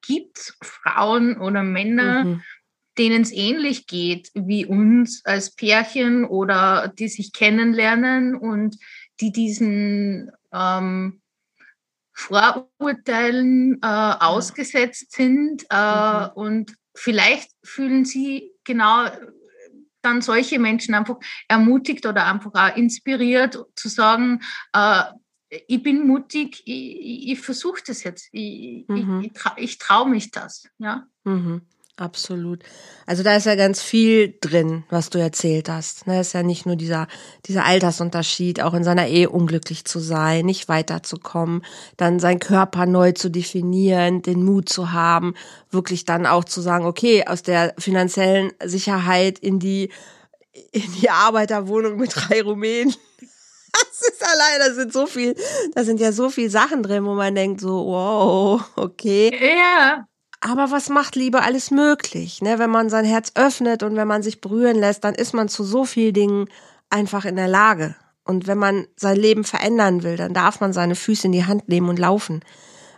gibt 0.07 0.39
es 0.39 0.57
Frauen 0.63 1.41
oder 1.41 1.65
Männer, 1.65 2.25
mhm 2.25 2.43
denen 2.99 3.23
es 3.23 3.33
ähnlich 3.33 3.87
geht 3.87 4.31
wie 4.35 4.67
uns 4.67 5.25
als 5.25 5.55
Pärchen 5.55 6.25
oder 6.25 6.89
die 6.89 7.09
sich 7.09 7.33
kennenlernen 7.33 8.37
und 8.37 8.77
die 9.21 9.33
diesen 9.33 10.31
ähm, 10.53 11.21
Vorurteilen 12.13 13.81
äh, 13.83 13.87
ausgesetzt 13.87 15.13
sind. 15.13 15.65
Äh, 15.71 16.27
mhm. 16.27 16.31
Und 16.35 16.77
vielleicht 16.95 17.51
fühlen 17.65 18.05
sie 18.05 18.53
genau 18.63 19.09
dann 20.03 20.21
solche 20.21 20.59
Menschen 20.59 20.95
einfach 20.95 21.17
ermutigt 21.49 22.07
oder 22.07 22.27
einfach 22.27 22.53
auch 22.55 22.77
inspiriert 22.77 23.59
zu 23.75 23.89
sagen, 23.89 24.41
äh, 24.73 25.03
ich 25.69 25.83
bin 25.83 26.07
mutig, 26.07 26.63
ich, 26.67 27.33
ich 27.33 27.41
versuche 27.41 27.81
das 27.87 28.03
jetzt, 28.03 28.29
ich, 28.33 28.87
mhm. 28.89 29.23
ich, 29.23 29.33
ich, 29.57 29.79
traue 29.79 30.09
mich 30.09 30.31
das. 30.31 30.69
Ja? 30.79 31.07
Mhm. 31.25 31.63
Absolut. 31.97 32.65
Also 33.07 33.23
da 33.23 33.37
ist 33.37 33.47
ja 33.47 33.55
ganz 33.55 33.81
viel 33.81 34.37
drin, 34.41 34.83
was 34.91 35.11
du 35.11 35.21
erzählt 35.21 35.69
hast. 35.69 36.09
Ne, 36.09 36.21
ist 36.21 36.33
ja 36.33 36.43
nicht 36.43 36.67
nur 36.67 36.75
dieser, 36.75 37.07
dieser 37.47 37.65
Altersunterschied, 37.65 38.61
auch 38.61 38.75
in 38.75 38.83
seiner 38.83 39.07
Ehe 39.07 39.31
unglücklich 39.31 39.85
zu 39.85 40.01
sein, 40.01 40.45
nicht 40.45 40.69
weiterzukommen, 40.69 41.65
dann 41.97 42.19
seinen 42.19 42.41
Körper 42.41 42.87
neu 42.87 43.13
zu 43.13 43.31
definieren, 43.31 44.23
den 44.23 44.45
Mut 44.45 44.69
zu 44.69 44.91
haben, 44.91 45.35
wirklich 45.71 46.05
dann 46.05 46.27
auch 46.27 46.43
zu 46.43 46.61
sagen, 46.61 46.85
okay, 46.85 47.25
aus 47.29 47.43
der 47.43 47.75
finanziellen 47.79 48.51
Sicherheit 48.65 49.39
in 49.39 49.61
die, 49.61 49.91
in 50.73 50.93
die 51.01 51.11
Arbeiterwohnung 51.11 51.97
mit 51.97 52.13
drei 52.15 52.43
Rumänen. 52.43 52.95
Das 53.77 54.09
ist 54.09 54.23
allein, 54.23 54.69
da 54.69 54.75
sind 54.75 54.93
so 54.93 55.07
viel, 55.07 55.35
da 55.75 55.83
sind 55.83 55.99
ja 55.99 56.13
so 56.13 56.31
viel 56.31 56.49
Sachen 56.49 56.85
drin, 56.85 57.05
wo 57.05 57.15
man 57.15 57.35
denkt 57.35 57.61
so, 57.61 57.87
wow, 57.87 58.63
okay. 58.77 59.33
Ja. 59.41 60.07
Aber 60.47 60.71
was 60.71 60.91
macht 60.91 61.17
Liebe 61.17 61.43
alles 61.43 61.71
möglich? 61.71 62.43
Ne? 62.43 62.59
Wenn 62.59 62.69
man 62.69 62.91
sein 62.91 63.07
Herz 63.07 63.33
öffnet 63.35 63.83
und 63.83 63.97
wenn 63.97 64.07
man 64.07 64.23
sich 64.23 64.43
berühren 64.43 64.79
lässt, 64.79 65.03
dann 65.03 65.15
ist 65.15 65.33
man 65.33 65.49
zu 65.49 65.65
so 65.65 65.87
vielen 65.87 66.13
Dingen 66.13 66.49
einfach 66.91 67.25
in 67.25 67.37
der 67.37 67.49
Lage. 67.49 67.97
Und 68.25 68.47
wenn 68.47 68.59
man 68.59 68.87
sein 68.95 69.17
Leben 69.17 69.45
verändern 69.45 70.03
will, 70.03 70.19
dann 70.19 70.35
darf 70.35 70.61
man 70.61 70.75
seine 70.75 70.97
Füße 70.97 71.29
in 71.29 71.33
die 71.33 71.47
Hand 71.47 71.71
nehmen 71.71 71.89
und 71.89 71.99
laufen. 71.99 72.43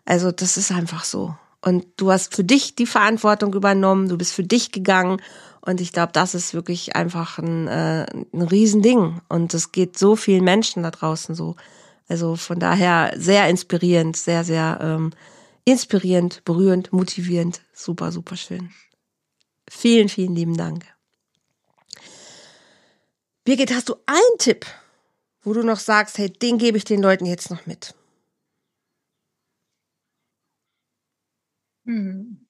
Also 0.05 0.33
das 0.33 0.57
ist 0.57 0.73
einfach 0.73 1.05
so. 1.05 1.37
Und 1.61 1.87
du 1.97 2.11
hast 2.11 2.35
für 2.35 2.43
dich 2.43 2.75
die 2.75 2.85
Verantwortung 2.85 3.55
übernommen, 3.55 4.09
du 4.09 4.19
bist 4.19 4.33
für 4.33 4.43
dich 4.43 4.73
gegangen. 4.73 5.23
Und 5.61 5.81
ich 5.81 5.93
glaube, 5.93 6.11
das 6.13 6.35
ist 6.35 6.53
wirklich 6.53 6.97
einfach 6.97 7.39
ein, 7.39 7.69
äh, 7.69 8.07
ein 8.33 8.43
Riesending. 8.43 9.21
Und 9.29 9.55
es 9.55 9.71
geht 9.71 9.97
so 9.97 10.17
vielen 10.17 10.43
Menschen 10.43 10.83
da 10.83 10.91
draußen 10.91 11.37
so. 11.37 11.55
Also 12.09 12.35
von 12.35 12.59
daher 12.59 13.13
sehr 13.17 13.49
inspirierend, 13.49 14.17
sehr, 14.17 14.43
sehr 14.43 14.81
ähm, 14.83 15.13
inspirierend, 15.67 16.43
berührend, 16.45 16.93
motivierend. 16.93 17.61
Super, 17.75 18.11
super 18.12 18.37
schön. 18.37 18.71
Vielen, 19.69 20.09
vielen 20.09 20.35
lieben 20.35 20.57
Dank. 20.57 20.87
Birgit, 23.45 23.75
hast 23.75 23.89
du 23.89 23.97
einen 24.07 24.39
Tipp, 24.39 24.64
wo 25.43 25.53
du 25.53 25.62
noch 25.62 25.79
sagst, 25.79 26.19
hey, 26.19 26.31
den 26.31 26.59
gebe 26.59 26.79
ich 26.79 26.85
den 26.85 27.03
Leuten 27.03 27.27
jetzt 27.27 27.51
noch 27.51 27.67
mit? 27.67 27.95
Hm. 31.85 32.47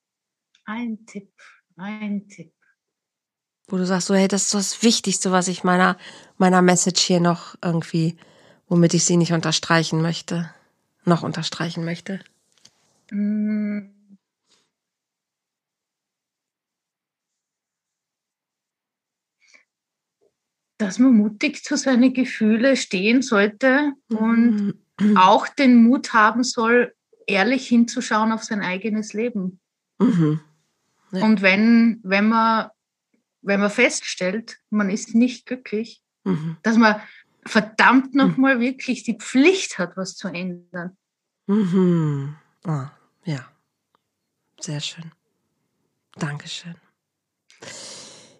Ein 0.65 1.05
Tipp, 1.05 1.31
ein 1.75 2.27
Tipp. 2.27 2.53
Wo 3.67 3.77
du 3.77 3.85
sagst, 3.85 4.07
so, 4.07 4.15
hey, 4.15 4.27
das 4.27 4.43
ist 4.43 4.53
das 4.53 4.83
Wichtigste, 4.83 5.31
was 5.31 5.47
ich 5.47 5.63
meiner, 5.63 5.97
meiner 6.37 6.61
Message 6.61 7.01
hier 7.01 7.19
noch 7.19 7.55
irgendwie, 7.61 8.17
womit 8.67 8.93
ich 8.93 9.05
sie 9.05 9.17
nicht 9.17 9.33
unterstreichen 9.33 10.01
möchte, 10.01 10.53
noch 11.03 11.23
unterstreichen 11.23 11.83
möchte. 11.83 12.19
Hm. 13.09 13.93
Dass 20.79 20.99
man 20.99 21.13
mutig 21.13 21.63
zu 21.63 21.75
seinen 21.75 22.13
Gefühlen 22.13 22.75
stehen 22.75 23.23
sollte 23.23 23.93
und 24.09 24.75
mhm. 24.99 25.17
auch 25.17 25.47
den 25.47 25.83
Mut 25.83 26.13
haben 26.13 26.43
soll, 26.43 26.93
ehrlich 27.25 27.67
hinzuschauen 27.67 28.31
auf 28.31 28.43
sein 28.43 28.61
eigenes 28.61 29.13
Leben. 29.13 29.59
Mhm. 29.99 30.39
Ja. 31.11 31.25
Und 31.25 31.41
wenn, 31.41 31.99
wenn 32.03 32.29
man, 32.29 32.69
wenn 33.41 33.59
man 33.59 33.71
feststellt, 33.71 34.59
man 34.69 34.89
ist 34.89 35.15
nicht 35.15 35.45
glücklich, 35.45 36.03
mhm. 36.23 36.57
dass 36.61 36.77
man 36.77 37.01
verdammt 37.45 38.13
nochmal 38.13 38.59
wirklich 38.59 39.03
die 39.03 39.17
Pflicht 39.17 39.79
hat, 39.79 39.95
was 39.97 40.15
zu 40.15 40.27
ändern. 40.27 40.97
Mhm. 41.47 42.35
Ja. 43.27 43.45
Sehr 44.61 44.79
schön. 44.79 45.11
Dankeschön. 46.17 46.75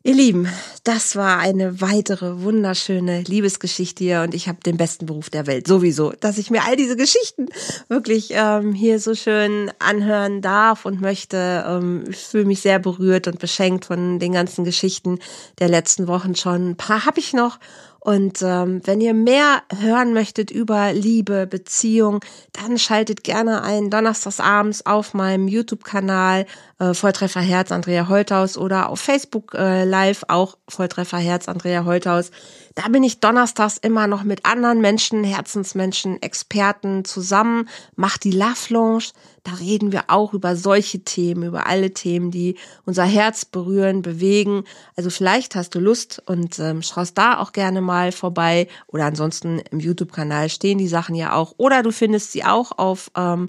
Ihr 0.02 0.14
Lieben, 0.14 0.48
das 0.86 1.18
war 1.18 1.40
eine 1.40 1.82
weitere 1.82 2.42
wunderschöne 2.42 3.24
Liebesgeschichte 3.24 4.06
hier 4.06 4.22
und 4.22 4.34
ich 4.34 4.48
habe 4.48 4.60
den 4.66 4.78
besten 4.78 5.06
Beruf 5.06 5.30
der 5.30 5.46
Welt 5.46 5.68
sowieso, 5.68 6.12
dass 6.12 6.38
ich 6.38 6.50
mir 6.50 6.64
all 6.64 6.78
diese 6.78 6.96
Geschichten 6.96 7.48
wirklich 7.90 8.30
ähm, 8.32 8.72
hier 8.72 9.02
so 9.02 9.14
schön 9.14 9.70
anhören 9.80 10.42
darf 10.42 10.86
und 10.86 11.02
möchte. 11.02 11.66
Ähm, 11.68 12.06
ich 12.10 12.20
fühle 12.20 12.46
mich 12.46 12.62
sehr 12.62 12.80
berührt 12.80 13.28
und 13.28 13.40
beschenkt 13.40 13.84
von 13.84 14.20
den 14.20 14.32
ganzen 14.32 14.64
Geschichten 14.64 15.20
der 15.60 15.68
letzten 15.68 16.08
Wochen 16.08 16.34
schon. 16.34 16.70
Ein 16.70 16.78
paar 16.78 17.06
habe 17.06 17.20
ich 17.20 17.34
noch 17.34 17.60
und 18.08 18.42
ähm, 18.42 18.80
wenn 18.86 19.02
ihr 19.02 19.14
mehr 19.14 19.64
hören 19.82 20.14
möchtet 20.14 20.50
über 20.50 20.94
Liebe, 20.94 21.46
Beziehung, 21.46 22.22
dann 22.54 22.78
schaltet 22.78 23.26
gerne 23.26 23.64
ein 23.64 23.90
donnerstags 23.90 24.40
abends 24.40 24.86
auf 24.86 25.14
meinem 25.14 25.50
YouTube-Kanal 25.50 26.46
äh, 26.80 26.94
Volltreffer 26.94 27.42
Herz 27.42 27.70
Andrea 27.70 28.08
Holthaus 28.08 28.58
oder 28.58 28.88
auf 28.88 29.02
Facebook 29.02 29.56
äh, 29.56 29.84
Live 29.84 30.24
auch 30.30 30.58
Volltreffer 30.70 31.18
Herz 31.18 31.50
Andrea 31.50 31.84
Holthaus. 31.84 32.32
Da 32.76 32.88
bin 32.88 33.04
ich 33.04 33.20
donnerstags 33.20 33.76
immer 33.76 34.08
noch 34.08 34.24
mit 34.24 34.46
anderen 34.46 34.80
Menschen, 34.80 35.26
Herzensmenschen, 35.26 36.22
Experten 36.22 37.04
zusammen, 37.04 37.68
mach 37.98 38.18
die 38.18 38.32
Love 38.32 38.70
Lounge. 38.70 39.06
Da 39.48 39.54
reden 39.54 39.94
wir 39.94 40.04
auch 40.10 40.34
über 40.34 40.58
solche 40.58 41.06
Themen, 41.06 41.44
über 41.44 41.68
alle 41.68 41.94
Themen, 41.94 42.32
die 42.32 42.58
unser 42.86 43.06
Herz 43.06 43.46
berühren, 43.46 44.02
bewegen. 44.02 44.66
Also 44.98 45.10
vielleicht 45.10 45.56
hast 45.56 45.74
du 45.74 45.80
Lust 45.80 46.22
und 46.26 46.60
ähm, 46.60 46.82
schaust 46.82 47.18
da 47.18 47.38
auch 47.38 47.54
gerne 47.54 47.80
mal 47.80 48.12
vorbei. 48.12 48.68
Oder 48.88 49.06
ansonsten 49.06 49.60
im 49.72 49.80
YouTube-Kanal 49.80 50.50
stehen 50.50 50.80
die 50.80 50.90
Sachen 50.90 51.16
ja 51.16 51.32
auch. 51.32 51.54
Oder 51.56 51.82
du 51.82 51.94
findest 51.94 52.34
sie 52.34 52.44
auch 52.44 52.78
auf 52.78 53.10
ähm, 53.16 53.48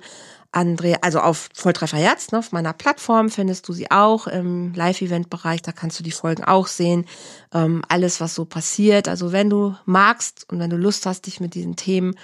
Andrea, 0.52 0.98
also 1.02 1.18
auf 1.18 1.48
Volltreffer 1.52 1.98
Herz, 1.98 2.30
ne, 2.30 2.38
auf 2.38 2.52
meiner 2.52 2.74
Plattform 2.74 3.28
findest 3.28 3.68
du 3.68 3.72
sie 3.72 3.90
auch 3.90 4.28
im 4.28 4.72
Live-Event-Bereich, 4.74 5.62
da 5.62 5.72
kannst 5.72 5.98
du 5.98 6.04
die 6.04 6.12
Folgen 6.12 6.44
auch 6.44 6.68
sehen, 6.68 7.06
ähm, 7.52 7.82
alles, 7.88 8.20
was 8.20 8.36
so 8.36 8.44
passiert. 8.44 9.08
Also 9.08 9.32
wenn 9.32 9.50
du 9.50 9.74
magst 9.84 10.46
und 10.48 10.60
wenn 10.60 10.70
du 10.70 10.76
Lust 10.76 11.06
hast, 11.06 11.26
dich 11.26 11.40
mit 11.40 11.54
diesen 11.54 11.74
Themen 11.74 12.14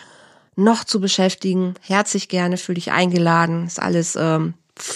noch 0.56 0.84
zu 0.84 1.00
beschäftigen, 1.00 1.74
herzlich 1.80 2.28
gerne, 2.28 2.56
fühl 2.56 2.76
dich 2.76 2.92
eingeladen. 2.92 3.66
Ist 3.66 3.80
alles 3.80 4.16
ähm, 4.16 4.54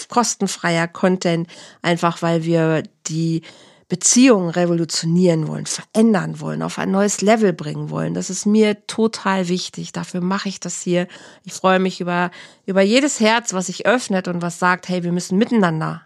kostenfreier 0.09 0.87
Content, 0.87 1.47
einfach 1.81 2.21
weil 2.21 2.43
wir 2.43 2.83
die 3.07 3.41
Beziehungen 3.89 4.51
revolutionieren 4.51 5.47
wollen, 5.47 5.65
verändern 5.65 6.39
wollen, 6.39 6.61
auf 6.61 6.77
ein 6.77 6.91
neues 6.91 7.21
Level 7.21 7.53
bringen 7.53 7.89
wollen. 7.89 8.13
Das 8.13 8.29
ist 8.29 8.45
mir 8.45 8.85
total 8.85 9.47
wichtig. 9.47 9.91
Dafür 9.91 10.21
mache 10.21 10.47
ich 10.47 10.59
das 10.59 10.81
hier. 10.81 11.07
Ich 11.43 11.53
freue 11.53 11.79
mich 11.79 11.99
über, 11.99 12.29
über 12.67 12.81
jedes 12.81 13.19
Herz, 13.19 13.51
was 13.53 13.65
sich 13.65 13.87
öffnet 13.87 14.27
und 14.27 14.43
was 14.43 14.59
sagt, 14.59 14.89
hey, 14.89 15.03
wir 15.03 15.11
müssen 15.11 15.39
miteinander 15.39 16.03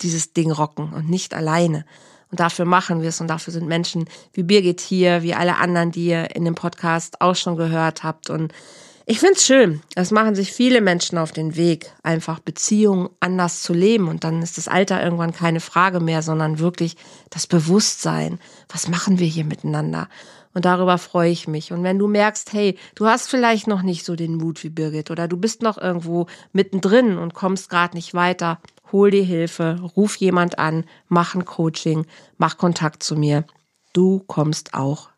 dieses 0.00 0.32
Ding 0.32 0.50
rocken 0.50 0.94
und 0.94 1.10
nicht 1.10 1.34
alleine. 1.34 1.84
Und 2.30 2.40
dafür 2.40 2.64
machen 2.64 3.02
wir 3.02 3.08
es 3.08 3.20
und 3.20 3.28
dafür 3.28 3.52
sind 3.52 3.66
Menschen 3.66 4.08
wie 4.32 4.42
Birgit 4.42 4.80
hier, 4.80 5.22
wie 5.22 5.34
alle 5.34 5.56
anderen, 5.56 5.90
die 5.90 6.06
ihr 6.06 6.34
in 6.36 6.44
dem 6.44 6.54
Podcast 6.54 7.20
auch 7.20 7.34
schon 7.34 7.56
gehört 7.56 8.04
habt. 8.04 8.30
Und 8.30 8.52
ich 9.06 9.18
find's 9.18 9.44
schön. 9.44 9.82
Es 9.96 10.12
machen 10.12 10.36
sich 10.36 10.52
viele 10.52 10.80
Menschen 10.80 11.18
auf 11.18 11.32
den 11.32 11.56
Weg, 11.56 11.92
einfach 12.04 12.38
Beziehungen 12.38 13.08
anders 13.18 13.62
zu 13.62 13.72
leben. 13.72 14.06
Und 14.06 14.22
dann 14.22 14.40
ist 14.42 14.56
das 14.56 14.68
Alter 14.68 15.02
irgendwann 15.02 15.32
keine 15.32 15.58
Frage 15.58 15.98
mehr, 15.98 16.22
sondern 16.22 16.60
wirklich 16.60 16.96
das 17.28 17.48
Bewusstsein. 17.48 18.38
Was 18.68 18.86
machen 18.86 19.18
wir 19.18 19.26
hier 19.26 19.44
miteinander? 19.44 20.08
Und 20.54 20.64
darüber 20.64 20.98
freue 20.98 21.30
ich 21.30 21.48
mich. 21.48 21.72
Und 21.72 21.82
wenn 21.82 21.98
du 21.98 22.06
merkst, 22.06 22.52
hey, 22.52 22.76
du 22.94 23.06
hast 23.06 23.28
vielleicht 23.28 23.66
noch 23.66 23.82
nicht 23.82 24.04
so 24.04 24.16
den 24.16 24.36
Mut 24.36 24.62
wie 24.62 24.68
Birgit 24.70 25.10
oder 25.10 25.28
du 25.28 25.36
bist 25.36 25.62
noch 25.62 25.78
irgendwo 25.78 26.26
mittendrin 26.52 27.18
und 27.18 27.34
kommst 27.34 27.70
gerade 27.70 27.96
nicht 27.96 28.14
weiter, 28.14 28.60
hol 28.92 29.10
dir 29.10 29.24
Hilfe, 29.24 29.80
ruf 29.96 30.16
jemand 30.16 30.58
an, 30.58 30.84
mach 31.08 31.34
ein 31.34 31.44
Coaching, 31.44 32.06
mach 32.36 32.58
Kontakt 32.58 33.02
zu 33.02 33.16
mir. 33.16 33.44
Du 33.92 34.20
kommst 34.26 34.74
auch 34.74 35.10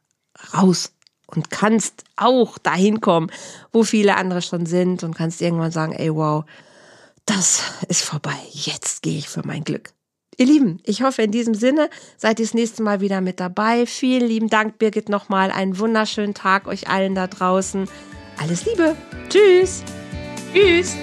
raus 0.55 0.93
und 1.27 1.51
kannst 1.51 2.05
auch 2.17 2.59
dahin 2.59 3.01
kommen, 3.01 3.31
wo 3.73 3.85
viele 3.85 4.17
andere 4.17 4.43
schon 4.43 4.67
sind 4.67 5.03
und 5.03 5.15
kannst 5.15 5.41
irgendwann 5.41 5.73
sagen, 5.73 5.93
ey, 5.93 6.15
wow, 6.15 6.45
das 7.27 7.63
ist 7.89 8.03
vorbei. 8.03 8.37
Jetzt 8.51 9.03
gehe 9.03 9.19
ich 9.19 9.29
für 9.29 9.47
mein 9.47 9.65
Glück. 9.65 9.93
Ihr 10.39 10.47
Lieben, 10.47 10.81
ich 10.85 11.03
hoffe 11.03 11.23
in 11.23 11.31
diesem 11.31 11.55
Sinne 11.55 11.91
seid 12.17 12.41
ihr 12.41 12.47
das 12.47 12.55
nächste 12.55 12.83
Mal 12.83 13.01
wieder 13.01 13.21
mit 13.21 13.39
dabei. 13.39 13.87
Vielen 13.87 14.27
lieben 14.27 14.49
Dank, 14.49 14.79
Birgit, 14.79 15.09
nochmal. 15.09 15.51
Einen 15.51 15.79
wunderschönen 15.79 16.35
Tag 16.35 16.67
euch 16.67 16.89
allen 16.89 17.15
da 17.15 17.27
draußen. 17.27 17.87
Alles 18.39 18.65
Liebe. 18.65 18.97
Tschüss. 19.29 19.83
Tschüss. 20.53 20.97